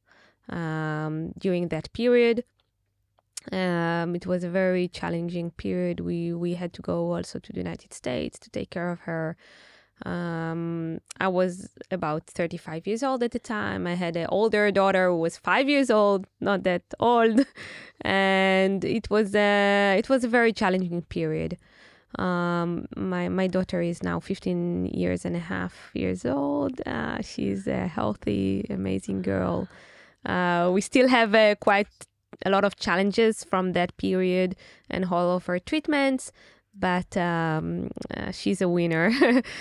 um, 0.50 1.34
during 1.38 1.68
that 1.70 1.92
period. 1.94 2.44
Um, 3.52 4.16
it 4.16 4.26
was 4.26 4.44
a 4.44 4.50
very 4.50 4.88
challenging 4.88 5.52
period. 5.52 6.00
We 6.00 6.34
we 6.34 6.56
had 6.56 6.74
to 6.74 6.82
go 6.82 7.14
also 7.16 7.40
to 7.40 7.52
the 7.52 7.60
United 7.60 7.94
States 7.94 8.40
to 8.40 8.50
take 8.50 8.70
care 8.70 8.90
of 8.92 9.02
her. 9.02 9.36
Um, 10.06 11.00
I 11.20 11.28
was 11.28 11.70
about 11.90 12.28
35 12.28 12.86
years 12.86 13.02
old 13.04 13.24
at 13.24 13.32
the 13.32 13.40
time. 13.40 13.88
I 13.88 13.96
had 13.96 14.16
an 14.16 14.28
older 14.30 14.70
daughter 14.72 15.10
who 15.10 15.18
was 15.18 15.38
five 15.38 15.68
years 15.68 15.90
old, 15.90 16.28
not 16.40 16.64
that 16.64 16.84
old, 17.00 17.46
and 18.02 18.86
it 18.86 19.10
was 19.10 19.34
a 19.36 19.96
it 19.98 20.08
was 20.08 20.24
a 20.24 20.28
very 20.28 20.54
challenging 20.54 21.02
period. 21.02 21.58
Um, 22.20 22.88
my 22.96 23.28
my 23.30 23.48
daughter 23.48 23.82
is 23.82 24.04
now 24.04 24.20
15 24.20 24.88
years 24.88 25.26
and 25.26 25.36
a 25.36 25.40
half 25.40 25.92
years 25.94 26.26
old. 26.26 26.80
Uh, 26.86 27.22
she's 27.22 27.68
a 27.68 27.88
healthy, 27.88 28.66
amazing 28.70 29.24
girl. 29.24 29.68
Uh, 30.26 30.70
we 30.74 30.82
still 30.82 31.08
have 31.08 31.34
uh, 31.34 31.56
quite 31.56 31.88
a 32.46 32.50
lot 32.50 32.64
of 32.64 32.76
challenges 32.76 33.44
from 33.44 33.74
that 33.74 33.96
period 33.98 34.56
and 34.90 35.06
all 35.12 35.36
of 35.36 35.46
her 35.48 35.60
treatments 35.60 36.32
but 36.80 37.16
um, 37.18 37.90
uh, 38.16 38.32
she's 38.32 38.62
a 38.62 38.70
winner. 38.70 39.12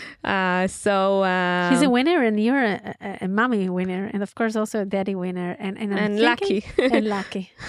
uh, 0.25 0.67
so 0.67 1.23
uh, 1.23 1.71
she's 1.71 1.83
a 1.83 1.91
winner, 1.91 2.23
and 2.23 2.39
you're 2.39 2.63
a, 2.63 2.95
a, 3.01 3.19
a, 3.23 3.29
mommy 3.29 3.69
winner, 3.69 4.11
and 4.13 4.23
of 4.23 4.35
course 4.35 4.57
also 4.57 4.83
a 4.83 4.85
daddy 4.85 5.15
winner, 5.15 5.57
and 5.59 5.79
and, 5.79 5.93
and 5.93 6.19
thinking, 6.19 6.23
lucky 6.25 6.65
and 6.97 7.07
lucky. 7.07 7.51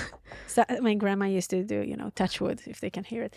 So 0.47 0.63
my 0.81 0.95
grandma 0.95 1.25
used 1.25 1.51
to 1.51 1.63
do, 1.63 1.81
you 1.81 1.95
know, 1.95 2.09
touch 2.15 2.41
wood 2.41 2.61
if 2.65 2.79
they 2.79 2.89
can 2.89 3.03
hear 3.03 3.21
it. 3.23 3.35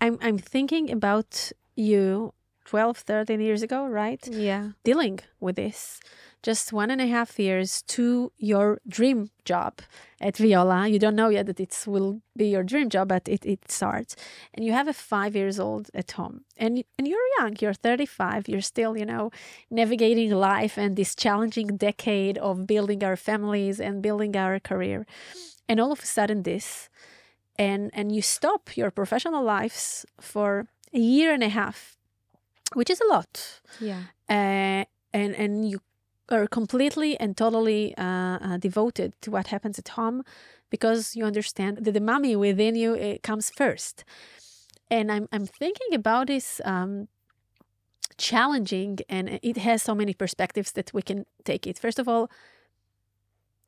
I'm 0.00 0.18
I'm 0.20 0.36
thinking 0.36 0.90
about 0.90 1.50
you 1.76 2.34
12, 2.66 2.98
13 2.98 3.40
years 3.40 3.62
ago, 3.62 3.86
right? 3.86 4.26
Yeah. 4.28 4.70
Dealing 4.84 5.20
with 5.40 5.56
this. 5.56 6.00
Just 6.42 6.72
one 6.72 6.90
and 6.90 7.00
a 7.00 7.06
half 7.06 7.38
years 7.38 7.82
to 7.82 8.32
your 8.36 8.80
dream 8.88 9.30
job 9.44 9.80
at 10.20 10.36
Viola. 10.36 10.88
You 10.88 10.98
don't 10.98 11.14
know 11.14 11.28
yet 11.28 11.46
that 11.46 11.60
it 11.60 11.84
will 11.86 12.20
be 12.36 12.48
your 12.48 12.64
dream 12.64 12.88
job, 12.88 13.08
but 13.08 13.28
it, 13.28 13.46
it 13.46 13.70
starts. 13.70 14.16
And 14.52 14.64
you 14.64 14.72
have 14.72 14.88
a 14.88 14.92
five 14.92 15.36
years 15.36 15.60
old 15.60 15.90
at 15.94 16.10
home. 16.12 16.44
And 16.56 16.84
and 16.98 17.06
you're 17.06 17.28
young, 17.38 17.56
you're 17.60 17.74
35, 17.74 18.48
you're 18.48 18.60
still, 18.60 18.96
you 18.96 19.06
know, 19.06 19.30
navigating 19.70 20.30
life 20.32 20.76
and 20.76 20.96
this 20.96 21.14
challenging 21.14 21.76
decade 21.76 22.38
of 22.38 22.66
building 22.66 23.04
our 23.04 23.16
families 23.16 23.80
and 23.80 24.02
building 24.02 24.36
our 24.36 24.58
career. 24.58 25.06
And 25.68 25.78
all 25.80 25.92
of 25.92 26.00
a 26.00 26.06
sudden 26.06 26.42
this 26.42 26.88
and 27.56 27.90
and 27.94 28.14
you 28.14 28.22
stop 28.22 28.76
your 28.76 28.90
professional 28.90 29.44
lives 29.44 30.04
for 30.20 30.66
a 30.92 30.98
year 30.98 31.32
and 31.32 31.42
a 31.42 31.48
half 31.48 31.96
which 32.74 32.90
is 32.90 33.00
a 33.00 33.06
lot. 33.06 33.60
Yeah. 33.80 34.02
Uh, 34.28 34.84
and 35.12 35.34
and 35.36 35.68
you 35.68 35.80
are 36.28 36.46
completely 36.46 37.18
and 37.18 37.36
totally 37.36 37.94
uh, 37.96 38.02
uh, 38.04 38.56
devoted 38.58 39.14
to 39.22 39.30
what 39.30 39.48
happens 39.48 39.78
at 39.78 39.88
home 39.88 40.22
because 40.70 41.14
you 41.16 41.24
understand 41.24 41.78
that 41.78 41.92
the 41.92 42.00
mommy 42.00 42.36
within 42.36 42.74
you 42.76 43.18
comes 43.22 43.50
first. 43.50 44.04
And 44.90 45.10
I'm 45.10 45.28
I'm 45.32 45.46
thinking 45.46 45.94
about 45.94 46.26
this 46.28 46.60
um, 46.64 47.08
challenging, 48.18 48.98
and 49.08 49.38
it 49.42 49.56
has 49.58 49.82
so 49.82 49.94
many 49.94 50.14
perspectives 50.14 50.72
that 50.72 50.92
we 50.92 51.02
can 51.02 51.24
take 51.44 51.66
it. 51.66 51.78
First 51.78 51.98
of 51.98 52.08
all. 52.08 52.30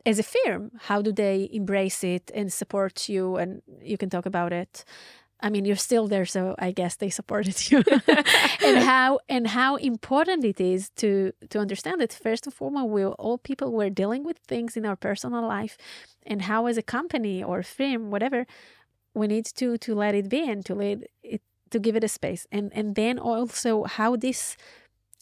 As 0.07 0.19
a 0.19 0.23
firm, 0.23 0.71
how 0.83 1.01
do 1.01 1.13
they 1.13 1.49
embrace 1.51 2.05
it 2.05 2.31
and 2.35 2.53
support 2.53 3.09
you? 3.09 3.37
And 3.37 3.63
you 3.81 3.97
can 3.97 4.11
talk 4.11 4.27
about 4.27 4.53
it. 4.53 4.85
I 5.45 5.51
mean, 5.51 5.67
you're 5.67 5.77
still 5.77 6.09
there, 6.09 6.25
so 6.25 6.55
I 6.59 6.71
guess 6.71 6.97
they 6.97 7.11
supported 7.11 7.71
you. 7.71 7.85
and 8.65 8.79
how 8.79 9.21
and 9.29 9.47
how 9.47 9.77
important 9.77 10.43
it 10.43 10.59
is 10.59 10.89
to 10.97 11.33
to 11.51 11.59
understand 11.59 12.01
that 12.01 12.15
first 12.15 12.47
and 12.47 12.55
foremost, 12.55 12.89
we 12.89 13.05
all 13.05 13.37
people 13.37 13.71
we're 13.71 13.91
dealing 13.91 14.25
with 14.25 14.39
things 14.49 14.75
in 14.75 14.87
our 14.87 14.97
personal 14.97 15.47
life, 15.47 15.77
and 16.27 16.43
how 16.43 16.65
as 16.67 16.79
a 16.79 16.83
company 16.83 17.45
or 17.45 17.63
firm, 17.63 18.11
whatever, 18.11 18.47
we 19.13 19.27
need 19.27 19.45
to 19.61 19.77
to 19.77 19.95
let 19.95 20.15
it 20.15 20.31
be 20.31 20.49
and 20.51 20.65
to 20.65 20.75
let 20.75 20.99
it 21.23 21.43
to 21.71 21.79
give 21.79 21.95
it 21.95 22.05
a 22.05 22.09
space, 22.09 22.47
and 22.51 22.73
and 22.75 22.95
then 22.95 23.19
also 23.19 23.85
how 23.85 24.17
this 24.17 24.57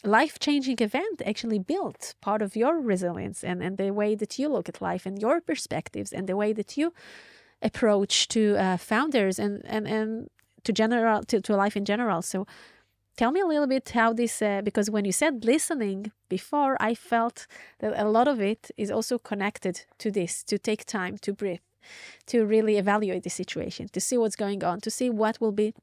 life 0.05 0.39
changing 0.39 0.77
event 0.79 1.21
actually 1.25 1.59
built 1.59 2.15
part 2.21 2.41
of 2.41 2.55
your 2.55 2.79
resilience 2.79 3.43
and 3.43 3.61
and 3.61 3.77
the 3.77 3.91
way 3.91 4.15
that 4.15 4.39
you 4.39 4.47
look 4.47 4.69
at 4.69 4.81
life 4.81 5.05
and 5.05 5.21
your 5.21 5.41
perspectives 5.41 6.13
and 6.13 6.27
the 6.27 6.35
way 6.35 6.53
that 6.53 6.77
you 6.77 6.93
approach 7.63 8.27
to 8.29 8.55
uh, 8.57 8.77
founders 8.77 9.39
and 9.39 9.61
and 9.65 9.87
and 9.87 10.29
to 10.63 10.73
general 10.73 11.23
to, 11.23 11.41
to 11.41 11.55
life 11.55 11.75
in 11.75 11.85
general. 11.85 12.21
So 12.21 12.45
tell 13.15 13.31
me 13.31 13.39
a 13.39 13.45
little 13.45 13.67
bit 13.67 13.89
how 13.89 14.13
this 14.13 14.41
uh, 14.41 14.61
because 14.63 14.89
when 14.89 15.05
you 15.05 15.11
said 15.11 15.45
listening 15.45 16.11
before 16.29 16.75
i 16.79 16.95
felt 16.95 17.47
that 17.79 17.93
a 17.95 18.09
lot 18.09 18.27
of 18.27 18.41
it 18.41 18.71
is 18.77 18.89
also 18.89 19.17
connected 19.17 19.85
to 19.97 20.09
this 20.11 20.43
to 20.43 20.57
take 20.57 20.85
time 20.85 21.17
to 21.17 21.33
breathe 21.33 21.59
to 22.25 22.45
really 22.45 22.77
evaluate 22.77 23.23
the 23.23 23.29
situation 23.29 23.87
to 23.89 23.99
see 23.99 24.17
what's 24.17 24.35
going 24.35 24.63
on 24.63 24.79
to 24.79 24.89
see 24.89 25.09
what 25.09 25.39
will 25.39 25.51
be 25.51 25.73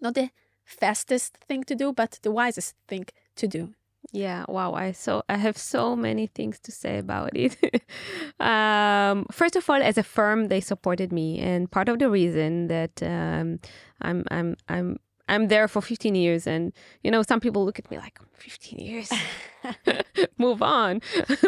not 0.00 0.14
the 0.14 0.30
fastest 0.64 1.36
thing 1.48 1.64
to 1.64 1.74
do 1.74 1.92
but 1.92 2.18
the 2.22 2.30
wisest 2.30 2.74
thing 2.88 3.04
to 3.36 3.46
do 3.46 3.74
yeah, 4.12 4.44
wow. 4.48 4.74
I 4.74 4.92
so 4.92 5.22
I 5.28 5.36
have 5.36 5.56
so 5.56 5.94
many 5.94 6.26
things 6.26 6.58
to 6.60 6.72
say 6.72 6.98
about 6.98 7.30
it. 7.34 7.56
um, 8.40 9.26
first 9.30 9.56
of 9.56 9.68
all, 9.70 9.80
as 9.80 9.98
a 9.98 10.02
firm, 10.02 10.48
they 10.48 10.60
supported 10.60 11.12
me, 11.12 11.38
and 11.38 11.70
part 11.70 11.88
of 11.88 11.98
the 11.98 12.10
reason 12.10 12.68
that 12.68 13.02
um, 13.02 13.60
I'm 14.02 14.24
I'm 14.30 14.56
I'm 14.68 14.98
I'm 15.28 15.46
there 15.46 15.68
for 15.68 15.80
15 15.80 16.14
years, 16.16 16.46
and 16.46 16.72
you 17.04 17.10
know, 17.10 17.22
some 17.22 17.38
people 17.40 17.64
look 17.64 17.78
at 17.78 17.90
me 17.90 17.98
like 17.98 18.18
15 18.32 18.78
years, 18.80 19.12
move 20.38 20.60
on. 20.60 21.00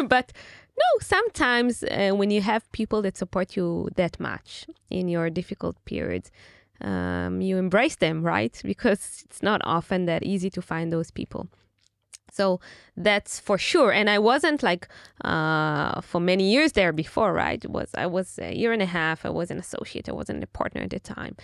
but 0.07 0.31
no, 0.77 0.99
sometimes 1.01 1.83
uh, 1.83 2.11
when 2.11 2.31
you 2.31 2.41
have 2.41 2.71
people 2.71 3.01
that 3.01 3.17
support 3.17 3.57
you 3.57 3.89
that 3.95 4.19
much 4.19 4.65
in 4.89 5.09
your 5.09 5.29
difficult 5.29 5.75
periods, 5.83 6.31
um, 6.81 7.41
you 7.41 7.57
embrace 7.57 7.97
them, 7.97 8.23
right? 8.23 8.59
Because 8.63 9.23
it's 9.25 9.43
not 9.43 9.61
often 9.65 10.05
that 10.05 10.23
easy 10.23 10.49
to 10.51 10.61
find 10.61 10.91
those 10.91 11.11
people. 11.11 11.49
So 12.33 12.59
that's 12.97 13.39
for 13.39 13.59
sure. 13.59 13.91
And 13.91 14.09
I 14.09 14.17
wasn't 14.17 14.63
like 14.63 14.87
uh, 15.23 16.01
for 16.01 16.19
many 16.19 16.51
years 16.51 16.71
there 16.71 16.91
before, 16.91 17.31
right? 17.31 17.63
It 17.63 17.69
was 17.69 17.89
I 17.93 18.07
was 18.07 18.39
a 18.39 18.55
year 18.55 18.73
and 18.73 18.81
a 18.81 18.87
half. 18.87 19.23
I 19.23 19.29
was 19.29 19.51
an 19.51 19.59
associate. 19.59 20.09
I 20.09 20.13
wasn't 20.13 20.43
a 20.43 20.47
partner 20.47 20.81
at 20.81 20.89
the 20.89 20.99
time, 20.99 21.35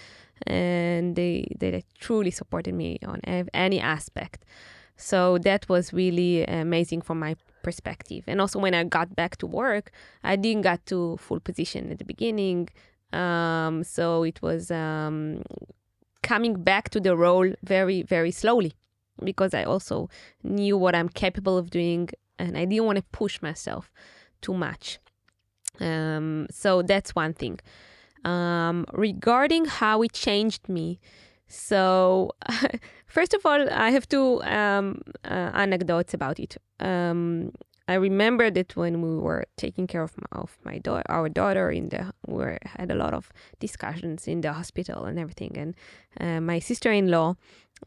and 0.47 1.15
they 1.15 1.47
they 1.59 1.83
truly 1.99 2.31
supported 2.31 2.73
me 2.73 2.97
on 3.05 3.21
any 3.53 3.79
aspect. 3.79 4.45
So 4.97 5.37
that 5.39 5.69
was 5.69 5.93
really 5.93 6.43
amazing 6.43 7.01
from 7.01 7.19
my 7.19 7.35
perspective. 7.61 8.23
And 8.27 8.41
also 8.41 8.59
when 8.59 8.73
I 8.73 8.83
got 8.83 9.15
back 9.15 9.37
to 9.37 9.47
work, 9.47 9.91
I 10.23 10.35
didn't 10.35 10.63
get 10.63 10.85
to 10.87 11.17
full 11.17 11.39
position 11.39 11.91
at 11.91 11.99
the 11.99 12.05
beginning. 12.05 12.67
Um, 13.13 13.83
so 13.83 14.23
it 14.23 14.41
was 14.41 14.71
um, 14.71 15.43
coming 16.23 16.55
back 16.63 16.89
to 16.89 16.99
the 16.99 17.15
role 17.15 17.53
very 17.63 18.01
very 18.01 18.31
slowly 18.31 18.73
because 19.23 19.53
I 19.53 19.63
also 19.63 20.09
knew 20.43 20.77
what 20.77 20.95
I'm 20.95 21.09
capable 21.09 21.57
of 21.57 21.69
doing 21.69 22.09
and 22.37 22.57
I 22.57 22.65
didn't 22.65 22.85
want 22.85 22.97
to 22.97 23.03
push 23.11 23.41
myself 23.41 23.91
too 24.41 24.53
much. 24.53 24.99
Um, 25.79 26.47
so 26.49 26.81
that's 26.81 27.15
one 27.15 27.33
thing. 27.33 27.59
Um, 28.25 28.85
regarding 28.93 29.65
how 29.65 30.01
it 30.01 30.13
changed 30.13 30.67
me, 30.67 30.99
so 31.47 32.31
first 33.07 33.33
of 33.33 33.45
all, 33.45 33.67
I 33.71 33.91
have 33.91 34.07
two 34.07 34.41
um, 34.43 35.01
uh, 35.25 35.51
anecdotes 35.53 36.13
about 36.13 36.39
it. 36.39 36.57
Um, 36.79 37.51
I 37.89 37.95
remember 37.95 38.51
that 38.51 38.75
when 38.75 39.01
we 39.01 39.17
were 39.17 39.45
taking 39.57 39.87
care 39.87 40.03
of 40.03 40.15
my, 40.15 40.39
of 40.39 40.59
my 40.63 40.77
daughter, 40.77 41.01
our 41.09 41.27
daughter 41.27 41.71
in 41.71 41.89
the, 41.89 42.13
we 42.27 42.55
had 42.63 42.91
a 42.91 42.95
lot 42.95 43.15
of 43.15 43.31
discussions 43.59 44.27
in 44.27 44.41
the 44.41 44.53
hospital 44.53 45.05
and 45.05 45.17
everything. 45.17 45.57
And 45.57 45.75
uh, 46.19 46.39
my 46.39 46.59
sister-in-law, 46.59 47.35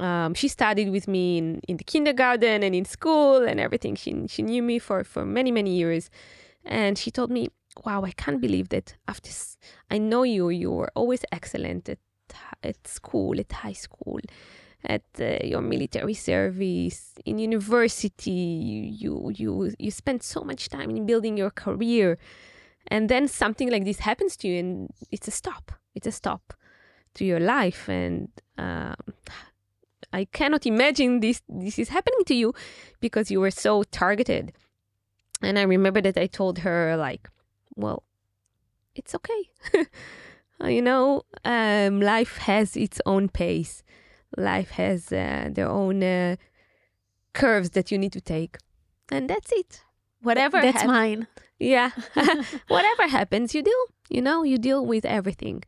um, 0.00 0.34
she 0.34 0.48
studied 0.48 0.90
with 0.90 1.06
me 1.06 1.38
in, 1.38 1.60
in 1.68 1.76
the 1.76 1.84
kindergarten 1.84 2.62
and 2.62 2.74
in 2.74 2.84
school 2.84 3.42
and 3.42 3.60
everything. 3.60 3.94
She 3.94 4.26
she 4.28 4.42
knew 4.42 4.62
me 4.62 4.78
for 4.78 5.04
for 5.04 5.24
many 5.24 5.50
many 5.50 5.76
years, 5.76 6.10
and 6.64 6.96
she 6.98 7.10
told 7.10 7.30
me, 7.30 7.48
"Wow, 7.84 8.04
I 8.04 8.12
can't 8.12 8.40
believe 8.40 8.68
that 8.70 8.96
after 9.06 9.30
I 9.90 9.98
know 9.98 10.22
you, 10.22 10.48
you 10.48 10.70
were 10.70 10.90
always 10.94 11.24
excellent 11.30 11.88
at 11.88 11.98
at 12.62 12.86
school, 12.86 13.38
at 13.38 13.52
high 13.52 13.74
school." 13.74 14.20
at 14.84 15.04
uh, 15.20 15.38
your 15.44 15.60
military 15.60 16.14
service 16.14 17.12
in 17.24 17.38
university 17.38 18.30
you 18.30 18.82
you 18.82 19.32
you 19.36 19.72
you 19.78 19.90
spend 19.92 20.24
so 20.24 20.40
much 20.42 20.68
time 20.68 20.90
in 20.90 21.06
building 21.06 21.36
your 21.36 21.50
career 21.50 22.18
and 22.88 23.08
then 23.08 23.28
something 23.28 23.70
like 23.70 23.84
this 23.84 24.00
happens 24.00 24.36
to 24.36 24.48
you 24.48 24.58
and 24.58 24.90
it's 25.12 25.28
a 25.28 25.30
stop 25.30 25.70
it's 25.94 26.08
a 26.08 26.10
stop 26.10 26.52
to 27.14 27.24
your 27.24 27.38
life 27.38 27.88
and 27.88 28.28
um, 28.58 28.96
i 30.12 30.24
cannot 30.26 30.66
imagine 30.66 31.20
this 31.20 31.42
this 31.48 31.78
is 31.78 31.88
happening 31.88 32.24
to 32.26 32.34
you 32.34 32.54
because 33.00 33.30
you 33.30 33.40
were 33.40 33.50
so 33.50 33.82
targeted. 33.84 34.52
And 35.40 35.58
i 35.58 35.62
remember 35.62 36.00
that 36.00 36.16
i 36.16 36.26
told 36.26 36.58
her 36.60 36.96
like 36.96 37.28
well 37.76 38.04
it's 38.94 39.14
okay. 39.14 39.50
You 40.64 40.82
know 40.82 41.22
um, 41.44 42.00
life 42.00 42.36
has 42.36 42.76
its 42.76 43.00
own 43.04 43.28
pace. 43.28 43.82
Life 44.36 44.70
has 44.70 45.12
uh, 45.12 45.48
their 45.50 45.68
own 45.68 46.02
uh, 46.04 46.36
curves 47.32 47.70
that 47.70 47.90
you 47.90 47.98
need 47.98 48.12
to 48.12 48.20
take. 48.20 48.58
And 49.10 49.28
that's 49.28 49.50
it. 49.52 49.82
Whatever 50.22 50.60
that's 50.60 50.82
hap- 50.82 50.86
mine. 50.86 51.26
Yeah. 51.58 51.90
Whatever 52.68 53.08
happens 53.08 53.54
you 53.54 53.62
deal 53.62 53.84
you 54.08 54.22
know 54.22 54.44
you 54.44 54.58
deal 54.58 54.86
with 54.86 55.04
everything. 55.04 55.64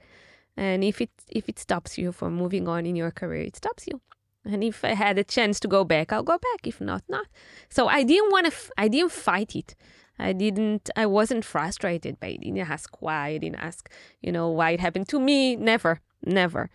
And 0.56 0.84
if 0.84 1.00
it 1.00 1.10
if 1.28 1.48
it 1.48 1.58
stops 1.58 1.98
you 1.98 2.12
from 2.12 2.34
moving 2.34 2.68
on 2.68 2.86
in 2.86 2.94
your 2.94 3.10
career 3.10 3.42
it 3.42 3.56
stops 3.56 3.88
you 3.88 4.00
and 4.44 4.62
if 4.62 4.84
i 4.84 4.94
had 4.94 5.18
a 5.18 5.24
chance 5.24 5.58
to 5.60 5.68
go 5.68 5.84
back 5.84 6.12
i'll 6.12 6.22
go 6.22 6.38
back. 6.38 6.66
If 6.66 6.80
not 6.80 7.02
not. 7.08 7.26
So 7.68 7.88
i 7.88 8.02
didn't 8.02 8.30
want 8.30 8.46
to 8.46 8.52
f- 8.52 8.70
i 8.76 8.88
didn't 8.88 9.12
fight 9.12 9.54
it. 9.56 9.74
I 10.18 10.32
didn't 10.32 10.90
i 10.96 11.06
wasn't 11.06 11.44
frustrated 11.44 12.20
by 12.20 12.28
it. 12.28 12.40
I 12.40 12.44
didn't 12.44 12.70
ask 12.70 13.02
why. 13.02 13.28
I 13.28 13.38
didn't 13.38 13.60
ask 13.68 13.90
you 14.20 14.32
know 14.32 14.48
why 14.48 14.70
it 14.72 14.80
happened 14.80 15.08
to 15.08 15.20
me. 15.20 15.56
Never 15.56 16.00
never. 16.24 16.70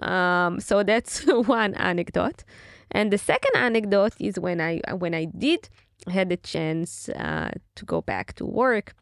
Um, 0.00 0.60
so 0.60 0.82
that's 0.82 1.24
one 1.26 1.74
anecdote. 1.74 2.44
And 2.90 3.12
the 3.12 3.18
second 3.18 3.56
anecdote 3.56 4.14
is 4.20 4.38
when 4.38 4.60
I 4.60 4.80
when 4.94 5.14
I 5.14 5.24
did 5.24 5.68
had 6.08 6.28
the 6.28 6.36
chance 6.36 7.08
uh, 7.08 7.50
to 7.74 7.84
go 7.84 8.00
back 8.00 8.34
to 8.34 8.44
work, 8.46 8.94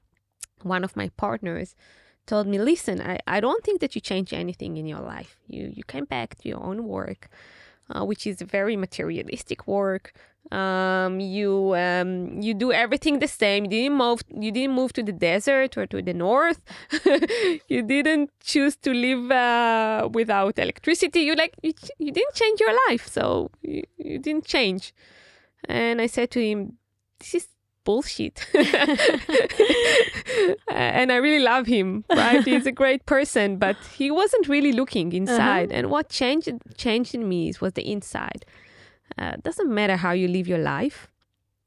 one 0.63 0.85
of 0.85 0.97
my 0.97 1.11
partners 1.17 1.75
told 2.27 2.47
me, 2.47 2.59
"Listen, 2.59 3.01
I, 3.03 3.19
I 3.27 3.41
don't 3.41 3.63
think 3.65 3.81
that 3.81 3.95
you 3.95 4.01
changed 4.01 4.33
anything 4.33 4.77
in 4.77 4.87
your 4.87 5.01
life. 5.01 5.37
You 5.47 5.71
you 5.75 5.85
came 5.85 6.07
back 6.07 6.37
to 6.37 6.49
your 6.49 6.63
own 6.63 6.85
work. 6.85 7.29
Uh, 7.91 8.05
which 8.05 8.27
is 8.27 8.43
very 8.43 8.77
materialistic 8.77 9.67
work. 9.67 10.13
Um, 10.53 11.21
you 11.21 11.75
um, 11.75 12.41
you 12.43 12.53
do 12.53 12.71
everything 12.71 13.19
the 13.19 13.29
same. 13.29 13.65
You 13.65 13.71
didn't 13.71 13.97
move. 13.97 14.23
You 14.29 14.53
didn't 14.53 14.75
move 14.75 14.93
to 14.93 15.03
the 15.03 15.13
desert 15.13 15.77
or 15.79 15.87
to 15.87 16.03
the 16.03 16.13
north. 16.13 16.61
you 17.69 17.83
didn't 17.83 18.31
choose 18.41 18.77
to 18.77 18.93
live 18.93 19.31
uh, 19.31 20.09
without 20.13 20.59
electricity. 20.59 21.21
You 21.21 21.35
like 21.35 21.55
you, 21.63 21.73
you 21.99 22.13
didn't 22.13 22.35
change 22.35 22.61
your 22.61 22.77
life, 22.89 23.09
so 23.09 23.51
you, 23.63 23.85
you 23.97 24.19
didn't 24.19 24.45
change. 24.45 24.95
And 25.67 26.01
I 26.01 26.07
said 26.07 26.31
to 26.33 26.41
him, 26.41 26.77
"This 27.19 27.35
is 27.35 27.49
bullshit." 27.85 28.47
and 30.69 31.13
I 31.13 31.17
really 31.17 31.43
love 31.45 31.67
him. 31.67 32.05
Right, 32.11 32.45
he's 32.45 32.67
a 32.67 32.73
great 32.73 33.07
person, 33.07 33.57
but 33.59 33.77
he 33.97 34.11
wasn't 34.11 34.49
really 34.49 34.73
looking 34.73 35.13
inside. 35.13 35.73
And 35.73 35.91
what 35.91 36.09
changed 36.09 36.51
changed 36.77 37.15
in 37.15 37.29
me 37.29 37.49
is 37.49 37.61
was 37.61 37.73
the 37.75 37.91
inside. 37.91 38.45
Uh, 39.19 39.37
doesn't 39.43 39.73
matter 39.73 39.97
how 39.97 40.13
you 40.13 40.29
live 40.29 40.49
your 40.49 40.59
life. 40.59 41.09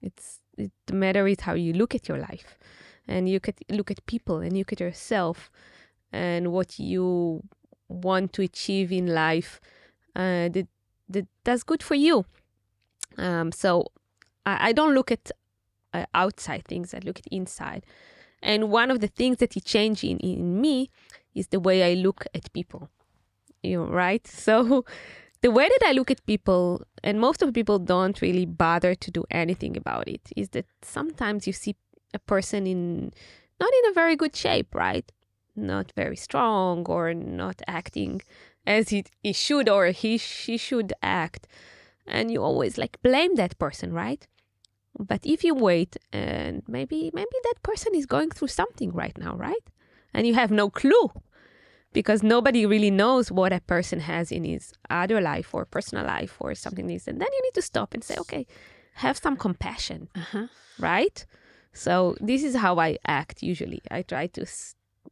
It's 0.01 0.41
it, 0.57 0.71
the 0.87 0.93
matter 0.93 1.27
is 1.27 1.41
how 1.41 1.53
you 1.53 1.73
look 1.73 1.95
at 1.95 2.07
your 2.07 2.17
life, 2.17 2.57
and 3.07 3.29
you 3.29 3.39
could 3.39 3.55
look 3.69 3.91
at 3.91 4.05
people 4.05 4.37
and 4.37 4.53
you 4.53 4.61
look 4.61 4.73
at 4.73 4.79
yourself, 4.79 5.51
and 6.11 6.51
what 6.51 6.79
you 6.79 7.43
want 7.87 8.33
to 8.33 8.41
achieve 8.41 8.91
in 8.91 9.07
life. 9.07 9.61
Uh, 10.15 10.49
that, 10.49 10.67
that 11.09 11.27
that's 11.43 11.63
good 11.63 11.83
for 11.83 11.95
you. 11.95 12.25
Um, 13.17 13.51
so 13.51 13.85
I, 14.45 14.69
I 14.69 14.71
don't 14.73 14.93
look 14.93 15.11
at 15.11 15.31
uh, 15.93 16.05
outside 16.13 16.65
things. 16.65 16.93
I 16.93 16.99
look 16.99 17.19
at 17.19 17.27
inside. 17.31 17.85
And 18.41 18.69
one 18.69 18.91
of 18.91 18.99
the 18.99 19.07
things 19.07 19.37
that 19.37 19.53
he 19.53 19.61
changed 19.61 20.03
in, 20.03 20.17
in 20.19 20.61
me 20.61 20.89
is 21.33 21.47
the 21.47 21.59
way 21.59 21.91
I 21.91 21.95
look 21.95 22.25
at 22.33 22.51
people. 22.53 22.89
You 23.63 23.77
know, 23.77 23.85
right? 23.85 24.25
So 24.47 24.85
the 25.41 25.51
way 25.51 25.67
that 25.67 25.87
I 25.87 25.91
look 25.91 26.09
at 26.11 26.25
people, 26.25 26.81
and 27.03 27.19
most 27.19 27.41
of 27.41 27.53
people 27.53 27.79
don't 27.79 28.21
really 28.21 28.45
bother 28.45 28.95
to 28.95 29.11
do 29.11 29.23
anything 29.29 29.77
about 29.77 30.07
it, 30.07 30.21
is 30.35 30.49
that 30.49 30.65
sometimes 30.81 31.47
you 31.47 31.53
see 31.53 31.75
a 32.13 32.19
person 32.19 32.65
in 32.65 33.11
not 33.59 33.71
in 33.83 33.89
a 33.89 33.93
very 33.93 34.15
good 34.15 34.35
shape, 34.35 34.73
right? 34.73 35.11
Not 35.55 35.91
very 35.95 36.15
strong 36.15 36.85
or 36.85 37.13
not 37.13 37.61
acting 37.67 38.21
as 38.65 38.89
he, 38.89 39.05
he 39.23 39.33
should 39.33 39.67
or 39.69 39.87
he 39.87 40.17
she 40.17 40.57
should 40.57 40.93
act. 41.01 41.47
And 42.05 42.31
you 42.31 42.41
always 42.41 42.77
like 42.77 43.01
blame 43.01 43.35
that 43.35 43.57
person, 43.57 43.93
right? 43.93 44.25
But 44.99 45.25
if 45.25 45.43
you 45.43 45.53
wait 45.53 45.97
and 46.11 46.63
maybe 46.67 47.11
maybe 47.13 47.37
that 47.43 47.61
person 47.63 47.93
is 47.95 48.05
going 48.05 48.31
through 48.31 48.49
something 48.49 48.91
right 48.91 49.17
now, 49.17 49.35
right? 49.35 49.65
And 50.13 50.25
you 50.25 50.33
have 50.33 50.51
no 50.51 50.69
clue 50.69 51.11
because 51.93 52.23
nobody 52.23 52.65
really 52.65 52.91
knows 52.91 53.31
what 53.31 53.53
a 53.53 53.59
person 53.61 53.99
has 54.01 54.31
in 54.31 54.43
his 54.43 54.73
other 54.89 55.21
life 55.21 55.53
or 55.53 55.65
personal 55.65 56.05
life 56.05 56.35
or 56.39 56.55
something 56.55 56.87
like 56.87 56.95
this. 56.95 57.07
And 57.07 57.21
then 57.21 57.27
you 57.31 57.41
need 57.43 57.53
to 57.53 57.61
stop 57.61 57.93
and 57.93 58.03
say, 58.03 58.15
okay, 58.17 58.45
have 58.95 59.17
some 59.17 59.37
compassion, 59.37 60.09
Uh-huh. 60.15 60.47
right? 60.79 61.25
So 61.73 62.15
this 62.19 62.43
is 62.43 62.55
how 62.55 62.79
I 62.79 62.97
act 63.07 63.43
usually. 63.43 63.81
I 63.91 64.01
try 64.01 64.27
to 64.27 64.45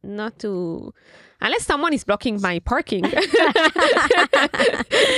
not 0.02 0.38
to 0.40 0.92
unless 1.40 1.64
someone 1.64 1.92
is 1.92 2.04
blocking 2.04 2.40
my 2.40 2.58
parking 2.60 3.04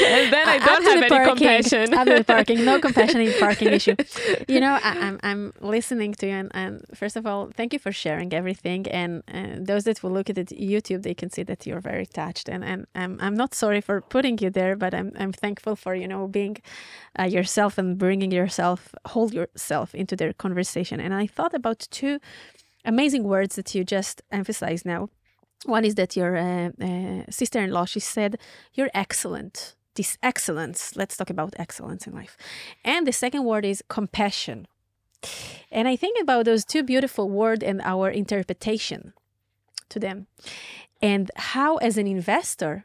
and 0.09 0.33
then 0.33 0.49
I 0.49 0.59
don't 0.59 0.83
have 0.85 0.97
any 0.99 1.09
parking, 1.09 1.37
compassion. 1.37 1.95
After 1.95 2.18
the 2.18 2.24
parking, 2.24 2.64
no 2.64 2.81
compassion 2.81 3.20
in 3.20 3.33
parking 3.39 3.68
issue. 3.68 3.97
You 4.49 4.61
know, 4.61 4.79
I, 4.83 4.91
I'm 5.07 5.18
I'm 5.22 5.53
listening 5.61 6.14
to 6.14 6.26
you, 6.26 6.33
and, 6.33 6.51
and 6.55 6.85
first 6.95 7.16
of 7.16 7.26
all, 7.26 7.51
thank 7.55 7.72
you 7.72 7.79
for 7.79 7.93
sharing 7.93 8.33
everything. 8.33 8.87
And 8.89 9.22
uh, 9.33 9.57
those 9.61 9.85
that 9.85 10.03
will 10.03 10.11
look 10.11 10.31
at 10.31 10.39
it 10.39 10.49
YouTube, 10.49 11.03
they 11.03 11.14
can 11.14 11.31
see 11.31 11.43
that 11.45 11.66
you're 11.66 11.81
very 11.81 12.07
touched. 12.07 12.49
And 12.49 12.64
and 12.64 12.87
I'm 12.95 13.18
I'm 13.20 13.35
not 13.35 13.55
sorry 13.55 13.81
for 13.81 14.01
putting 14.01 14.39
you 14.39 14.51
there, 14.51 14.74
but 14.76 14.95
I'm 14.95 15.12
I'm 15.18 15.33
thankful 15.33 15.76
for 15.76 15.95
you 15.95 16.09
know 16.09 16.26
being 16.29 16.57
uh, 17.18 17.24
yourself 17.24 17.79
and 17.79 17.99
bringing 17.99 18.33
yourself, 18.33 18.95
hold 19.07 19.33
yourself 19.35 19.95
into 19.95 20.16
their 20.16 20.33
conversation. 20.33 21.01
And 21.01 21.12
I 21.14 21.26
thought 21.26 21.55
about 21.55 21.87
two 21.91 22.18
amazing 22.89 23.24
words 23.24 23.55
that 23.57 23.74
you 23.74 23.84
just 23.84 24.16
emphasized 24.30 24.84
now. 24.95 25.03
One 25.64 25.84
is 25.84 25.95
that 25.95 26.16
your 26.16 26.32
uh, 26.36 26.70
uh, 26.89 27.22
sister-in-law, 27.30 27.86
she 27.86 28.01
said, 28.01 28.39
"You're 28.76 28.91
excellent." 28.95 29.74
This 29.95 30.16
excellence. 30.22 30.80
Let's 31.01 31.16
talk 31.16 31.30
about 31.30 31.55
excellence 31.59 32.07
in 32.09 32.12
life. 32.20 32.36
And 32.84 33.05
the 33.05 33.12
second 33.12 33.43
word 33.45 33.64
is 33.64 33.82
compassion. 33.89 34.66
And 35.76 35.89
I 35.93 35.97
think 35.97 36.16
about 36.22 36.45
those 36.45 36.64
two 36.64 36.84
beautiful 36.84 37.26
words 37.28 37.64
and 37.64 37.80
our 37.82 38.09
interpretation 38.09 39.12
to 39.89 39.99
them, 39.99 40.26
and 41.03 41.30
how, 41.53 41.78
as 41.78 41.99
an 41.99 42.07
investor, 42.07 42.84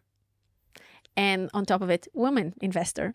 and 1.16 1.50
on 1.54 1.66
top 1.66 1.82
of 1.84 1.90
it, 1.92 2.08
woman 2.14 2.54
investor, 2.62 3.14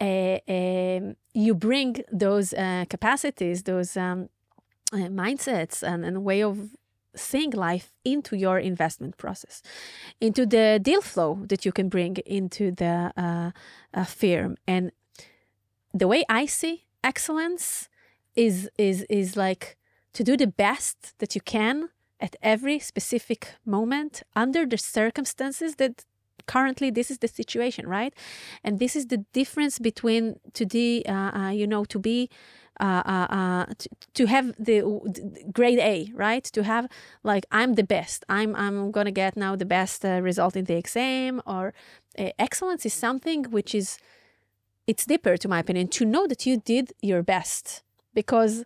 uh, 0.00 0.38
um, 0.48 1.16
you 1.32 1.54
bring 1.54 1.96
those 2.12 2.52
uh, 2.52 2.84
capacities, 2.90 3.62
those 3.62 3.96
um, 3.96 4.28
mindsets, 4.96 5.82
and, 5.82 6.04
and 6.04 6.24
way 6.24 6.42
of 6.42 6.70
seeing 7.14 7.50
life 7.50 7.92
into 8.04 8.36
your 8.36 8.58
investment 8.58 9.16
process, 9.16 9.62
into 10.20 10.46
the 10.46 10.78
deal 10.82 11.00
flow 11.00 11.38
that 11.46 11.64
you 11.64 11.72
can 11.72 11.88
bring 11.88 12.16
into 12.26 12.70
the 12.70 13.12
uh, 13.16 13.50
uh, 13.94 14.04
firm. 14.04 14.56
And 14.66 14.92
the 15.94 16.06
way 16.06 16.24
I 16.28 16.46
see 16.46 16.84
excellence 17.02 17.88
is 18.34 18.68
is 18.76 19.02
is 19.08 19.36
like 19.36 19.76
to 20.12 20.22
do 20.22 20.36
the 20.36 20.46
best 20.46 21.18
that 21.18 21.34
you 21.34 21.40
can 21.40 21.88
at 22.20 22.36
every 22.42 22.78
specific 22.78 23.54
moment 23.64 24.22
under 24.34 24.66
the 24.66 24.78
circumstances 24.78 25.76
that 25.76 26.04
currently 26.46 26.90
this 26.90 27.10
is 27.10 27.18
the 27.18 27.28
situation 27.28 27.88
right 27.88 28.14
and 28.62 28.78
this 28.78 28.94
is 28.96 29.06
the 29.06 29.18
difference 29.32 29.78
between 29.78 30.38
to 30.52 30.64
the 30.64 31.04
uh, 31.08 31.30
uh, 31.38 31.50
you 31.50 31.66
know 31.66 31.84
to 31.84 31.98
be 31.98 32.28
uh, 32.80 33.02
uh, 33.06 33.26
uh, 33.30 33.66
to, 33.78 33.88
to 34.14 34.26
have 34.26 34.54
the 34.58 34.82
grade 35.52 35.78
A, 35.78 36.10
right? 36.14 36.44
To 36.44 36.62
have 36.62 36.88
like 37.22 37.46
I'm 37.50 37.74
the 37.74 37.84
best. 37.84 38.24
I'm 38.28 38.54
I'm 38.56 38.90
gonna 38.90 39.12
get 39.12 39.36
now 39.36 39.56
the 39.56 39.64
best 39.64 40.04
uh, 40.04 40.20
result 40.22 40.56
in 40.56 40.64
the 40.64 40.76
exam. 40.76 41.42
Or 41.46 41.74
uh, 42.18 42.30
excellence 42.38 42.86
is 42.86 42.94
something 42.94 43.44
which 43.44 43.74
is 43.74 43.98
it's 44.86 45.04
deeper, 45.04 45.36
to 45.36 45.48
my 45.48 45.58
opinion, 45.58 45.88
to 45.88 46.04
know 46.04 46.26
that 46.26 46.46
you 46.46 46.58
did 46.58 46.92
your 47.02 47.22
best. 47.22 47.82
Because 48.14 48.64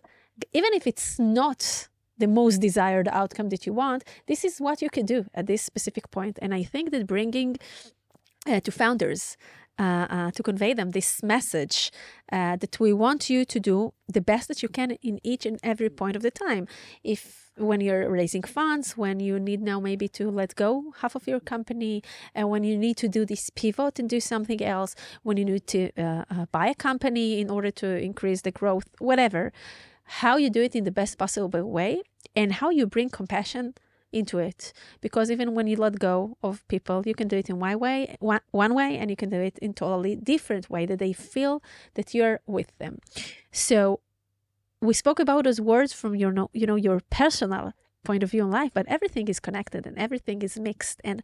even 0.53 0.73
if 0.73 0.87
it's 0.87 1.19
not 1.19 1.87
the 2.17 2.27
most 2.27 2.59
desired 2.59 3.07
outcome 3.11 3.49
that 3.49 3.65
you 3.65 3.73
want, 3.73 4.03
this 4.27 4.45
is 4.45 4.59
what 4.59 4.81
you 4.81 4.89
can 4.89 5.05
do 5.05 5.25
at 5.33 5.47
this 5.47 5.61
specific 5.61 6.11
point. 6.11 6.37
And 6.41 6.53
I 6.53 6.63
think 6.63 6.91
that 6.91 7.07
bringing 7.07 7.57
uh, 8.47 8.59
to 8.59 8.71
founders 8.71 9.37
to 9.81 10.43
convey 10.43 10.73
them 10.73 10.91
this 10.91 11.23
message 11.23 11.91
uh, 12.31 12.55
that 12.57 12.79
we 12.79 12.93
want 12.93 13.29
you 13.29 13.45
to 13.45 13.59
do 13.59 13.93
the 14.07 14.21
best 14.21 14.47
that 14.47 14.61
you 14.63 14.69
can 14.69 14.91
in 15.01 15.19
each 15.23 15.45
and 15.45 15.59
every 15.63 15.89
point 15.89 16.15
of 16.15 16.21
the 16.21 16.31
time. 16.31 16.67
If 17.03 17.51
when 17.57 17.81
you're 17.81 18.09
raising 18.09 18.43
funds, 18.43 18.97
when 18.97 19.19
you 19.19 19.39
need 19.39 19.61
now 19.61 19.79
maybe 19.79 20.07
to 20.07 20.31
let 20.31 20.55
go 20.55 20.93
half 21.01 21.15
of 21.15 21.27
your 21.27 21.39
company, 21.39 22.01
and 22.33 22.49
when 22.49 22.63
you 22.63 22.77
need 22.77 22.97
to 22.97 23.07
do 23.07 23.25
this 23.25 23.49
pivot 23.49 23.99
and 23.99 24.09
do 24.09 24.19
something 24.19 24.61
else, 24.63 24.95
when 25.23 25.37
you 25.37 25.45
need 25.45 25.67
to 25.67 25.91
uh, 25.97 26.23
uh, 26.29 26.45
buy 26.51 26.67
a 26.67 26.75
company 26.75 27.39
in 27.39 27.49
order 27.49 27.71
to 27.71 27.87
increase 27.87 28.41
the 28.41 28.51
growth, 28.51 28.87
whatever, 28.99 29.51
how 30.03 30.37
you 30.37 30.49
do 30.49 30.61
it 30.61 30.75
in 30.75 30.83
the 30.83 30.91
best 30.91 31.17
possible 31.17 31.63
way, 31.63 32.01
and 32.35 32.53
how 32.53 32.69
you 32.69 32.85
bring 32.85 33.09
compassion 33.09 33.73
into 34.11 34.39
it. 34.39 34.73
Because 34.99 35.31
even 35.31 35.55
when 35.55 35.67
you 35.67 35.77
let 35.77 35.99
go 35.99 36.37
of 36.43 36.67
people 36.67 37.03
you 37.05 37.15
can 37.15 37.27
do 37.27 37.37
it 37.37 37.49
in 37.49 37.59
one 37.59 37.79
way 37.79 38.15
one, 38.19 38.41
one 38.51 38.73
way 38.73 38.97
and 38.97 39.09
you 39.09 39.15
can 39.15 39.29
do 39.29 39.41
it 39.41 39.57
in 39.59 39.73
totally 39.73 40.15
different 40.15 40.69
way 40.69 40.85
that 40.85 40.99
they 40.99 41.13
feel 41.13 41.61
that 41.95 42.13
you're 42.13 42.39
with 42.45 42.77
them. 42.77 42.99
So 43.51 44.01
we 44.81 44.93
spoke 44.93 45.19
about 45.19 45.43
those 45.43 45.61
words 45.61 45.93
from 45.93 46.15
your 46.15 46.33
you 46.53 46.65
know 46.65 46.75
your 46.75 47.01
personal 47.09 47.73
point 48.03 48.23
of 48.23 48.31
view 48.31 48.43
in 48.43 48.49
life 48.49 48.71
but 48.73 48.85
everything 48.87 49.27
is 49.27 49.39
connected 49.39 49.85
and 49.85 49.95
everything 49.97 50.41
is 50.41 50.59
mixed 50.59 50.99
and 51.03 51.21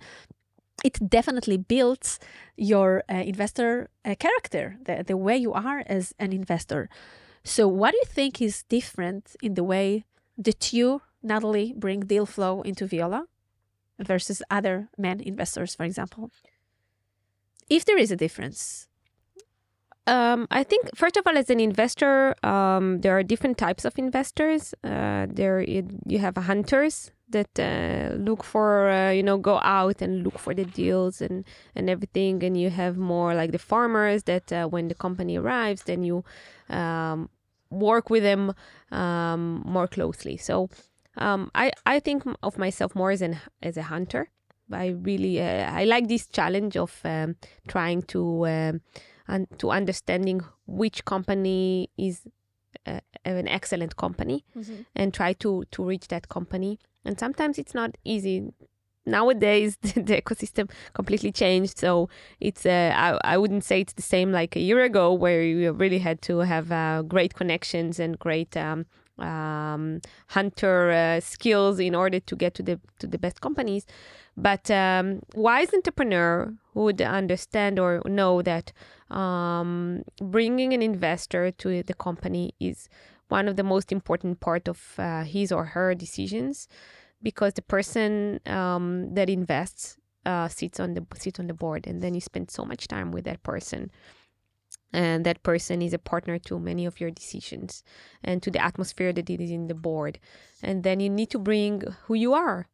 it 0.84 1.10
definitely 1.10 1.58
builds 1.58 2.20
your 2.56 3.04
uh, 3.10 3.16
investor 3.16 3.90
uh, 4.06 4.16
character 4.20 4.78
the, 4.86 5.04
the 5.04 5.18
way 5.18 5.36
you 5.36 5.54
are 5.54 5.84
as 5.88 6.14
an 6.20 6.32
investor. 6.32 6.90
So 7.44 7.68
what 7.68 7.92
do 7.92 7.98
you 7.98 8.06
think 8.06 8.42
is 8.42 8.64
different 8.64 9.36
in 9.42 9.56
the 9.56 9.64
way 9.64 10.06
that 10.38 10.74
you 10.74 11.02
Natalie 11.28 11.74
bring 11.76 12.02
deal 12.02 12.26
flow 12.26 12.62
into 12.62 12.88
Viola 12.88 13.26
versus 14.00 14.42
other 14.50 14.90
men 14.98 15.20
investors, 15.22 15.76
for 15.76 15.84
example? 15.84 16.32
If 17.70 17.86
there 17.86 17.98
is 17.98 18.12
a 18.12 18.16
difference. 18.16 18.88
Um, 20.06 20.48
I 20.52 20.64
think 20.64 20.96
first 20.96 21.18
of 21.18 21.28
all, 21.28 21.38
as 21.38 21.50
an 21.50 21.60
investor, 21.60 22.34
um, 22.46 23.02
there 23.02 23.18
are 23.18 23.24
different 23.24 23.58
types 23.58 23.84
of 23.84 23.98
investors. 24.00 24.74
Uh, 24.84 25.28
there 25.30 25.60
i- 25.60 25.84
you 26.06 26.20
have 26.20 26.38
hunters 26.38 27.12
that 27.30 27.60
uh, 27.60 28.16
look 28.16 28.42
for 28.46 28.90
uh, 28.90 29.12
you 29.12 29.22
know 29.22 29.38
go 29.38 29.60
out 29.64 30.02
and 30.02 30.24
look 30.24 30.40
for 30.40 30.54
the 30.54 30.64
deals 30.64 31.22
and 31.22 31.44
and 31.76 31.90
everything, 31.90 32.42
and 32.42 32.56
you 32.58 32.70
have 32.70 32.96
more 32.98 33.36
like 33.36 33.52
the 33.52 33.60
farmers 33.60 34.24
that 34.24 34.50
uh, 34.54 34.66
when 34.68 34.88
the 34.88 34.96
company 34.96 35.36
arrives, 35.38 35.84
then 35.84 36.04
you 36.04 36.24
um, 36.70 37.30
work 37.70 38.10
with 38.10 38.24
them 38.24 38.54
um, 38.92 39.62
more 39.66 39.88
closely. 39.90 40.38
So 40.38 40.70
um, 41.18 41.52
I 41.56 41.72
I 41.86 42.00
think 42.00 42.24
of 42.44 42.58
myself 42.58 42.96
more 42.96 43.12
as 43.12 43.22
an 43.22 43.38
as 43.62 43.78
a 43.78 43.84
hunter. 43.84 44.30
I 44.72 44.88
really 44.88 45.42
uh, 45.42 45.72
I 45.82 45.86
like 45.86 46.08
this 46.08 46.28
challenge 46.28 46.76
of 46.78 47.00
um, 47.06 47.36
trying 47.68 48.02
to 48.04 48.46
um, 48.48 48.82
and 49.28 49.48
to 49.60 49.72
understanding 49.72 50.42
which 50.66 51.04
company 51.06 51.90
is 51.98 52.22
uh, 52.86 53.00
an 53.26 53.48
excellent 53.48 53.96
company 53.96 54.44
Mm-hmm. 54.58 54.82
and 54.96 55.14
try 55.14 55.34
to 55.34 55.64
to 55.72 55.84
reach 55.84 56.08
that 56.08 56.28
company. 56.28 56.80
And 57.06 57.18
sometimes 57.20 57.58
it's 57.58 57.74
not 57.74 57.98
easy. 58.04 58.54
Nowadays, 59.08 59.78
the 59.82 60.22
ecosystem 60.22 60.70
completely 60.94 61.32
changed, 61.32 61.80
so 61.80 62.10
it's 62.42 62.66
uh, 62.66 62.94
I, 62.96 63.34
I 63.34 63.38
wouldn't 63.38 63.64
say 63.64 63.82
it's 63.82 63.94
the 63.94 64.02
same 64.02 64.34
like 64.34 64.56
a 64.56 64.60
year 64.60 64.84
ago, 64.84 65.14
where 65.14 65.42
you 65.42 65.72
really 65.72 66.00
had 66.00 66.22
to 66.24 66.40
have 66.40 66.72
uh, 66.72 67.04
great 67.04 67.34
connections 67.34 68.00
and 68.00 68.20
great 68.20 68.58
um, 68.58 68.86
um, 69.18 70.02
hunter 70.28 70.92
uh, 70.92 71.20
skills 71.22 71.80
in 71.80 71.96
order 71.96 72.20
to 72.20 72.36
get 72.36 72.54
to 72.56 72.64
the 72.64 72.80
to 73.00 73.08
the 73.08 73.18
best 73.18 73.40
companies. 73.40 73.86
But 74.36 74.70
um, 74.70 75.22
wise 75.34 75.74
entrepreneur 75.74 76.54
would 76.74 77.02
understand 77.02 77.80
or 77.80 78.02
know 78.06 78.42
that 78.42 78.74
um, 79.10 80.04
bringing 80.22 80.74
an 80.74 80.82
investor 80.82 81.52
to 81.52 81.82
the 81.82 81.94
company 81.94 82.54
is 82.60 82.90
one 83.30 83.48
of 83.48 83.56
the 83.56 83.64
most 83.64 83.92
important 83.92 84.40
part 84.40 84.68
of 84.68 84.94
uh, 84.98 85.24
his 85.24 85.52
or 85.52 85.66
her 85.66 85.96
decisions 85.96 86.68
because 87.22 87.54
the 87.54 87.62
person 87.62 88.40
um, 88.46 89.14
that 89.14 89.30
invests 89.30 89.98
uh, 90.26 90.48
sits 90.48 90.80
on 90.80 90.94
the 90.94 91.06
sits 91.16 91.40
on 91.40 91.48
the 91.48 91.54
board 91.54 91.88
and 91.88 92.02
then 92.02 92.14
you 92.14 92.22
spend 92.22 92.52
so 92.52 92.66
much 92.66 92.88
time 92.88 93.12
with 93.12 93.26
that 93.26 93.44
person. 93.44 93.92
And 94.94 95.26
that 95.26 95.44
person 95.44 95.82
is 95.82 95.94
a 95.94 96.00
partner 96.00 96.40
to 96.40 96.60
many 96.60 96.86
of 96.86 97.00
your 97.00 97.12
decisions 97.12 97.84
and 98.24 98.42
to 98.42 98.50
the 98.50 98.64
atmosphere 98.64 99.12
that 99.14 99.30
it 99.30 99.42
is 99.42 99.52
in 99.52 99.68
the 99.68 99.76
board. 99.76 100.18
And 100.64 100.84
then 100.84 101.00
you 101.00 101.10
need 101.10 101.30
to 101.32 101.40
bring 101.40 101.84
who 102.04 102.14
you 102.14 102.34
are 102.34 102.68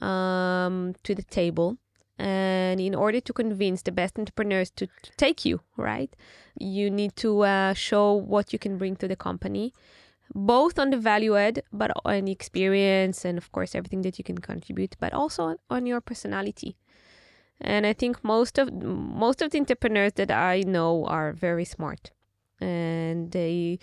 um, 0.00 0.94
to 1.04 1.14
the 1.14 1.22
table. 1.22 1.76
And 2.18 2.80
in 2.80 2.94
order 2.94 3.20
to 3.20 3.32
convince 3.32 3.82
the 3.82 3.92
best 3.92 4.18
entrepreneurs 4.18 4.70
to, 4.72 4.86
to 4.86 5.10
take 5.16 5.44
you 5.44 5.60
right 5.76 6.14
you 6.60 6.90
need 6.90 7.14
to 7.16 7.40
uh, 7.40 7.72
show 7.74 8.12
what 8.12 8.52
you 8.52 8.58
can 8.58 8.78
bring 8.78 8.96
to 8.96 9.08
the 9.08 9.16
company 9.16 9.72
both 10.34 10.78
on 10.78 10.90
the 10.90 10.96
value 10.96 11.36
add 11.36 11.62
but 11.72 11.90
on 12.04 12.24
the 12.26 12.32
experience 12.32 13.24
and 13.24 13.38
of 13.38 13.50
course 13.52 13.74
everything 13.74 14.02
that 14.02 14.18
you 14.18 14.24
can 14.24 14.38
contribute 14.38 14.96
but 15.00 15.12
also 15.12 15.56
on 15.70 15.86
your 15.86 16.00
personality. 16.00 16.76
And 17.60 17.86
i 17.86 17.92
think 17.92 18.22
most 18.22 18.58
of 18.58 18.72
most 18.72 19.42
of 19.42 19.50
the 19.50 19.58
entrepreneurs 19.58 20.12
that 20.14 20.30
i 20.30 20.62
know 20.66 21.04
are 21.06 21.32
very 21.32 21.64
smart. 21.64 22.12
And 22.60 23.30
they 23.30 23.78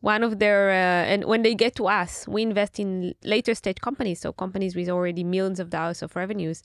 one 0.00 0.22
of 0.22 0.38
their 0.38 0.70
uh, 0.70 1.12
and 1.12 1.24
when 1.24 1.42
they 1.42 1.54
get 1.54 1.74
to 1.76 1.88
us 1.88 2.26
we 2.28 2.42
invest 2.42 2.78
in 2.78 3.14
later 3.24 3.54
stage 3.54 3.80
companies. 3.80 4.20
So 4.20 4.32
companies 4.32 4.76
with 4.76 4.88
already 4.88 5.24
millions 5.24 5.60
of 5.60 5.70
dollars 5.70 6.02
of 6.02 6.14
revenues. 6.16 6.62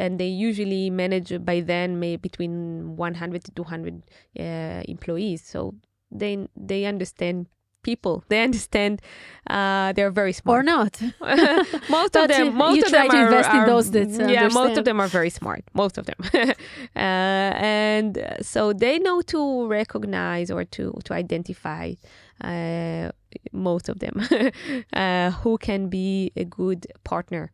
And 0.00 0.18
they 0.18 0.28
usually 0.28 0.88
manage 0.88 1.44
by 1.44 1.60
then 1.60 2.00
maybe 2.00 2.16
between 2.16 2.96
100 2.96 3.44
to 3.44 3.50
200 3.52 4.02
uh, 4.38 4.82
employees. 4.88 5.44
So 5.44 5.74
they 6.10 6.48
they 6.56 6.86
understand 6.86 7.46
people. 7.84 8.24
They 8.28 8.42
understand 8.42 9.00
uh, 9.48 9.92
they're 9.92 10.10
very 10.10 10.32
smart. 10.32 10.60
Or 10.60 10.62
not. 10.62 11.00
most 11.88 12.16
of 12.16 12.28
them 12.28 12.56
most 12.56 12.76
you 12.76 12.82
of 12.82 12.88
try 12.88 13.02
them 13.02 13.10
to 13.10 13.16
are, 13.16 13.24
invest 13.26 13.50
in 13.54 13.66
those 13.66 13.90
that 13.92 14.30
yeah 14.30 14.48
most 14.48 14.76
of 14.78 14.84
them 14.84 14.98
are 15.00 15.08
very 15.18 15.30
smart. 15.30 15.62
Most 15.74 15.98
of 15.98 16.06
them. 16.06 16.20
Uh, 16.96 17.50
and 17.90 18.12
so 18.40 18.72
they 18.72 18.98
know 18.98 19.20
to 19.20 19.66
recognize 19.66 20.50
or 20.50 20.64
to 20.64 20.92
to 21.04 21.12
identify 21.12 21.92
uh, 22.40 23.10
most 23.52 23.88
of 23.88 23.98
them 23.98 24.14
uh, 24.92 25.30
who 25.42 25.58
can 25.58 25.88
be 25.88 26.32
a 26.36 26.44
good 26.44 26.86
partner 27.04 27.52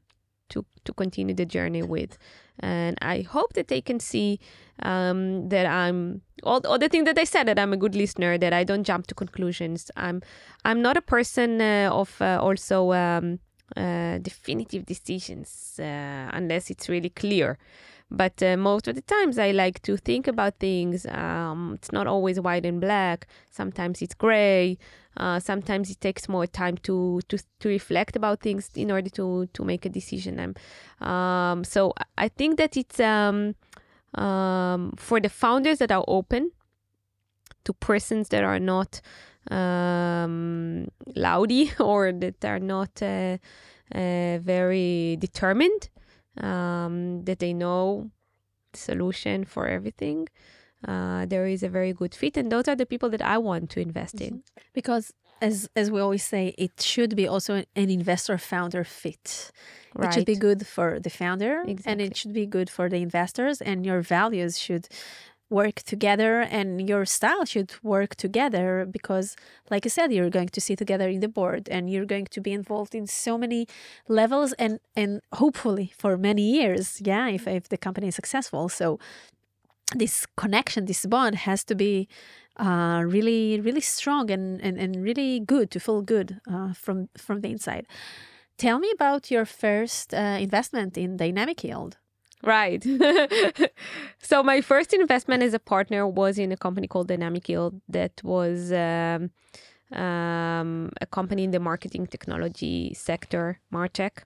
to 0.51 0.64
to 0.84 0.92
continue 0.92 1.34
the 1.34 1.46
journey 1.46 1.82
with. 1.82 2.18
And 2.62 2.98
i 3.01 3.22
hope 3.22 3.55
that 3.55 3.68
they 3.68 3.80
can 3.80 4.01
see 4.01 4.38
um, 4.82 5.48
that 5.48 5.66
i'm 5.66 6.20
all, 6.42 6.61
all 6.66 6.78
the 6.78 6.88
thing 6.88 7.05
that 7.05 7.18
i 7.18 7.24
said 7.24 7.44
that 7.48 7.59
i'm 7.59 7.72
a 7.72 7.76
good 7.76 7.94
listener 7.94 8.36
that 8.38 8.53
i 8.53 8.64
don't 8.64 8.84
jump 8.84 9.07
to 9.07 9.14
conclusions. 9.14 9.90
I'm 9.96 10.22
i'm 10.64 10.82
not 10.82 10.96
a 10.96 11.03
person 11.03 11.61
uh, 11.61 11.88
of 11.92 12.20
uh, 12.20 12.38
also 12.40 12.92
um, 12.92 13.38
uh, 13.76 14.18
definitive 14.18 14.84
decisions 14.84 15.78
uh, 15.78 16.30
unless 16.32 16.70
it's 16.70 16.88
really 16.88 17.11
clear 17.11 17.57
but 18.11 18.42
uh, 18.42 18.56
most 18.56 18.88
of 18.88 18.94
the 18.94 19.02
times 19.02 19.38
i 19.38 19.50
like 19.50 19.80
to 19.82 19.96
think 19.96 20.26
about 20.26 20.58
things 20.58 21.06
um, 21.06 21.72
it's 21.74 21.92
not 21.92 22.06
always 22.06 22.40
white 22.40 22.66
and 22.66 22.80
black. 22.80 23.26
Sometimes 23.50 24.02
it's 24.02 24.14
gray. 24.14 24.78
Uh, 25.16 25.40
sometimes 25.40 25.90
it 25.90 26.00
takes 26.00 26.28
more 26.28 26.46
time 26.46 26.76
to, 26.78 27.20
to 27.28 27.38
to 27.58 27.68
reflect 27.68 28.16
about 28.16 28.40
things 28.40 28.70
in 28.74 28.90
order 28.90 29.11
to 29.11 29.46
to 29.52 29.64
make 29.64 29.84
a 29.84 29.88
decision. 29.88 30.54
Um, 31.00 31.64
so 31.64 31.94
i 32.16 32.28
think 32.28 32.56
that 32.58 32.76
it's 32.76 33.00
um, 33.00 33.54
um, 34.14 34.92
for 34.96 35.20
the 35.20 35.28
founders 35.28 35.78
that 35.78 35.92
are 35.92 36.04
open 36.08 36.50
to 37.64 37.72
persons 37.72 38.28
that 38.30 38.44
are 38.44 38.58
not 38.58 39.00
um, 39.50 40.88
loudy 41.14 41.72
or 41.80 42.12
that 42.12 42.44
are 42.44 42.58
not 42.58 43.02
uh, 43.02 43.38
uh, 43.94 44.38
very 44.38 45.16
determined, 45.18 45.88
um, 46.39 47.24
that 47.24 47.39
they 47.39 47.53
know 47.53 48.11
the 48.72 48.78
solution 48.78 49.45
for 49.45 49.66
everything. 49.66 50.28
Uh, 50.87 51.26
there 51.26 51.47
is 51.47 51.62
a 51.62 51.68
very 51.68 51.93
good 51.93 52.14
fit, 52.14 52.37
and 52.37 52.51
those 52.51 52.66
are 52.66 52.76
the 52.76 52.87
people 52.87 53.11
that 53.11 53.20
I 53.20 53.37
want 53.39 53.70
to 53.70 53.81
invest 53.81 54.20
in. 54.20 54.43
Because 54.72 55.12
as 55.41 55.68
as 55.74 55.91
we 55.91 56.01
always 56.01 56.24
say, 56.24 56.55
it 56.59 56.81
should 56.81 57.16
be 57.16 57.26
also 57.26 57.64
an 57.76 57.91
investor 57.91 58.39
founder 58.39 58.85
fit. 58.85 59.51
Right. 59.95 60.09
It 60.09 60.14
should 60.14 60.26
be 60.26 60.37
good 60.37 60.66
for 60.66 61.01
the 61.01 61.11
founder 61.11 61.64
and 61.85 62.01
it 62.01 62.16
should 62.16 62.33
be 62.33 62.47
good 62.47 62.70
for 62.70 62.89
the 62.89 63.03
investors 63.03 63.61
and 63.61 63.85
your 63.85 64.03
values 64.03 64.59
should 64.59 64.89
work 65.51 65.82
together 65.82 66.40
and 66.40 66.88
your 66.88 67.05
style 67.05 67.44
should 67.44 67.72
work 67.82 68.14
together 68.14 68.86
because 68.90 69.36
like 69.68 69.84
I 69.84 69.88
said 69.88 70.12
you're 70.12 70.30
going 70.30 70.48
to 70.48 70.61
sit 70.61 70.78
together 70.78 71.09
in 71.09 71.20
the 71.20 71.28
board 71.28 71.68
and 71.68 71.90
you're 71.90 72.07
going 72.07 72.26
to 72.26 72.40
be 72.40 72.53
involved 72.53 72.94
in 72.94 73.07
so 73.09 73.36
many 73.36 73.66
levels 74.09 74.53
and 74.55 74.78
and 74.96 75.20
hopefully 75.34 75.92
for 75.98 76.16
many 76.16 76.42
years 76.42 77.01
yeah 77.01 77.28
if, 77.28 77.46
if 77.48 77.68
the 77.68 77.76
company 77.76 78.09
is 78.09 78.14
successful. 78.14 78.68
So 78.68 78.98
this 79.94 80.24
connection 80.36 80.84
this 80.86 81.05
bond 81.05 81.34
has 81.34 81.64
to 81.64 81.74
be 81.74 82.09
uh, 82.57 83.03
really 83.05 83.61
really 83.61 83.80
strong 83.80 84.30
and, 84.30 84.61
and, 84.62 84.78
and 84.78 85.03
really 85.03 85.40
good 85.40 85.70
to 85.72 85.80
feel 85.80 86.01
good 86.01 86.40
uh, 86.48 86.72
from 86.74 87.09
from 87.16 87.40
the 87.40 87.51
inside. 87.51 87.86
Tell 88.57 88.78
me 88.78 88.90
about 88.92 89.30
your 89.30 89.46
first 89.46 90.14
uh, 90.14 90.36
investment 90.38 90.96
in 90.96 91.16
Dynamic 91.16 91.64
Yield 91.64 91.96
Right. 92.43 92.82
so 94.18 94.43
my 94.43 94.61
first 94.61 94.95
investment 94.95 95.43
as 95.43 95.53
a 95.53 95.59
partner 95.59 96.07
was 96.07 96.38
in 96.38 96.53
a 96.53 96.57
company 96.57 96.86
called 96.86 97.09
Dynamic 97.09 97.49
Yield 97.49 97.80
that 97.88 98.20
was 98.24 98.72
um, 98.72 99.30
um, 99.93 100.91
a 101.01 101.07
company 101.07 101.45
in 101.45 101.51
the 101.51 101.61
marketing 101.61 102.07
technology 102.07 102.95
sector, 102.95 103.61
Martech. 103.72 104.22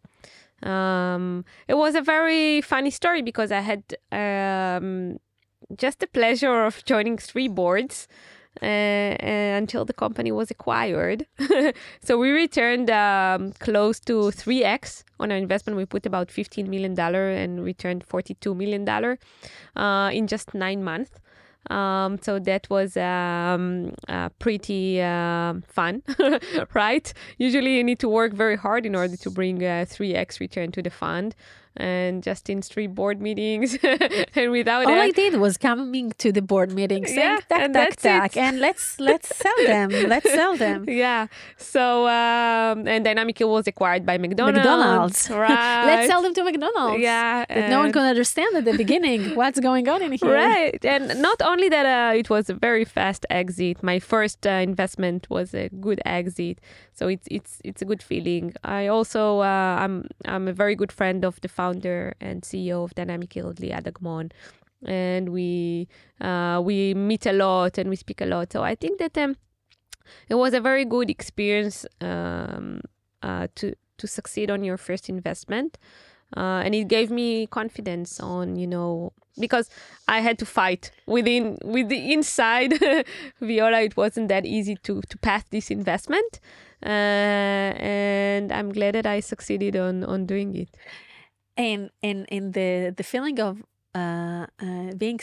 Um, 0.62 1.44
it 1.66 1.74
was 1.74 1.94
a 1.94 2.00
very 2.00 2.60
funny 2.60 2.90
story 2.90 3.20
because 3.22 3.50
I 3.50 3.60
had 3.60 3.82
um, 4.12 5.18
just 5.76 5.98
the 5.98 6.06
pleasure 6.06 6.64
of 6.64 6.84
joining 6.84 7.18
three 7.18 7.48
boards 7.48 8.06
until 8.62 9.84
the 9.84 9.92
company 9.92 10.32
was 10.32 10.50
acquired. 10.50 11.26
so 12.02 12.18
we 12.18 12.30
returned 12.30 12.90
um, 12.90 13.52
close 13.52 14.00
to 14.00 14.30
3x 14.30 15.04
on 15.20 15.30
our 15.32 15.38
investment. 15.38 15.76
We 15.76 15.86
put 15.86 16.06
about 16.06 16.28
$15 16.28 16.68
million 16.68 16.98
and 16.98 17.64
returned 17.64 18.06
$42 18.06 18.56
million 18.56 18.88
uh, 19.76 20.10
in 20.12 20.26
just 20.26 20.54
nine 20.54 20.84
months. 20.84 21.10
Um, 21.70 22.18
so 22.20 22.38
that 22.40 22.68
was 22.68 22.94
um, 22.96 23.94
uh, 24.08 24.28
pretty 24.38 25.00
um 25.00 25.62
fun, 25.62 26.02
right? 26.74 27.10
Usually 27.38 27.76
you 27.76 27.84
need 27.84 27.98
to 28.00 28.08
work 28.08 28.34
very 28.34 28.56
hard 28.56 28.84
in 28.84 28.94
order 28.94 29.16
to 29.16 29.30
bring 29.30 29.62
a 29.62 29.86
3x 29.86 30.40
return 30.40 30.72
to 30.72 30.82
the 30.82 30.90
fund. 30.90 31.34
And 31.76 32.22
just 32.22 32.48
in 32.48 32.62
three 32.62 32.86
board 32.86 33.20
meetings 33.20 33.76
and 34.36 34.50
without 34.52 34.86
all 34.86 34.92
that, 34.94 35.00
I 35.00 35.10
did 35.10 35.40
was 35.40 35.56
coming 35.58 36.12
to 36.18 36.30
the 36.30 36.40
board 36.40 36.70
meeting 36.72 37.04
saying 37.04 37.18
Yeah, 37.18 37.40
tack 37.48 37.60
and 37.62 37.74
tack 37.74 37.96
tack 37.96 38.36
it. 38.36 38.40
and 38.40 38.60
let's 38.60 39.00
let's 39.00 39.34
sell 39.36 39.58
them 39.66 39.90
let's 40.08 40.30
sell 40.32 40.56
them 40.56 40.84
yeah. 41.04 41.26
So 41.56 42.06
um, 42.06 42.86
and 42.86 43.04
Dynamic 43.04 43.40
Yield 43.40 43.50
was 43.50 43.66
acquired 43.66 44.06
by 44.06 44.18
McDonald's. 44.18 44.58
McDonald's. 44.58 45.30
Right. 45.30 45.84
let's 45.86 46.06
sell 46.06 46.22
them 46.22 46.32
to 46.34 46.44
McDonald's 46.44 47.02
Yeah. 47.02 47.44
no 47.74 47.80
one 47.80 47.90
can 47.90 48.02
understand 48.02 48.54
at 48.56 48.64
the 48.64 48.76
beginning 48.76 49.34
what's 49.34 49.58
going 49.58 49.88
on 49.88 50.00
in 50.02 50.12
here 50.12 50.32
Right. 50.32 50.84
And 50.84 51.20
not 51.20 51.42
only 51.42 51.68
that, 51.70 51.86
uh, 51.86 52.16
it 52.16 52.30
was 52.30 52.48
a 52.50 52.54
very 52.54 52.84
fast 52.84 53.26
exit. 53.30 53.82
My 53.82 53.98
first 53.98 54.46
uh, 54.46 54.50
investment 54.70 55.28
was 55.28 55.54
a 55.54 55.68
good 55.86 56.00
exit, 56.04 56.58
so 56.92 57.08
it's 57.08 57.26
it's 57.30 57.60
it's 57.64 57.82
a 57.82 57.84
good 57.84 58.02
feeling. 58.10 58.52
I 58.62 58.86
also 58.86 59.40
uh, 59.40 59.76
I'm 59.82 60.06
I'm 60.24 60.46
a 60.46 60.52
very 60.52 60.76
good 60.76 60.92
friend 60.92 61.24
of 61.24 61.40
the 61.40 61.48
founder 61.48 61.63
and 61.72 62.42
CEO 62.42 62.84
of 62.84 62.94
Dynamic 62.94 63.34
Yield, 63.36 63.56
Liad 63.56 63.84
Agmon, 63.84 64.30
and 64.84 65.28
we 65.30 65.88
uh, 66.20 66.60
we 66.64 66.94
meet 66.94 67.26
a 67.26 67.32
lot 67.32 67.78
and 67.78 67.88
we 67.88 67.96
speak 67.96 68.20
a 68.20 68.26
lot. 68.26 68.52
So 68.52 68.62
I 68.62 68.74
think 68.74 68.98
that 68.98 69.16
um, 69.18 69.36
it 70.28 70.34
was 70.34 70.54
a 70.54 70.60
very 70.60 70.84
good 70.84 71.10
experience 71.10 71.86
um, 72.00 72.80
uh, 73.22 73.48
to 73.56 73.74
to 73.98 74.06
succeed 74.06 74.50
on 74.50 74.64
your 74.64 74.76
first 74.76 75.08
investment. 75.08 75.78
uh, 76.36 76.62
and 76.64 76.74
it 76.74 76.88
gave 76.88 77.10
me 77.10 77.46
confidence 77.46 78.20
on 78.20 78.56
you 78.56 78.66
know 78.66 79.12
because 79.38 79.68
I 80.08 80.20
had 80.20 80.38
to 80.38 80.46
fight 80.46 80.90
within 81.06 81.58
with 81.64 81.88
the 81.88 82.12
inside 82.12 82.72
Viola. 83.40 83.80
It 83.82 83.96
wasn't 83.96 84.28
that 84.28 84.44
easy 84.46 84.76
to 84.76 85.00
to 85.02 85.18
pass 85.18 85.44
this 85.50 85.70
investment, 85.70 86.40
uh, 86.84 86.88
and 86.88 88.52
I'm 88.52 88.72
glad 88.72 88.94
that 88.94 89.06
I 89.06 89.20
succeeded 89.20 89.76
on 89.76 90.04
on 90.04 90.26
doing 90.26 90.54
it. 90.56 90.68
And 91.56 91.90
and 92.02 92.26
and 92.30 92.52
the 92.52 92.92
the 92.96 93.04
feeling 93.04 93.38
of 93.40 93.62
uh, 93.94 94.46
uh, 94.60 94.92
being 94.98 95.20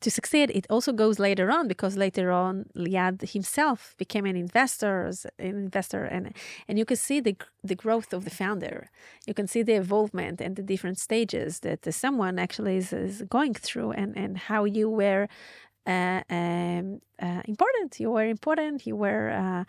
to 0.00 0.10
succeed, 0.10 0.50
it 0.50 0.66
also 0.68 0.92
goes 0.92 1.18
later 1.18 1.50
on 1.50 1.66
because 1.68 1.96
later 1.96 2.30
on 2.30 2.66
Liad 2.76 3.32
himself 3.32 3.94
became 3.96 4.26
an 4.26 4.36
investor, 4.36 5.10
an 5.38 5.56
investor, 5.56 6.04
and 6.04 6.36
and 6.68 6.78
you 6.78 6.84
can 6.84 6.98
see 6.98 7.20
the 7.20 7.34
the 7.64 7.74
growth 7.74 8.12
of 8.12 8.24
the 8.24 8.30
founder. 8.30 8.90
You 9.26 9.32
can 9.32 9.46
see 9.46 9.62
the 9.62 9.74
evolvement 9.74 10.40
and 10.40 10.54
the 10.56 10.62
different 10.62 10.98
stages 10.98 11.60
that 11.60 11.80
someone 11.94 12.38
actually 12.38 12.76
is, 12.76 12.92
is 12.92 13.22
going 13.22 13.54
through, 13.54 13.92
and 13.92 14.14
and 14.18 14.36
how 14.36 14.64
you 14.64 14.90
were 14.90 15.26
uh, 15.86 16.20
um, 16.28 17.00
uh, 17.22 17.42
important. 17.46 18.00
You 18.00 18.10
were 18.10 18.26
important. 18.26 18.86
You 18.86 18.96
were. 18.96 19.30
Uh, 19.30 19.64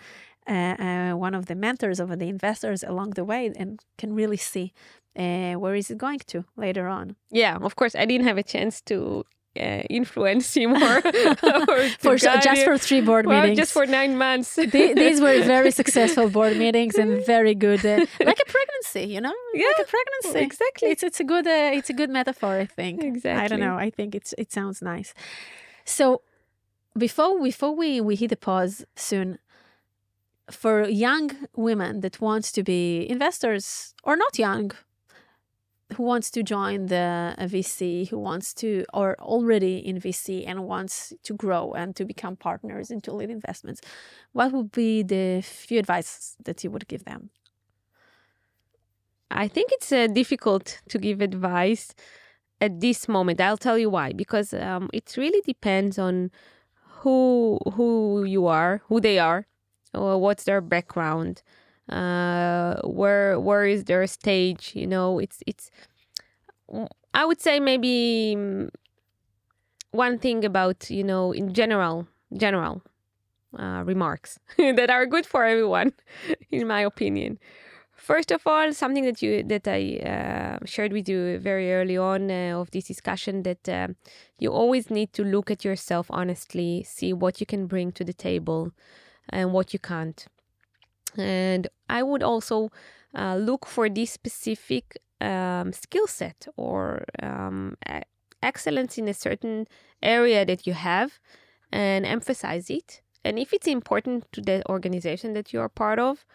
one 0.47 1.35
of 1.35 1.45
the 1.45 1.55
mentors 1.55 1.99
of 1.99 2.09
the 2.17 2.27
investors 2.27 2.83
along 2.83 3.11
the 3.11 3.23
way 3.23 3.51
and 3.55 3.79
can 3.97 4.13
really 4.13 4.37
see 4.37 4.73
uh, 5.17 5.53
where 5.53 5.75
is 5.75 5.91
it 5.91 5.97
going 5.97 6.19
to 6.19 6.45
later 6.55 6.87
on? 6.87 7.15
Yeah, 7.31 7.57
of 7.61 7.75
course, 7.75 7.95
I 7.95 8.05
didn't 8.05 8.27
have 8.27 8.37
a 8.37 8.43
chance 8.43 8.81
to 8.81 9.25
uh, 9.59 9.83
influence 9.89 10.53
him 10.55 10.73
or, 10.73 11.01
for 11.99 12.15
just 12.15 12.63
for 12.63 12.77
three 12.77 13.01
board 13.01 13.25
well, 13.25 13.41
meetings. 13.41 13.57
just 13.57 13.73
for 13.73 13.85
nine 13.85 14.17
months. 14.17 14.55
These 14.55 15.19
were 15.19 15.43
very 15.43 15.71
successful 15.71 16.29
board 16.29 16.55
meetings 16.57 16.95
and 16.95 17.25
very 17.25 17.53
good 17.53 17.85
uh, 17.85 18.05
like 18.19 18.39
a 18.39 18.45
pregnancy 18.45 19.13
you 19.13 19.21
know? 19.21 19.33
Yeah 19.53 19.67
like 19.67 19.87
a 19.87 19.89
pregnancy. 19.89 20.45
exactly. 20.45 20.89
It's 20.89 21.03
it's 21.03 21.19
a 21.19 21.23
good 21.25 21.47
uh, 21.47 21.71
it's 21.73 21.89
a 21.89 21.93
good 21.93 22.09
metaphor 22.09 22.59
i 22.59 22.65
think. 22.65 23.03
Exactly 23.03 23.43
i 23.43 23.47
don't 23.47 23.59
know 23.59 23.75
i 23.75 23.89
think 23.89 24.15
it's 24.15 24.33
it 24.37 24.51
sounds 24.51 24.81
nice. 24.81 25.13
So 25.83 26.21
before 26.97 27.41
before 27.41 27.75
we 27.75 27.99
we 27.99 28.15
hit 28.15 28.29
the 28.29 28.37
pause 28.37 28.85
soon 28.95 29.37
for 30.49 30.87
young 30.87 31.31
women 31.55 32.01
that 32.01 32.21
want 32.21 32.45
to 32.45 32.63
be 32.63 33.09
investors 33.09 33.93
or 34.03 34.15
not 34.15 34.37
young 34.37 34.71
who 35.95 36.03
wants 36.03 36.31
to 36.31 36.43
join 36.43 36.87
the 36.87 37.35
VC, 37.39 38.09
who 38.09 38.19
wants 38.19 38.53
to, 38.55 38.85
or 38.93 39.15
already 39.19 39.77
in 39.77 39.99
VC 39.99 40.45
and 40.47 40.65
wants 40.65 41.13
to 41.23 41.33
grow 41.33 41.73
and 41.73 41.95
to 41.95 42.05
become 42.05 42.35
partners 42.35 42.91
into 42.91 43.13
lead 43.13 43.29
investments, 43.29 43.81
what 44.31 44.51
would 44.51 44.71
be 44.71 45.03
the 45.03 45.41
few 45.41 45.79
advice 45.79 46.35
that 46.43 46.63
you 46.63 46.71
would 46.71 46.87
give 46.87 47.05
them? 47.05 47.29
I 49.29 49.47
think 49.47 49.71
it's 49.71 49.91
uh, 49.91 50.07
difficult 50.07 50.81
to 50.89 50.97
give 50.97 51.21
advice 51.21 51.95
at 52.59 52.79
this 52.79 53.07
moment. 53.07 53.41
I'll 53.41 53.57
tell 53.57 53.77
you 53.77 53.89
why. 53.89 54.13
Because 54.13 54.53
um, 54.53 54.89
it 54.93 55.15
really 55.17 55.41
depends 55.41 55.97
on 55.97 56.31
who 57.01 57.59
who 57.73 58.23
you 58.25 58.45
are, 58.47 58.81
who 58.87 58.99
they 58.99 59.17
are, 59.19 59.47
or 59.93 60.19
what's 60.19 60.43
their 60.43 60.61
background 60.61 61.41
uh, 61.91 62.79
where 62.83 63.39
where 63.39 63.65
is 63.65 63.85
their 63.85 64.05
stage 64.07 64.71
you 64.75 64.87
know 64.87 65.19
it's 65.19 65.43
it's 65.47 65.69
i 67.13 67.25
would 67.25 67.41
say 67.41 67.59
maybe 67.59 68.35
mm, 68.37 68.69
one 69.91 70.17
thing 70.19 70.45
about 70.45 70.89
you 70.89 71.03
know 71.03 71.31
in 71.31 71.53
general 71.53 72.07
general 72.37 72.81
uh, 73.57 73.83
remarks 73.85 74.39
that 74.57 74.89
are 74.89 75.05
good 75.05 75.25
for 75.25 75.43
everyone 75.45 75.93
in 76.51 76.67
my 76.67 76.81
opinion. 76.81 77.39
First 77.95 78.31
of 78.31 78.41
all 78.47 78.73
something 78.73 79.05
that 79.05 79.21
you 79.21 79.43
that 79.43 79.67
i 79.67 79.97
uh, 79.99 80.65
shared 80.65 80.91
with 80.91 81.07
you 81.09 81.37
very 81.39 81.71
early 81.73 81.97
on 81.97 82.31
uh, 82.31 82.59
of 82.59 82.71
this 82.71 82.85
discussion 82.85 83.43
that 83.43 83.69
uh, 83.69 83.89
you 84.39 84.51
always 84.51 84.89
need 84.89 85.13
to 85.13 85.23
look 85.23 85.51
at 85.51 85.63
yourself 85.63 86.07
honestly 86.09 86.83
see 86.83 87.13
what 87.13 87.39
you 87.39 87.45
can 87.45 87.67
bring 87.67 87.91
to 87.91 88.03
the 88.03 88.13
table 88.13 88.71
and 89.29 89.53
what 89.53 89.73
you 89.73 89.79
can't 89.79 90.25
and 91.17 91.67
I 91.89 92.03
would 92.03 92.23
also 92.23 92.71
uh, 93.15 93.35
look 93.35 93.65
for 93.65 93.89
this 93.89 94.11
specific 94.11 94.99
um, 95.19 95.73
skill 95.73 96.07
set 96.07 96.47
or 96.57 97.05
um, 97.21 97.77
excellence 98.41 98.97
in 98.97 99.07
a 99.07 99.13
certain 99.13 99.67
area 100.01 100.45
that 100.45 100.65
you 100.65 100.73
have 100.73 101.19
and 101.71 102.05
emphasize 102.05 102.69
it. 102.69 103.01
And 103.23 103.37
if 103.37 103.53
it's 103.53 103.67
important 103.67 104.25
to 104.31 104.41
the 104.41 104.67
organization 104.67 105.33
that 105.33 105.53
you 105.53 105.59
are 105.59 105.69
part 105.69 105.99
of, 105.99 106.25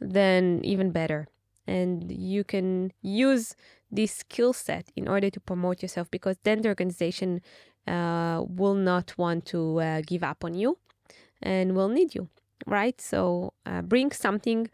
then 0.00 0.60
even 0.64 0.90
better. 0.90 1.28
And 1.66 2.12
you 2.12 2.44
can 2.44 2.92
use 3.00 3.56
this 3.90 4.12
skill 4.12 4.52
set 4.52 4.90
in 4.94 5.08
order 5.08 5.30
to 5.30 5.40
promote 5.40 5.82
yourself 5.82 6.10
because 6.10 6.36
then 6.42 6.62
the 6.62 6.68
organization 6.68 7.40
uh, 7.86 8.44
will 8.46 8.74
not 8.74 9.16
want 9.16 9.46
to 9.46 9.80
uh, 9.80 10.02
give 10.06 10.22
up 10.22 10.44
on 10.44 10.54
you 10.54 10.76
and 11.42 11.74
will 11.74 11.88
need 11.88 12.14
you 12.14 12.28
right? 12.66 13.00
So 13.00 13.52
uh, 13.66 13.82
bring 13.82 14.12
something 14.12 14.68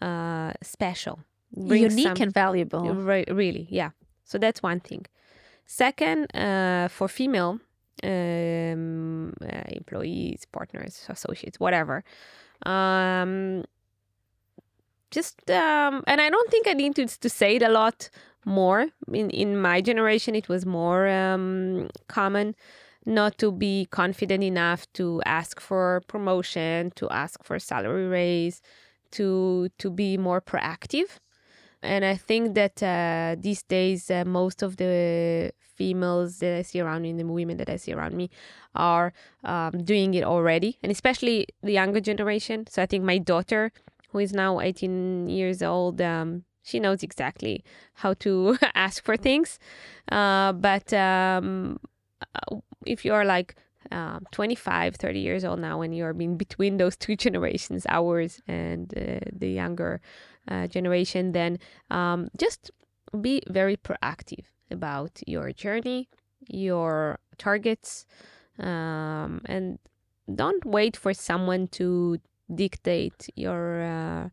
uh, 0.00 0.52
special, 0.62 1.20
bring 1.54 1.82
unique 1.82 2.06
some, 2.06 2.22
and 2.22 2.32
valuable. 2.32 2.94
Re- 2.94 3.24
really, 3.28 3.66
yeah. 3.70 3.90
So 4.24 4.38
that's 4.38 4.62
one 4.62 4.80
thing. 4.80 5.06
Second, 5.66 6.34
uh, 6.34 6.88
for 6.88 7.08
female 7.08 7.60
um, 8.02 9.32
uh, 9.42 9.62
employees, 9.68 10.44
partners, 10.50 11.06
associates, 11.08 11.60
whatever. 11.60 12.02
Um, 12.66 13.64
just 15.10 15.50
um, 15.50 16.02
and 16.06 16.20
I 16.20 16.30
don't 16.30 16.50
think 16.50 16.68
I 16.68 16.72
need 16.72 16.94
to, 16.96 17.06
to 17.06 17.28
say 17.28 17.56
it 17.56 17.62
a 17.62 17.68
lot 17.68 18.10
more. 18.44 18.86
In 19.12 19.30
in 19.30 19.60
my 19.60 19.80
generation, 19.80 20.34
it 20.34 20.48
was 20.48 20.64
more 20.64 21.08
um, 21.08 21.88
common 22.08 22.54
not 23.06 23.38
to 23.38 23.50
be 23.50 23.86
confident 23.90 24.44
enough 24.44 24.86
to 24.94 25.22
ask 25.24 25.60
for 25.60 26.02
promotion, 26.06 26.92
to 26.96 27.08
ask 27.10 27.42
for 27.44 27.58
salary 27.58 28.06
raise, 28.06 28.60
to 29.12 29.68
to 29.78 29.90
be 29.90 30.16
more 30.16 30.40
proactive. 30.40 31.18
And 31.82 32.04
I 32.04 32.16
think 32.16 32.54
that 32.54 32.82
uh, 32.82 33.36
these 33.40 33.62
days, 33.62 34.10
uh, 34.10 34.24
most 34.26 34.62
of 34.62 34.76
the 34.76 35.52
females 35.76 36.38
that 36.40 36.58
I 36.58 36.62
see 36.62 36.80
around 36.80 37.02
me, 37.02 37.12
the 37.14 37.24
women 37.24 37.56
that 37.56 37.70
I 37.70 37.76
see 37.76 37.92
around 37.92 38.14
me, 38.14 38.28
are 38.74 39.14
um, 39.44 39.82
doing 39.82 40.12
it 40.14 40.24
already, 40.24 40.78
and 40.82 40.92
especially 40.92 41.46
the 41.62 41.72
younger 41.72 42.00
generation. 42.00 42.66
So 42.68 42.82
I 42.82 42.86
think 42.86 43.02
my 43.04 43.16
daughter, 43.16 43.72
who 44.10 44.18
is 44.18 44.34
now 44.34 44.60
18 44.60 45.28
years 45.28 45.62
old, 45.62 46.02
um, 46.02 46.44
she 46.62 46.80
knows 46.80 47.02
exactly 47.02 47.64
how 47.94 48.12
to 48.14 48.58
ask 48.74 49.02
for 49.02 49.16
things. 49.16 49.58
Uh, 50.12 50.52
but 50.52 50.92
um, 50.92 51.80
uh, 52.34 52.56
if 52.86 53.04
you're 53.04 53.24
like 53.24 53.56
um, 53.90 54.26
25, 54.30 54.96
30 54.96 55.18
years 55.18 55.44
old 55.44 55.58
now, 55.58 55.80
and 55.80 55.96
you're 55.96 56.12
being 56.12 56.36
between 56.36 56.76
those 56.76 56.96
two 56.96 57.16
generations, 57.24 57.86
ours 57.88 58.40
and 58.46 58.92
uh, 58.96 59.20
the 59.32 59.48
younger 59.48 60.00
uh, 60.48 60.66
generation, 60.66 61.32
then 61.32 61.58
um, 61.90 62.28
just 62.36 62.70
be 63.20 63.42
very 63.48 63.76
proactive 63.76 64.44
about 64.70 65.20
your 65.26 65.52
journey, 65.52 66.08
your 66.48 67.18
targets, 67.38 68.06
um, 68.58 69.40
and 69.46 69.78
don't 70.32 70.64
wait 70.64 70.96
for 70.96 71.12
someone 71.12 71.66
to 71.68 72.18
dictate 72.54 73.28
your 73.34 73.82
uh, 73.82 74.28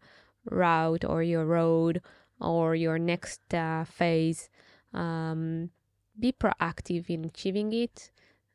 route 0.45 1.05
or 1.05 1.23
your 1.23 1.45
road 1.45 2.01
or 2.39 2.75
your 2.75 2.99
next 2.99 3.41
uh, 3.53 3.83
phase. 3.85 4.49
Um, 4.93 5.71
be 6.19 6.31
proactive 6.31 7.09
in 7.09 7.25
achieving 7.25 7.73
it 7.73 8.11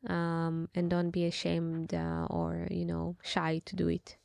um, 0.07 0.69
and 0.75 0.89
don't 0.89 1.11
be 1.11 1.25
ashamed 1.25 1.93
uh, 1.93 2.27
or 2.29 2.67
you 2.69 2.85
know 2.85 3.15
shy 3.23 3.61
to 3.65 3.75
do 3.75 3.87
it 3.87 4.17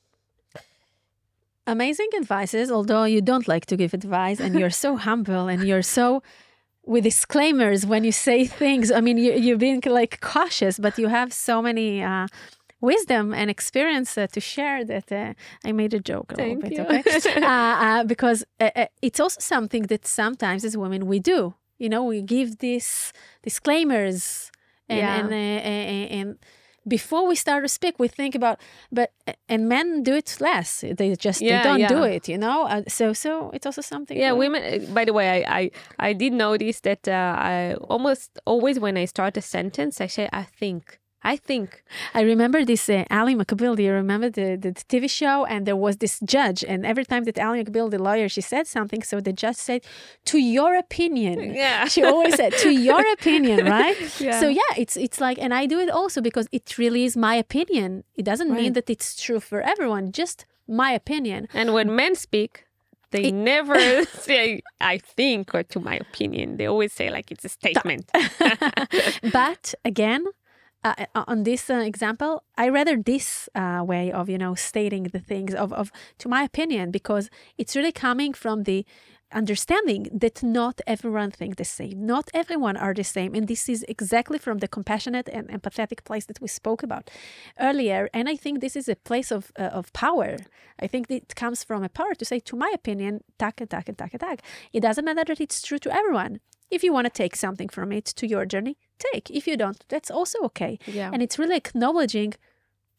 amazing 1.67 2.09
advices 2.17 2.71
although 2.71 3.05
you 3.05 3.21
don't 3.21 3.47
like 3.47 3.67
to 3.67 3.77
give 3.77 3.93
advice 3.95 4.41
and 4.41 4.59
you're 4.59 4.71
so 4.71 4.97
humble 4.97 5.49
and 5.49 5.65
you're 5.65 5.83
so 5.83 6.23
with 6.87 7.05
disclaimers 7.05 7.85
when 7.85 8.03
you 8.05 8.13
say 8.13 8.47
things 8.47 8.91
i 8.91 9.01
mean 9.01 9.19
you, 9.19 9.33
you're 9.33 9.59
being 9.59 9.83
like 9.87 10.21
cautious 10.21 10.79
but 10.79 10.99
you 10.99 11.09
have 11.09 11.33
so 11.33 11.61
many 11.61 12.03
uh, 12.03 12.27
wisdom 12.81 13.35
and 13.35 13.51
experience 13.51 14.17
uh, 14.17 14.27
to 14.29 14.41
share 14.41 14.85
that 14.85 15.11
uh, 15.11 15.35
I 15.65 15.73
made 15.73 15.95
a 15.95 16.01
joke 16.01 16.33
a 16.33 16.37
Thank 16.37 16.65
little 16.65 16.85
bit, 16.85 17.05
you. 17.07 17.23
okay? 17.23 17.43
uh, 17.43 17.49
uh 17.49 18.05
because 18.05 18.45
uh, 18.61 18.71
uh, 18.77 18.87
it's 19.03 19.21
also 19.21 19.41
something 19.41 19.85
that 19.85 20.07
sometimes 20.07 20.65
as 20.65 20.77
women 20.77 21.07
we 21.07 21.19
do. 21.19 21.55
You 21.79 21.89
know, 21.89 22.03
we 22.03 22.23
give 22.23 22.59
these 22.59 23.13
disclaimers 23.43 24.51
and 24.89 24.99
yeah. 24.99 25.17
and, 25.19 25.33
uh, 25.33 26.15
and 26.17 26.39
before 26.87 27.27
we 27.27 27.35
start 27.35 27.63
to 27.63 27.69
speak 27.69 27.99
we 27.99 28.09
think 28.09 28.35
about 28.35 28.59
but 28.91 29.13
and 29.49 29.69
men 29.69 30.03
do 30.03 30.15
it 30.15 30.37
less 30.41 30.85
they 30.97 31.15
just 31.17 31.41
yeah, 31.41 31.63
they 31.63 31.69
don't 31.69 31.81
yeah. 31.81 31.89
do 31.89 32.03
it 32.03 32.29
you 32.29 32.39
know 32.39 32.67
uh, 32.67 32.83
so 32.89 33.13
so 33.13 33.51
it's 33.51 33.67
also 33.67 33.83
something 33.83 34.17
yeah 34.17 34.33
women 34.33 34.63
uh, 34.63 34.93
by 34.95 35.05
the 35.05 35.13
way 35.13 35.45
i 35.45 35.59
i, 35.59 35.71
I 35.99 36.13
did 36.13 36.33
notice 36.33 36.81
that 36.81 37.07
uh, 37.07 37.35
i 37.39 37.75
almost 37.89 38.39
always 38.47 38.81
when 38.81 38.97
i 38.97 39.05
start 39.05 39.37
a 39.37 39.43
sentence 39.43 40.01
i 40.01 40.07
say 40.07 40.29
i 40.33 40.45
think 40.45 40.99
I 41.23 41.37
think. 41.37 41.83
I 42.15 42.21
remember 42.21 42.65
this 42.65 42.89
uh, 42.89 43.05
Ally 43.11 43.35
McBeal. 43.35 43.77
Do 43.77 43.83
you 43.83 43.93
remember 43.93 44.31
the, 44.31 44.57
the, 44.57 44.73
TV 44.73 45.11
show? 45.11 45.45
And 45.45 45.67
there 45.67 45.77
was 45.77 45.97
this 45.97 46.21
judge, 46.21 46.63
and 46.63 46.87
every 46.87 47.05
time 47.05 47.25
that 47.25 47.39
Ally 47.39 47.63
McBeal, 47.65 47.91
the 47.91 47.99
lawyer, 47.99 48.29
she 48.29 48.41
said 48.41 48.67
something, 48.69 49.03
so 49.03 49.21
the 49.21 49.33
judge 49.33 49.57
said, 49.57 49.83
"To 50.27 50.39
your 50.39 50.77
opinion." 50.77 51.55
Yeah. 51.59 51.87
She 51.87 52.05
always 52.05 52.37
said, 52.37 52.53
"To 52.59 52.71
your 52.71 53.05
opinion," 53.19 53.67
right? 53.67 53.97
Yeah. 54.21 54.39
So 54.41 54.49
yeah, 54.49 54.73
it's 54.77 54.97
it's 54.97 55.21
like, 55.21 55.39
and 55.41 55.53
I 55.53 55.67
do 55.67 55.81
it 55.81 55.91
also 55.91 56.21
because 56.21 56.47
it 56.53 56.79
really 56.79 57.05
is 57.05 57.17
my 57.17 57.35
opinion. 57.35 58.05
It 58.15 58.25
doesn't 58.25 58.53
mean 58.53 58.75
that 58.75 58.89
it's 58.89 59.21
true 59.21 59.41
for 59.41 59.61
everyone. 59.61 60.13
Just 60.13 60.47
my 60.69 60.93
opinion. 60.93 61.49
And 61.53 61.75
when 61.75 61.95
men 61.97 62.15
speak, 62.15 62.65
they 63.11 63.25
It- 63.25 63.35
never 63.35 64.05
say, 64.05 64.63
I 64.81 64.99
think, 64.99 65.55
or 65.55 65.63
to 65.65 65.81
my 65.81 65.97
opinion. 65.97 66.59
They 66.59 66.67
always 66.67 66.93
say, 66.93 67.11
like, 67.11 67.33
it's 67.33 67.45
a 67.45 67.49
statement. 67.49 68.11
but 69.33 69.75
again 69.85 70.25
uh, 70.85 70.95
uh, 71.15 71.25
on 71.27 71.43
this 71.43 71.71
uh, 71.71 71.75
example 71.75 72.43
i 72.57 72.69
rather 72.69 72.97
this 72.97 73.49
uh, 73.55 73.83
way 73.85 74.13
of 74.13 74.29
you 74.29 74.39
know 74.39 74.55
stating 74.55 75.05
the 75.05 75.19
things 75.19 75.55
of, 75.55 75.73
of 75.73 75.91
to 76.19 76.29
my 76.29 76.43
opinion 76.43 76.91
because 76.91 77.31
it's 77.57 77.75
really 77.77 77.93
coming 77.93 78.33
from 78.33 78.63
the 78.65 78.85
understanding 79.33 80.09
that 80.13 80.43
not 80.43 80.81
everyone 80.87 81.31
think 81.31 81.57
the 81.57 81.65
same. 81.65 82.07
Not 82.07 82.31
everyone 82.33 82.77
are 82.77 82.95
the 82.95 83.05
same 83.05 83.35
and 83.35 83.47
this 83.47 83.69
is 83.69 83.85
exactly 83.89 84.39
from 84.39 84.59
the 84.59 84.69
compassionate 84.69 85.29
and 85.29 85.49
empathetic 85.49 86.05
place 86.05 86.27
that 86.27 86.41
we 86.41 86.49
spoke 86.49 86.83
about 86.83 87.11
earlier 87.61 88.09
and 88.15 88.29
i 88.29 88.37
think 88.37 88.61
this 88.61 88.77
is 88.77 88.89
a 88.89 88.97
place 88.97 89.31
of 89.31 89.53
uh, 89.59 89.65
of 89.65 89.93
power. 89.93 90.37
I 90.81 90.87
think 90.87 91.11
it 91.11 91.35
comes 91.35 91.65
from 91.65 91.83
a 91.83 91.89
power 91.89 92.15
to 92.15 92.25
say 92.25 92.41
to 92.41 92.57
my 92.57 92.71
opinion 92.75 93.21
tak 93.39 93.57
tak 93.69 93.87
tak 93.97 94.13
tak 94.19 94.41
it 94.73 94.81
doesn't 94.81 95.05
matter 95.05 95.25
that 95.25 95.41
it's 95.41 95.63
true 95.63 95.79
to 95.79 95.93
everyone. 95.93 96.41
If 96.71 96.85
you 96.85 96.93
want 96.93 97.07
to 97.07 97.23
take 97.23 97.37
something 97.37 97.69
from 97.69 97.93
it 97.93 98.05
to 98.05 98.27
your 98.27 98.47
journey 98.47 98.77
take. 98.99 99.31
If 99.31 99.47
you 99.47 99.57
don't 99.57 99.83
that's 99.89 100.11
also 100.11 100.39
okay. 100.45 100.79
Yeah. 100.87 101.11
and 101.13 101.23
it's 101.23 101.39
really 101.39 101.57
acknowledging 101.57 102.35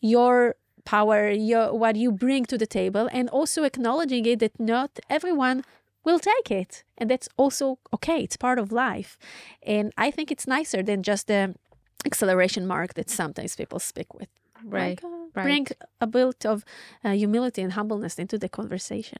your 0.01 0.55
power 0.85 1.29
your 1.29 1.73
what 1.73 1.95
you 1.95 2.11
bring 2.11 2.45
to 2.45 2.57
the 2.57 2.65
table 2.65 3.09
and 3.11 3.29
also 3.29 3.63
acknowledging 3.63 4.25
it 4.25 4.39
that 4.39 4.59
not 4.59 4.91
everyone 5.09 5.63
will 6.05 6.19
take 6.19 6.49
it. 6.51 6.83
And 6.97 7.09
that's 7.09 7.29
also 7.37 7.79
okay. 7.93 8.19
It's 8.23 8.37
part 8.37 8.59
of 8.59 8.71
life. 8.71 9.17
And 9.63 9.93
i 9.97 10.11
think 10.11 10.31
it's 10.31 10.47
nicer 10.47 10.81
than 10.83 11.03
just 11.03 11.27
the 11.27 11.55
acceleration 12.05 12.65
mark 12.65 12.93
that 12.93 13.09
sometimes 13.09 13.55
people 13.55 13.79
speak 13.79 14.13
with. 14.13 14.29
Right. 14.63 14.89
Like, 14.89 15.03
uh, 15.03 15.07
right. 15.35 15.43
bring 15.43 15.67
a 16.01 16.07
bit 16.07 16.45
of 16.45 16.65
uh, 17.03 17.11
humility 17.11 17.61
and 17.61 17.73
humbleness 17.73 18.19
into 18.19 18.37
the 18.37 18.49
conversation 18.49 19.19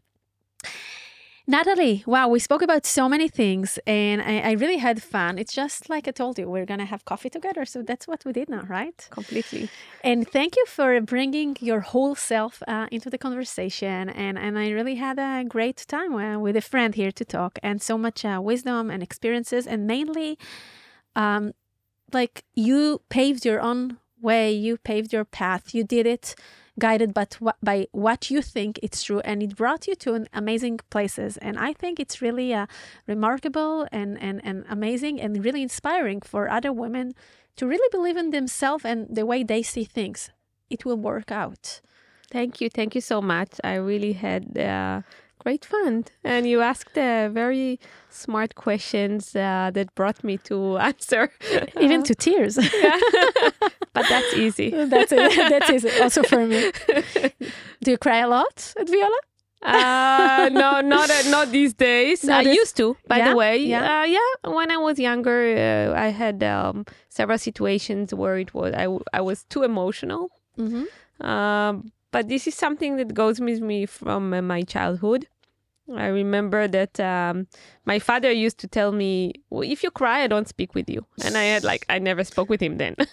Natalie, 1.49 2.03
wow, 2.05 2.27
we 2.27 2.37
spoke 2.37 2.61
about 2.61 2.85
so 2.85 3.09
many 3.09 3.27
things 3.27 3.79
and 3.87 4.21
I, 4.21 4.37
I 4.37 4.51
really 4.51 4.77
had 4.77 5.01
fun. 5.01 5.39
It's 5.39 5.51
just 5.51 5.89
like 5.89 6.07
I 6.07 6.11
told 6.11 6.37
you, 6.37 6.47
we're 6.47 6.67
going 6.67 6.79
to 6.79 6.85
have 6.85 7.05
coffee 7.05 7.31
together. 7.31 7.65
So 7.65 7.81
that's 7.81 8.07
what 8.07 8.23
we 8.23 8.33
did 8.33 8.49
now, 8.49 8.65
right? 8.69 9.07
Completely. 9.09 9.67
And 10.03 10.29
thank 10.29 10.55
you 10.55 10.65
for 10.67 11.01
bringing 11.01 11.57
your 11.59 11.79
whole 11.79 12.13
self 12.13 12.61
uh, 12.67 12.85
into 12.91 13.09
the 13.09 13.17
conversation. 13.17 14.09
And, 14.09 14.37
and 14.37 14.59
I 14.59 14.69
really 14.69 14.93
had 14.93 15.17
a 15.17 15.43
great 15.43 15.87
time 15.87 16.13
uh, 16.13 16.37
with 16.37 16.55
a 16.55 16.61
friend 16.61 16.93
here 16.93 17.11
to 17.13 17.25
talk 17.25 17.57
and 17.63 17.81
so 17.81 17.97
much 17.97 18.23
uh, 18.23 18.39
wisdom 18.43 18.91
and 18.91 19.01
experiences. 19.01 19.65
And 19.65 19.87
mainly, 19.87 20.37
um, 21.15 21.53
like 22.13 22.43
you 22.53 23.01
paved 23.09 23.43
your 23.43 23.59
own 23.59 23.97
way, 24.21 24.51
you 24.51 24.77
paved 24.77 25.11
your 25.11 25.25
path, 25.25 25.73
you 25.73 25.83
did 25.83 26.05
it 26.05 26.35
guided 26.79 27.11
wh- 27.17 27.59
by 27.61 27.87
what 27.91 28.31
you 28.31 28.41
think 28.41 28.79
it's 28.81 29.03
true 29.03 29.19
and 29.21 29.43
it 29.43 29.55
brought 29.55 29.87
you 29.87 29.95
to 29.95 30.25
amazing 30.33 30.79
places 30.89 31.37
and 31.37 31.57
i 31.59 31.73
think 31.73 31.99
it's 31.99 32.21
really 32.21 32.53
uh, 32.53 32.65
remarkable 33.07 33.87
and, 33.91 34.21
and, 34.21 34.41
and 34.43 34.65
amazing 34.69 35.19
and 35.21 35.43
really 35.45 35.61
inspiring 35.61 36.21
for 36.21 36.49
other 36.49 36.71
women 36.71 37.13
to 37.55 37.67
really 37.67 37.89
believe 37.91 38.17
in 38.17 38.29
themselves 38.31 38.85
and 38.85 39.07
the 39.13 39.25
way 39.25 39.43
they 39.43 39.61
see 39.61 39.83
things 39.83 40.31
it 40.69 40.85
will 40.85 40.97
work 40.97 41.31
out 41.31 41.81
Thank 42.31 42.61
you. 42.61 42.69
Thank 42.69 42.93
you 42.93 43.01
so 43.01 43.21
much. 43.21 43.53
I 43.63 43.75
really 43.75 44.13
had 44.13 44.55
uh, 44.57 45.01
great 45.39 45.65
fun. 45.65 46.05
And 46.23 46.45
you 46.47 46.61
asked 46.61 46.97
uh, 46.97 47.29
very 47.29 47.79
smart 48.09 48.55
questions 48.55 49.35
uh, 49.35 49.71
that 49.73 49.93
brought 49.95 50.23
me 50.23 50.37
to 50.49 50.77
answer. 50.89 51.31
even 51.81 52.03
to 52.03 52.13
tears 52.15 52.55
but 53.93 54.05
that's 54.09 54.33
easy. 54.35 54.69
that's 54.69 55.11
it 55.11 55.49
that's 55.49 55.69
it 55.85 56.01
also 56.01 56.21
for 56.23 56.45
me 56.45 56.71
do 57.83 57.91
you 57.91 57.97
cry 57.97 58.19
a 58.19 58.27
lot 58.27 58.73
at 58.79 58.87
Viola 58.89 59.19
Uh, 59.61 60.47
no, 60.53 60.79
not 60.79 61.09
uh, 61.11 61.29
not 61.29 61.51
these 61.51 61.73
days. 61.73 62.23
Not 62.23 62.39
I 62.39 62.43
this- 62.45 62.55
used 62.61 62.77
to, 62.77 62.95
by 63.11 63.17
Yeah? 63.17 63.29
the 63.29 63.35
way. 63.35 63.57
Yeah? 63.73 63.83
Uh, 63.91 64.05
yeah. 64.17 64.31
When 64.57 64.71
I 64.71 64.77
was 64.77 64.95
younger, 65.09 65.39
uh, 65.51 66.05
I 66.05 66.09
had 66.15 66.37
um, 66.43 66.85
several 67.09 67.37
situations 67.37 68.13
where 68.13 68.37
it 68.39 68.53
was 68.53 68.71
I, 68.73 68.87
I 69.11 69.21
was 69.29 69.43
too 69.53 69.63
emotional. 69.63 70.29
mm-hmm. 70.57 70.85
Um, 71.31 71.91
but 72.11 72.27
this 72.27 72.47
is 72.47 72.55
something 72.55 72.97
that 72.97 73.13
goes 73.13 73.39
with 73.39 73.61
me 73.61 73.85
from 73.85 74.33
uh, 74.33 74.41
my 74.41 74.61
childhood. 74.63 75.27
I 75.95 76.07
remember 76.07 76.67
that 76.67 76.99
um, 76.99 77.47
my 77.85 77.97
father 77.97 78.31
used 78.31 78.59
to 78.59 78.67
tell 78.67 78.91
me, 78.91 79.33
well, 79.49 79.63
"If 79.63 79.81
you 79.83 79.89
cry, 79.89 80.21
I 80.21 80.27
don't 80.27 80.47
speak 80.47 80.75
with 80.75 80.87
you," 80.87 81.05
and 81.23 81.35
I 81.35 81.45
had 81.45 81.63
like 81.63 81.85
I 81.89 81.97
never 81.97 82.23
spoke 82.23 82.47
with 82.47 82.61
him 82.61 82.77
then. 82.77 82.95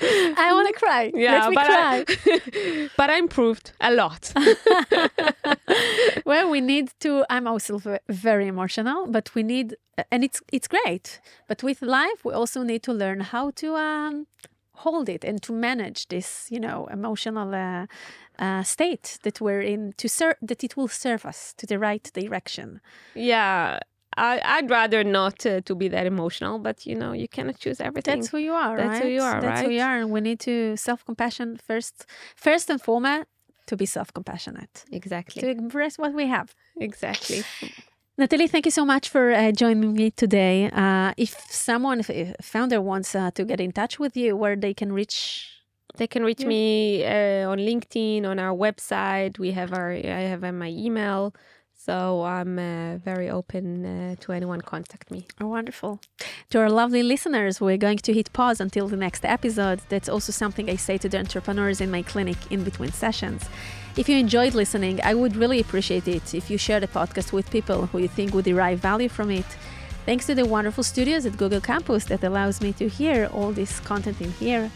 i 0.00 0.50
want 0.52 0.68
to 0.68 0.74
cry 0.74 1.10
yeah, 1.14 1.40
let 1.40 1.50
me 1.50 1.54
but 1.54 1.66
cry 1.66 2.04
I, 2.08 2.90
but 2.96 3.10
I 3.10 3.18
improved 3.18 3.72
a 3.80 3.92
lot. 3.92 4.32
well 6.24 6.48
we 6.50 6.60
need 6.60 6.90
to 7.00 7.24
i'm 7.30 7.46
also 7.46 7.80
very 8.08 8.46
emotional 8.46 9.06
but 9.06 9.34
we 9.34 9.42
need 9.42 9.76
and 10.10 10.24
it's 10.24 10.40
it's 10.52 10.68
great 10.68 11.20
but 11.48 11.62
with 11.62 11.82
life 11.82 12.24
we 12.24 12.32
also 12.32 12.62
need 12.62 12.82
to 12.84 12.92
learn 12.92 13.20
how 13.20 13.50
to 13.52 13.74
um 13.76 14.26
hold 14.84 15.08
it 15.08 15.24
and 15.24 15.42
to 15.42 15.52
manage 15.52 16.08
this 16.08 16.46
you 16.50 16.60
know 16.60 16.86
emotional 16.90 17.54
uh, 17.54 17.86
uh, 18.38 18.62
state 18.62 19.18
that 19.22 19.40
we're 19.40 19.60
in 19.60 19.92
to 19.96 20.08
serve 20.08 20.36
that 20.42 20.62
it 20.64 20.76
will 20.76 20.88
serve 20.88 21.24
us 21.26 21.54
to 21.56 21.66
the 21.66 21.78
right 21.78 22.10
direction. 22.14 22.80
Yeah, 23.14 23.80
I, 24.16 24.40
I'd 24.44 24.70
rather 24.70 25.04
not 25.04 25.46
uh, 25.46 25.60
to 25.62 25.74
be 25.74 25.88
that 25.88 26.06
emotional, 26.06 26.58
but 26.58 26.86
you 26.86 26.94
know, 26.94 27.12
you 27.12 27.28
cannot 27.28 27.58
choose 27.58 27.80
everything. 27.80 28.16
that's 28.20 28.28
who 28.28 28.38
you 28.38 28.52
are 28.52 28.76
That's 28.76 28.98
right? 28.98 29.02
who 29.02 29.08
you 29.08 29.22
are, 29.22 29.40
that's 29.40 29.62
who 29.62 29.70
you 29.70 29.82
are 29.82 29.98
and 29.98 30.10
we 30.10 30.20
need 30.20 30.40
to 30.40 30.76
self-compassion 30.76 31.58
first 31.66 32.06
first 32.36 32.70
and 32.70 32.80
foremost 32.80 33.26
to 33.66 33.76
be 33.76 33.86
self-compassionate. 33.86 34.84
Exactly, 34.90 35.40
to 35.42 35.48
embrace 35.48 35.98
what 35.98 36.14
we 36.14 36.26
have. 36.26 36.54
Exactly. 36.80 37.42
Natalie, 38.18 38.48
thank 38.48 38.64
you 38.66 38.72
so 38.72 38.84
much 38.84 39.08
for 39.08 39.30
uh, 39.32 39.52
joining 39.52 39.92
me 39.94 40.10
today. 40.10 40.68
Uh, 40.72 41.12
if 41.16 41.36
someone, 41.50 42.00
if 42.00 42.10
a 42.10 42.34
founder 42.42 42.80
wants 42.80 43.14
uh, 43.14 43.30
to 43.32 43.44
get 43.44 43.60
in 43.60 43.70
touch 43.70 44.00
with 44.00 44.16
you, 44.16 44.34
where 44.36 44.56
they 44.56 44.74
can 44.74 44.92
reach, 44.92 45.54
They 45.96 46.06
can 46.08 46.22
reach 46.24 46.40
Yeah. 46.42 46.48
me 46.48 47.04
uh, 47.04 47.50
on 47.52 47.58
LinkedIn, 47.58 48.24
on 48.24 48.38
our 48.38 48.54
website. 48.56 49.38
We 49.38 49.52
have 49.52 49.72
our, 49.72 49.90
I 49.92 50.22
have 50.32 50.42
uh, 50.44 50.52
my 50.52 50.68
email, 50.86 51.32
so 51.86 52.22
I'm 52.24 52.58
uh, 52.58 52.98
very 52.98 53.28
open 53.30 53.66
uh, 53.86 54.14
to 54.22 54.32
anyone 54.32 54.60
contact 54.62 55.10
me. 55.10 55.20
oh, 55.40 55.46
wonderful. 55.48 56.00
To 56.50 56.58
our 56.58 56.70
lovely 56.70 57.02
listeners, 57.02 57.60
we're 57.60 57.78
going 57.88 57.98
to 57.98 58.12
hit 58.12 58.32
pause 58.32 58.60
until 58.60 58.88
the 58.88 58.96
next 58.96 59.24
episode. 59.24 59.78
That's 59.88 60.08
also 60.08 60.32
something 60.32 60.68
I 60.70 60.76
say 60.76 60.98
to 60.98 61.08
the 61.08 61.18
entrepreneurs 61.18 61.80
in 61.80 61.90
my 61.90 62.02
clinic 62.02 62.36
in 62.50 62.64
between 62.64 62.92
sessions. 62.92 63.42
If 63.98 64.08
you 64.08 64.16
enjoyed 64.16 64.54
listening, 64.54 65.00
I 65.02 65.12
would 65.12 65.34
really 65.34 65.58
appreciate 65.58 66.06
it 66.06 66.32
if 66.32 66.50
you 66.50 66.56
share 66.56 66.78
the 66.78 66.86
podcast 66.86 67.32
with 67.32 67.50
people 67.50 67.86
who 67.86 67.98
you 67.98 68.06
think 68.06 68.32
would 68.32 68.44
derive 68.44 68.78
value 68.78 69.08
from 69.08 69.28
it. 69.32 69.44
Thanks 70.06 70.26
to 70.26 70.36
the 70.36 70.46
wonderful 70.46 70.84
studios 70.84 71.26
at 71.26 71.36
Google 71.36 71.60
Campus 71.60 72.04
that 72.04 72.22
allows 72.22 72.60
me 72.60 72.72
to 72.74 72.88
hear 72.88 73.28
all 73.32 73.50
this 73.50 73.80
content 73.80 74.20
in 74.20 74.30
here. 74.30 74.70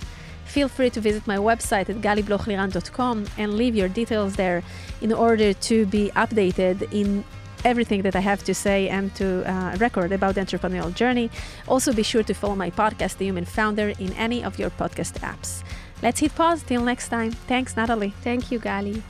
Feel 0.44 0.66
free 0.66 0.90
to 0.90 1.00
visit 1.00 1.24
my 1.28 1.36
website 1.36 1.88
at 1.88 2.00
galiblochliran.com 2.00 3.26
and 3.38 3.54
leave 3.54 3.76
your 3.76 3.88
details 3.88 4.34
there 4.34 4.64
in 5.00 5.12
order 5.12 5.52
to 5.52 5.86
be 5.86 6.10
updated 6.16 6.92
in 6.92 7.22
everything 7.64 8.02
that 8.02 8.16
I 8.16 8.20
have 8.20 8.42
to 8.42 8.54
say 8.54 8.88
and 8.88 9.14
to 9.14 9.48
uh, 9.48 9.76
record 9.76 10.10
about 10.10 10.34
the 10.34 10.40
entrepreneurial 10.40 10.92
journey. 10.92 11.30
Also, 11.68 11.92
be 11.92 12.02
sure 12.02 12.24
to 12.24 12.34
follow 12.34 12.56
my 12.56 12.72
podcast, 12.72 13.18
The 13.18 13.26
Human 13.26 13.44
Founder, 13.44 13.90
in 14.00 14.12
any 14.14 14.42
of 14.42 14.58
your 14.58 14.70
podcast 14.70 15.20
apps. 15.20 15.62
Let's 16.02 16.20
hit 16.20 16.34
pause. 16.34 16.62
Till 16.62 16.82
next 16.82 17.08
time. 17.08 17.30
Thanks, 17.46 17.76
Natalie. 17.76 18.12
Thank 18.22 18.50
you, 18.50 18.58
Gali. 18.58 19.02